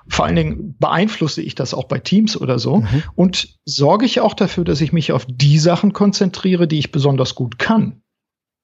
Vor 0.08 0.26
allen 0.26 0.36
Dingen 0.36 0.76
beeinflusse 0.80 1.42
ich 1.42 1.56
das 1.56 1.74
auch 1.74 1.86
bei 1.86 2.00
Teams 2.00 2.40
oder 2.40 2.60
so 2.60 2.78
mhm. 2.78 3.04
und 3.16 3.56
sorge 3.66 4.06
ich 4.06 4.20
auch 4.20 4.34
dafür, 4.34 4.64
dass 4.64 4.82
ich 4.82 4.94
mich 4.94 5.12
auf 5.12 5.26
die 5.28 5.60
Sachen 5.60 5.94
konzentriere, 5.94 6.68
die 6.68 6.80
ich 6.80 6.92
besonders 6.92 7.36
gut 7.36 7.60
kann. 7.60 8.02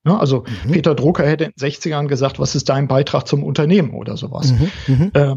Ja, 0.06 0.18
also 0.18 0.46
mhm. 0.66 0.72
Peter 0.72 0.96
Drucker 0.96 1.28
hätte 1.28 1.46
in 1.46 1.52
den 1.58 1.70
60ern 1.70 2.08
gesagt, 2.08 2.40
was 2.40 2.56
ist 2.56 2.70
dein 2.70 2.88
Beitrag 2.88 3.28
zum 3.28 3.44
Unternehmen 3.44 3.94
oder 3.94 4.16
sowas. 4.16 4.54
Mhm. 4.88 5.12
Äh, 5.14 5.36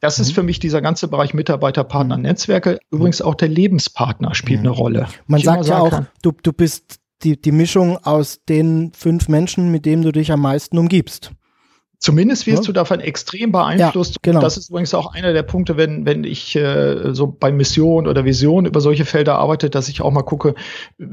das 0.00 0.18
mhm. 0.18 0.22
ist 0.22 0.32
für 0.32 0.42
mich 0.42 0.58
dieser 0.58 0.82
ganze 0.82 1.08
Bereich 1.08 1.34
Mitarbeiter, 1.34 1.84
Partner, 1.84 2.16
mhm. 2.16 2.22
Netzwerke. 2.22 2.78
Übrigens 2.90 3.22
auch 3.22 3.34
der 3.34 3.48
Lebenspartner 3.48 4.34
spielt 4.34 4.60
mhm. 4.60 4.66
eine 4.66 4.76
Rolle. 4.76 5.06
Man 5.26 5.40
sagt 5.40 5.66
ja 5.66 5.78
auch, 5.78 6.02
du, 6.22 6.32
du 6.42 6.52
bist 6.52 7.00
die, 7.22 7.40
die 7.40 7.52
Mischung 7.52 7.98
aus 7.98 8.40
den 8.48 8.92
fünf 8.94 9.28
Menschen, 9.28 9.70
mit 9.70 9.84
denen 9.86 10.02
du 10.02 10.12
dich 10.12 10.32
am 10.32 10.40
meisten 10.40 10.78
umgibst. 10.78 11.32
Zumindest 12.00 12.46
wirst 12.46 12.62
ja. 12.62 12.66
du 12.68 12.72
davon 12.72 13.00
extrem 13.00 13.52
beeinflusst. 13.52 14.14
Ja, 14.14 14.18
genau. 14.22 14.40
Das 14.40 14.56
ist 14.56 14.70
übrigens 14.70 14.94
auch 14.94 15.12
einer 15.12 15.34
der 15.34 15.42
Punkte, 15.42 15.76
wenn, 15.76 16.06
wenn 16.06 16.24
ich 16.24 16.56
äh, 16.56 17.12
so 17.12 17.26
bei 17.26 17.52
Mission 17.52 18.06
oder 18.06 18.24
Vision 18.24 18.64
über 18.64 18.80
solche 18.80 19.04
Felder 19.04 19.36
arbeite, 19.36 19.68
dass 19.68 19.86
ich 19.90 20.00
auch 20.00 20.10
mal 20.10 20.22
gucke, 20.22 20.54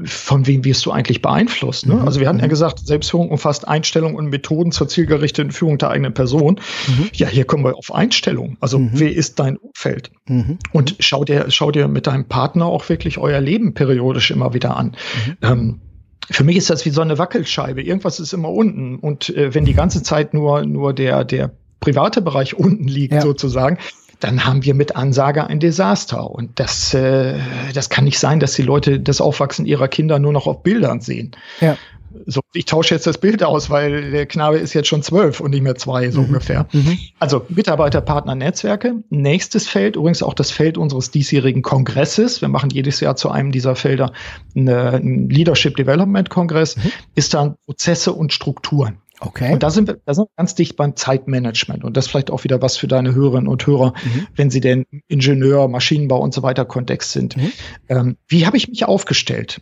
von 0.04 0.46
wem 0.46 0.64
wirst 0.64 0.86
du 0.86 0.90
eigentlich 0.90 1.20
beeinflusst. 1.20 1.86
Ne? 1.86 1.96
Mhm. 1.96 2.06
Also 2.06 2.20
wir 2.20 2.28
hatten 2.28 2.38
ja 2.38 2.46
mhm. 2.46 2.50
gesagt, 2.50 2.78
Selbstführung 2.78 3.28
umfasst 3.28 3.68
Einstellungen 3.68 4.16
und 4.16 4.30
Methoden 4.30 4.72
zur 4.72 4.88
zielgerichteten 4.88 5.52
Führung 5.52 5.76
der 5.76 5.90
eigenen 5.90 6.14
Person. 6.14 6.58
Mhm. 6.86 7.10
Ja, 7.12 7.28
hier 7.28 7.44
kommen 7.44 7.64
wir 7.64 7.76
auf 7.76 7.94
Einstellungen. 7.94 8.56
Also 8.60 8.78
mhm. 8.78 8.90
wer 8.94 9.14
ist 9.14 9.38
dein 9.38 9.58
Umfeld? 9.58 10.10
Mhm. 10.26 10.58
Und 10.72 10.96
schau 11.00 11.22
dir, 11.22 11.44
schau 11.50 11.70
dir 11.70 11.86
mit 11.86 12.06
deinem 12.06 12.24
Partner 12.24 12.64
auch 12.64 12.88
wirklich 12.88 13.18
euer 13.18 13.42
Leben 13.42 13.74
periodisch 13.74 14.30
immer 14.30 14.54
wieder 14.54 14.74
an. 14.74 14.96
Mhm. 15.26 15.36
Ähm, 15.42 15.80
für 16.30 16.44
mich 16.44 16.56
ist 16.56 16.70
das 16.70 16.84
wie 16.84 16.90
so 16.90 17.00
eine 17.00 17.18
Wackelscheibe. 17.18 17.82
Irgendwas 17.82 18.20
ist 18.20 18.32
immer 18.32 18.50
unten. 18.50 18.96
Und 18.96 19.30
äh, 19.30 19.54
wenn 19.54 19.64
die 19.64 19.74
ganze 19.74 20.02
Zeit 20.02 20.34
nur, 20.34 20.64
nur 20.64 20.92
der, 20.92 21.24
der 21.24 21.50
private 21.80 22.20
Bereich 22.20 22.54
unten 22.54 22.86
liegt, 22.86 23.14
ja. 23.14 23.20
sozusagen, 23.22 23.78
dann 24.20 24.44
haben 24.44 24.64
wir 24.64 24.74
mit 24.74 24.96
Ansage 24.96 25.46
ein 25.46 25.60
Desaster. 25.60 26.30
Und 26.30 26.58
das, 26.60 26.92
äh, 26.92 27.38
das 27.72 27.88
kann 27.88 28.04
nicht 28.04 28.18
sein, 28.18 28.40
dass 28.40 28.52
die 28.52 28.62
Leute 28.62 29.00
das 29.00 29.20
Aufwachsen 29.20 29.64
ihrer 29.64 29.88
Kinder 29.88 30.18
nur 30.18 30.32
noch 30.32 30.46
auf 30.46 30.62
Bildern 30.62 31.00
sehen. 31.00 31.32
Ja 31.60 31.76
so, 32.26 32.40
ich 32.52 32.64
tausche 32.64 32.94
jetzt 32.94 33.06
das 33.06 33.18
Bild 33.18 33.42
aus, 33.42 33.70
weil 33.70 34.10
der 34.10 34.26
Knabe 34.26 34.58
ist 34.58 34.74
jetzt 34.74 34.88
schon 34.88 35.02
zwölf 35.02 35.40
und 35.40 35.50
nicht 35.50 35.62
mehr 35.62 35.74
zwei, 35.74 36.10
so 36.10 36.20
mhm. 36.20 36.26
ungefähr. 36.28 36.66
Mhm. 36.72 36.98
Also 37.18 37.44
Mitarbeiter, 37.48 38.00
Partner, 38.00 38.34
Netzwerke. 38.34 39.02
Nächstes 39.10 39.68
Feld, 39.68 39.96
übrigens 39.96 40.22
auch 40.22 40.34
das 40.34 40.50
Feld 40.50 40.78
unseres 40.78 41.10
diesjährigen 41.10 41.62
Kongresses. 41.62 42.40
Wir 42.40 42.48
machen 42.48 42.70
jedes 42.70 43.00
Jahr 43.00 43.16
zu 43.16 43.30
einem 43.30 43.52
dieser 43.52 43.76
Felder 43.76 44.12
eine, 44.56 44.92
einen 44.92 45.28
Leadership 45.28 45.76
Development 45.76 46.30
Kongress, 46.30 46.76
mhm. 46.76 46.92
ist 47.14 47.34
dann 47.34 47.56
Prozesse 47.66 48.12
und 48.12 48.32
Strukturen. 48.32 48.98
Okay. 49.20 49.52
Und 49.52 49.62
da 49.62 49.70
sind 49.70 49.88
wir, 49.88 49.98
da 50.04 50.14
sind 50.14 50.24
wir 50.24 50.36
ganz 50.36 50.54
dicht 50.54 50.76
beim 50.76 50.94
Zeitmanagement. 50.94 51.84
Und 51.84 51.96
das 51.96 52.06
vielleicht 52.06 52.30
auch 52.30 52.44
wieder 52.44 52.62
was 52.62 52.76
für 52.76 52.86
deine 52.86 53.14
Hörerinnen 53.14 53.48
und 53.48 53.66
Hörer, 53.66 53.94
mhm. 54.04 54.26
wenn 54.36 54.50
sie 54.50 54.60
denn 54.60 54.84
Ingenieur, 55.08 55.68
Maschinenbau 55.68 56.20
und 56.20 56.32
so 56.32 56.42
weiter 56.42 56.64
Kontext 56.64 57.12
sind. 57.12 57.36
Mhm. 57.36 57.52
Ähm, 57.88 58.16
wie 58.28 58.46
habe 58.46 58.56
ich 58.56 58.68
mich 58.68 58.84
aufgestellt? 58.84 59.60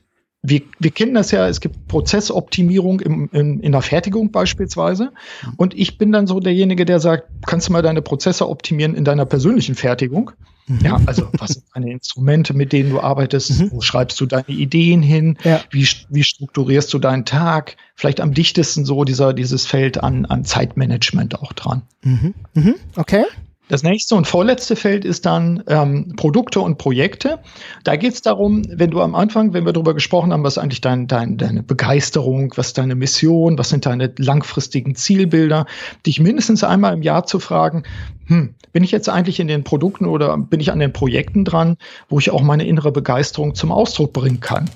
Wir, 0.49 0.63
wir 0.79 0.91
kennen 0.91 1.15
das 1.15 1.31
ja, 1.31 1.49
es 1.49 1.61
gibt 1.61 1.89
Prozessoptimierung 1.89 3.01
im, 3.01 3.29
in, 3.33 3.61
in 3.61 3.73
der 3.73 3.83
Fertigung 3.83 4.31
beispielsweise. 4.31 5.13
Und 5.57 5.75
ich 5.75 5.99
bin 5.99 6.13
dann 6.13 6.27
so 6.27 6.41
derjenige, 6.41 6.85
der 6.85 7.01
sagt, 7.01 7.29
kannst 7.47 7.69
du 7.69 7.73
mal 7.73 7.83
deine 7.83 8.03
Prozesse 8.03 8.49
optimieren 8.49 8.95
in 8.95 9.05
deiner 9.05 9.27
persönlichen 9.27 9.75
Fertigung? 9.75 10.31
Mhm. 10.69 10.79
Ja, 10.83 11.01
also 11.07 11.29
was 11.39 11.51
sind 11.53 11.65
deine 11.75 11.91
Instrumente, 11.91 12.55
mit 12.55 12.73
denen 12.73 12.91
du 12.91 13.01
arbeitest? 13.01 13.61
Mhm. 13.61 13.73
Wo 13.73 13.81
schreibst 13.81 14.21
du 14.21 14.27
deine 14.27 14.49
Ideen 14.49 15.03
hin? 15.03 15.39
Ja. 15.45 15.61
Wie, 15.71 15.87
wie 16.09 16.25
strukturierst 16.25 16.93
du 16.93 16.99
deinen 16.99 17.25
Tag? 17.25 17.77
Vielleicht 17.95 18.21
am 18.21 18.35
dichtesten 18.35 18.85
so 18.85 19.05
dieser, 19.05 19.33
dieses 19.33 19.67
Feld 19.67 20.03
an, 20.03 20.27
an 20.27 20.45
Zeitmanagement 20.45 21.41
auch 21.41 21.53
dran. 21.53 21.83
Mhm. 22.03 22.35
Mhm. 22.55 22.75
Okay. 22.97 23.25
Das 23.69 23.83
nächste 23.83 24.15
und 24.15 24.29
vorletzte 24.29 24.77
Feld 24.77 25.05
ist 25.05 25.27
dann 25.27 25.65
ähm, 25.67 26.15
Produkte 26.17 26.61
und 26.61 26.79
Projekte. 26.79 27.41
Da 27.83 27.97
geht 27.97 28.13
es 28.13 28.23
darum, 28.23 28.63
wenn 28.69 28.91
du 28.91 29.01
am 29.01 29.17
Anfang, 29.17 29.53
wenn 29.55 29.67
wir 29.67 29.73
darüber 29.73 29.93
gesprochen 29.93 30.33
haben, 30.33 30.45
was 30.45 30.57
eigentlich 30.57 30.81
dein, 30.81 31.09
dein, 31.09 31.37
deine 31.37 31.65
Begeisterung, 31.65 32.53
was 32.55 32.75
deine 32.75 32.95
Mission, 32.95 33.59
was 33.59 33.71
sind 33.71 33.85
deine 33.85 34.13
langfristigen 34.19 34.95
Zielbilder, 34.95 35.67
dich 36.07 36.21
mindestens 36.21 36.63
einmal 36.63 36.95
im 36.95 37.03
Jahr 37.03 37.27
zu 37.27 37.41
fragen, 37.41 37.83
hm, 38.27 38.55
bin 38.73 38.85
ich 38.85 38.93
jetzt 38.93 39.09
eigentlich 39.09 39.41
in 39.41 39.49
den 39.49 39.65
Produkten 39.65 40.07
oder 40.07 40.37
bin 40.39 40.61
ich 40.61 40.71
an 40.71 40.79
den 40.79 40.93
Projekten 40.93 41.45
dran, 41.45 41.77
wo 42.09 42.21
ich 42.21 42.31
auch 42.31 42.43
meine 42.43 42.67
innere 42.67 42.93
Begeisterung 42.93 43.57
zum 43.57 43.73
Ausdruck 43.73 44.13
bringen 44.13 44.39
kann? 44.39 44.71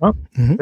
Ja? 0.00 0.12
Mhm 0.32 0.58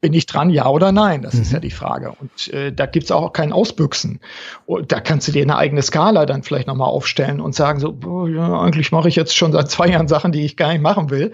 bin 0.00 0.12
ich 0.12 0.26
dran, 0.26 0.50
ja 0.50 0.68
oder 0.68 0.92
nein? 0.92 1.22
Das 1.22 1.34
mhm. 1.34 1.42
ist 1.42 1.52
ja 1.52 1.58
die 1.58 1.70
Frage. 1.70 2.12
Und 2.20 2.52
äh, 2.52 2.72
da 2.72 2.86
gibt's 2.86 3.10
auch 3.10 3.32
kein 3.32 3.52
Ausbüchsen. 3.52 4.20
Und 4.66 4.92
da 4.92 5.00
kannst 5.00 5.26
du 5.26 5.32
dir 5.32 5.42
eine 5.42 5.56
eigene 5.56 5.82
Skala 5.82 6.26
dann 6.26 6.42
vielleicht 6.42 6.66
nochmal 6.66 6.88
aufstellen 6.88 7.40
und 7.40 7.54
sagen, 7.54 7.80
so, 7.80 7.96
oh, 8.06 8.26
ja, 8.26 8.60
eigentlich 8.60 8.92
mache 8.92 9.08
ich 9.08 9.16
jetzt 9.16 9.34
schon 9.34 9.52
seit 9.52 9.70
zwei 9.70 9.88
Jahren 9.88 10.08
Sachen, 10.08 10.32
die 10.32 10.44
ich 10.44 10.56
gar 10.56 10.72
nicht 10.72 10.82
machen 10.82 11.10
will. 11.10 11.32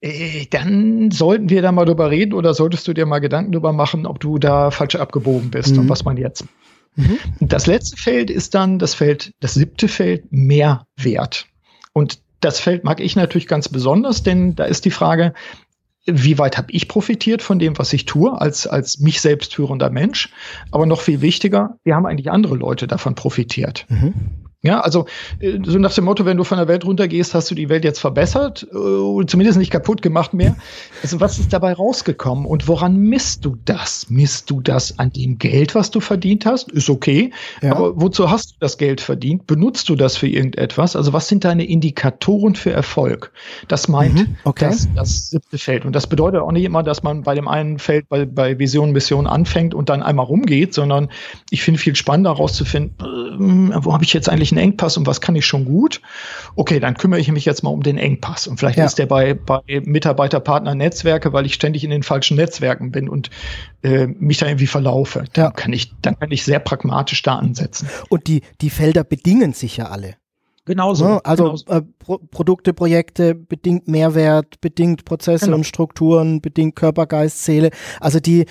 Äh, 0.00 0.46
dann 0.50 1.10
sollten 1.10 1.50
wir 1.50 1.62
da 1.62 1.72
mal 1.72 1.84
drüber 1.84 2.10
reden 2.10 2.34
oder 2.34 2.52
solltest 2.52 2.88
du 2.88 2.92
dir 2.92 3.06
mal 3.06 3.20
Gedanken 3.20 3.52
drüber 3.52 3.72
machen, 3.72 4.06
ob 4.06 4.18
du 4.18 4.38
da 4.38 4.70
falsch 4.70 4.96
abgebogen 4.96 5.50
bist 5.50 5.74
mhm. 5.74 5.82
und 5.82 5.88
was 5.88 6.04
man 6.04 6.16
jetzt. 6.16 6.44
Mhm. 6.96 7.18
Das 7.38 7.66
letzte 7.66 7.96
Feld 7.96 8.30
ist 8.30 8.54
dann 8.54 8.78
das 8.80 8.94
Feld, 8.94 9.32
das 9.40 9.54
siebte 9.54 9.86
Feld, 9.86 10.24
Mehrwert. 10.30 11.46
Und 11.92 12.20
das 12.40 12.58
Feld 12.58 12.84
mag 12.84 13.00
ich 13.00 13.16
natürlich 13.16 13.46
ganz 13.46 13.68
besonders, 13.68 14.22
denn 14.22 14.56
da 14.56 14.64
ist 14.64 14.84
die 14.84 14.90
Frage, 14.90 15.34
wie 16.06 16.38
weit 16.38 16.56
habe 16.56 16.72
ich 16.72 16.88
profitiert 16.88 17.42
von 17.42 17.58
dem, 17.58 17.78
was 17.78 17.92
ich 17.92 18.04
tue, 18.04 18.40
als, 18.40 18.66
als 18.66 18.98
mich 19.00 19.20
selbst 19.20 19.54
führender 19.54 19.90
Mensch. 19.90 20.30
Aber 20.70 20.86
noch 20.86 21.00
viel 21.00 21.20
wichtiger, 21.20 21.78
wie 21.84 21.92
haben 21.92 22.06
eigentlich 22.06 22.30
andere 22.30 22.56
Leute 22.56 22.86
davon 22.86 23.14
profitiert. 23.14 23.86
Mhm. 23.88 24.49
Ja, 24.62 24.80
also 24.80 25.06
äh, 25.38 25.58
so 25.64 25.78
nach 25.78 25.94
dem 25.94 26.04
Motto, 26.04 26.26
wenn 26.26 26.36
du 26.36 26.44
von 26.44 26.58
der 26.58 26.68
Welt 26.68 26.84
runtergehst, 26.84 27.34
hast 27.34 27.50
du 27.50 27.54
die 27.54 27.70
Welt 27.70 27.82
jetzt 27.82 27.98
verbessert, 27.98 28.66
äh, 28.70 29.26
zumindest 29.26 29.58
nicht 29.58 29.70
kaputt 29.70 30.02
gemacht 30.02 30.34
mehr. 30.34 30.54
Also 31.02 31.18
was 31.18 31.38
ist 31.38 31.52
dabei 31.52 31.72
rausgekommen 31.72 32.44
und 32.44 32.68
woran 32.68 32.98
misst 32.98 33.46
du 33.46 33.56
das? 33.64 34.10
Misst 34.10 34.50
du 34.50 34.60
das 34.60 34.98
an 34.98 35.12
dem 35.12 35.38
Geld, 35.38 35.74
was 35.74 35.90
du 35.90 36.00
verdient 36.00 36.44
hast? 36.44 36.70
Ist 36.72 36.90
okay, 36.90 37.32
ja. 37.62 37.72
aber 37.74 37.98
wozu 37.98 38.30
hast 38.30 38.50
du 38.50 38.54
das 38.60 38.76
Geld 38.76 39.00
verdient? 39.00 39.46
Benutzt 39.46 39.88
du 39.88 39.96
das 39.96 40.18
für 40.18 40.28
irgendetwas? 40.28 40.94
Also 40.94 41.14
was 41.14 41.26
sind 41.26 41.44
deine 41.44 41.64
Indikatoren 41.64 42.54
für 42.54 42.72
Erfolg? 42.72 43.32
Das 43.68 43.88
meint 43.88 44.14
mhm, 44.14 44.36
okay. 44.44 44.66
das, 44.66 44.88
das 44.94 45.30
siebte 45.30 45.56
Feld. 45.56 45.86
Und 45.86 45.96
das 45.96 46.06
bedeutet 46.06 46.42
auch 46.42 46.52
nicht 46.52 46.64
immer, 46.64 46.82
dass 46.82 47.02
man 47.02 47.22
bei 47.22 47.34
dem 47.34 47.48
einen 47.48 47.78
Feld 47.78 48.10
bei, 48.10 48.26
bei 48.26 48.58
Vision, 48.58 48.92
Mission 48.92 49.26
anfängt 49.26 49.72
und 49.72 49.88
dann 49.88 50.02
einmal 50.02 50.26
rumgeht, 50.26 50.74
sondern 50.74 51.08
ich 51.48 51.62
finde 51.62 51.80
viel 51.80 51.96
spannender 51.96 52.34
herauszufinden, 52.34 53.72
äh, 53.72 53.84
wo 53.84 53.94
habe 53.94 54.04
ich 54.04 54.12
jetzt 54.12 54.28
eigentlich 54.28 54.49
ich 54.50 54.58
einen 54.58 54.70
Engpass 54.70 54.96
und 54.96 55.06
was 55.06 55.20
kann 55.20 55.36
ich 55.36 55.46
schon 55.46 55.64
gut? 55.64 56.00
Okay, 56.56 56.80
dann 56.80 56.94
kümmere 56.94 57.20
ich 57.20 57.30
mich 57.30 57.44
jetzt 57.44 57.62
mal 57.62 57.70
um 57.70 57.82
den 57.82 57.98
Engpass. 57.98 58.46
Und 58.46 58.58
vielleicht 58.58 58.78
ja. 58.78 58.84
ist 58.84 58.98
der 58.98 59.06
bei, 59.06 59.34
bei 59.34 59.60
Mitarbeiter, 59.84 60.40
Partner, 60.40 60.74
Netzwerke, 60.74 61.32
weil 61.32 61.46
ich 61.46 61.54
ständig 61.54 61.84
in 61.84 61.90
den 61.90 62.02
falschen 62.02 62.36
Netzwerken 62.36 62.90
bin 62.90 63.08
und 63.08 63.30
äh, 63.82 64.06
mich 64.06 64.38
da 64.38 64.46
irgendwie 64.46 64.66
verlaufe. 64.66 65.24
Dann 65.32 65.44
ja. 65.46 65.50
kann 65.50 65.72
ich, 65.72 65.92
dann 66.02 66.18
kann 66.18 66.30
ich 66.30 66.44
sehr 66.44 66.58
pragmatisch 66.58 67.22
da 67.22 67.36
ansetzen. 67.36 67.88
Und 68.08 68.26
die, 68.26 68.42
die 68.60 68.70
Felder 68.70 69.04
bedingen 69.04 69.52
sich 69.52 69.76
ja 69.76 69.86
alle. 69.86 70.16
Genauso. 70.66 71.04
Ja, 71.04 71.18
also 71.24 71.44
genauso. 71.44 71.66
Äh, 71.66 71.82
Pro 71.98 72.18
Produkte, 72.18 72.72
Projekte, 72.72 73.34
bedingt 73.34 73.88
Mehrwert, 73.88 74.60
bedingt 74.60 75.04
Prozesse 75.04 75.46
genau. 75.46 75.58
und 75.58 75.64
Strukturen, 75.64 76.40
bedingt 76.40 76.76
Körper, 76.76 77.06
Geist, 77.06 77.44
Seele. 77.44 77.70
Also 77.98 78.20
die, 78.20 78.46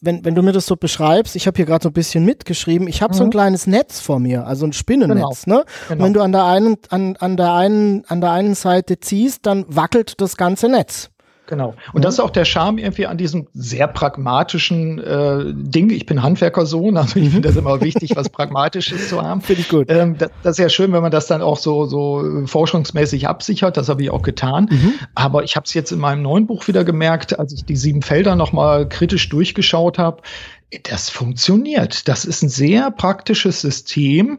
wenn, 0.00 0.24
wenn 0.24 0.34
du 0.34 0.42
mir 0.42 0.52
das 0.52 0.66
so 0.66 0.76
beschreibst, 0.76 1.36
ich 1.36 1.46
habe 1.46 1.56
hier 1.56 1.66
gerade 1.66 1.82
so 1.82 1.90
ein 1.90 1.94
bisschen 1.94 2.24
mitgeschrieben, 2.24 2.88
ich 2.88 3.02
habe 3.02 3.14
mhm. 3.14 3.18
so 3.18 3.22
ein 3.24 3.28
mhm. 3.28 3.32
kleines 3.32 3.66
Netz 3.66 4.00
vor 4.00 4.18
mir, 4.18 4.46
also 4.46 4.66
ein 4.66 4.72
Spinnennetz, 4.72 5.44
genau. 5.44 5.58
ne? 5.58 5.64
Genau. 5.88 6.04
wenn 6.04 6.12
du 6.12 6.20
an 6.20 6.32
der 6.32 6.44
einen, 6.44 6.76
an, 6.90 7.16
an 7.16 7.36
der 7.36 7.52
einen, 7.54 8.04
an 8.06 8.20
der 8.20 8.30
einen 8.30 8.54
Seite 8.54 9.00
ziehst, 9.00 9.46
dann 9.46 9.64
wackelt 9.68 10.20
das 10.20 10.36
ganze 10.36 10.68
Netz. 10.68 11.10
Genau. 11.46 11.74
Und 11.92 11.96
mhm. 11.96 12.02
das 12.02 12.14
ist 12.14 12.20
auch 12.20 12.30
der 12.30 12.46
Charme 12.46 12.78
irgendwie 12.78 13.06
an 13.06 13.18
diesem 13.18 13.48
sehr 13.52 13.86
pragmatischen 13.86 14.98
äh, 14.98 15.52
Ding. 15.54 15.90
Ich 15.90 16.06
bin 16.06 16.22
Handwerkersohn, 16.22 16.96
also 16.96 17.18
ich 17.18 17.30
finde 17.30 17.48
das 17.48 17.56
immer 17.56 17.80
wichtig, 17.82 18.12
was 18.16 18.30
Pragmatisches 18.30 19.10
zu 19.10 19.20
haben. 19.20 19.40
Finde 19.44 19.60
ich 19.60 19.68
gut. 19.68 19.90
Ähm, 19.90 20.16
das, 20.16 20.30
das, 20.42 20.52
ist 20.52 20.62
ja 20.62 20.68
schön, 20.70 20.92
wenn 20.92 21.02
man 21.02 21.10
das 21.10 21.26
dann 21.26 21.42
auch 21.42 21.58
so, 21.58 21.84
so 21.84 22.46
forschungsmäßig 22.46 23.28
absichert. 23.28 23.76
Das 23.76 23.88
habe 23.88 24.02
ich 24.02 24.10
auch 24.10 24.22
getan. 24.22 24.68
Mhm. 24.70 24.94
Aber 25.14 25.44
ich 25.44 25.56
habe 25.56 25.64
es 25.64 25.74
jetzt 25.74 25.92
in 25.92 25.98
meinem 25.98 26.22
neuen 26.22 26.46
Buch 26.46 26.66
wieder 26.66 26.84
gemerkt, 26.84 27.38
als 27.38 27.52
ich 27.52 27.64
die 27.64 27.76
sieben 27.76 28.00
Felder 28.00 28.36
nochmal 28.36 28.88
kritisch 28.88 29.28
durchgeschaut 29.28 29.98
habe. 29.98 30.22
Das 30.84 31.10
funktioniert. 31.10 32.08
Das 32.08 32.24
ist 32.24 32.42
ein 32.42 32.48
sehr 32.48 32.90
praktisches 32.90 33.60
System 33.60 34.38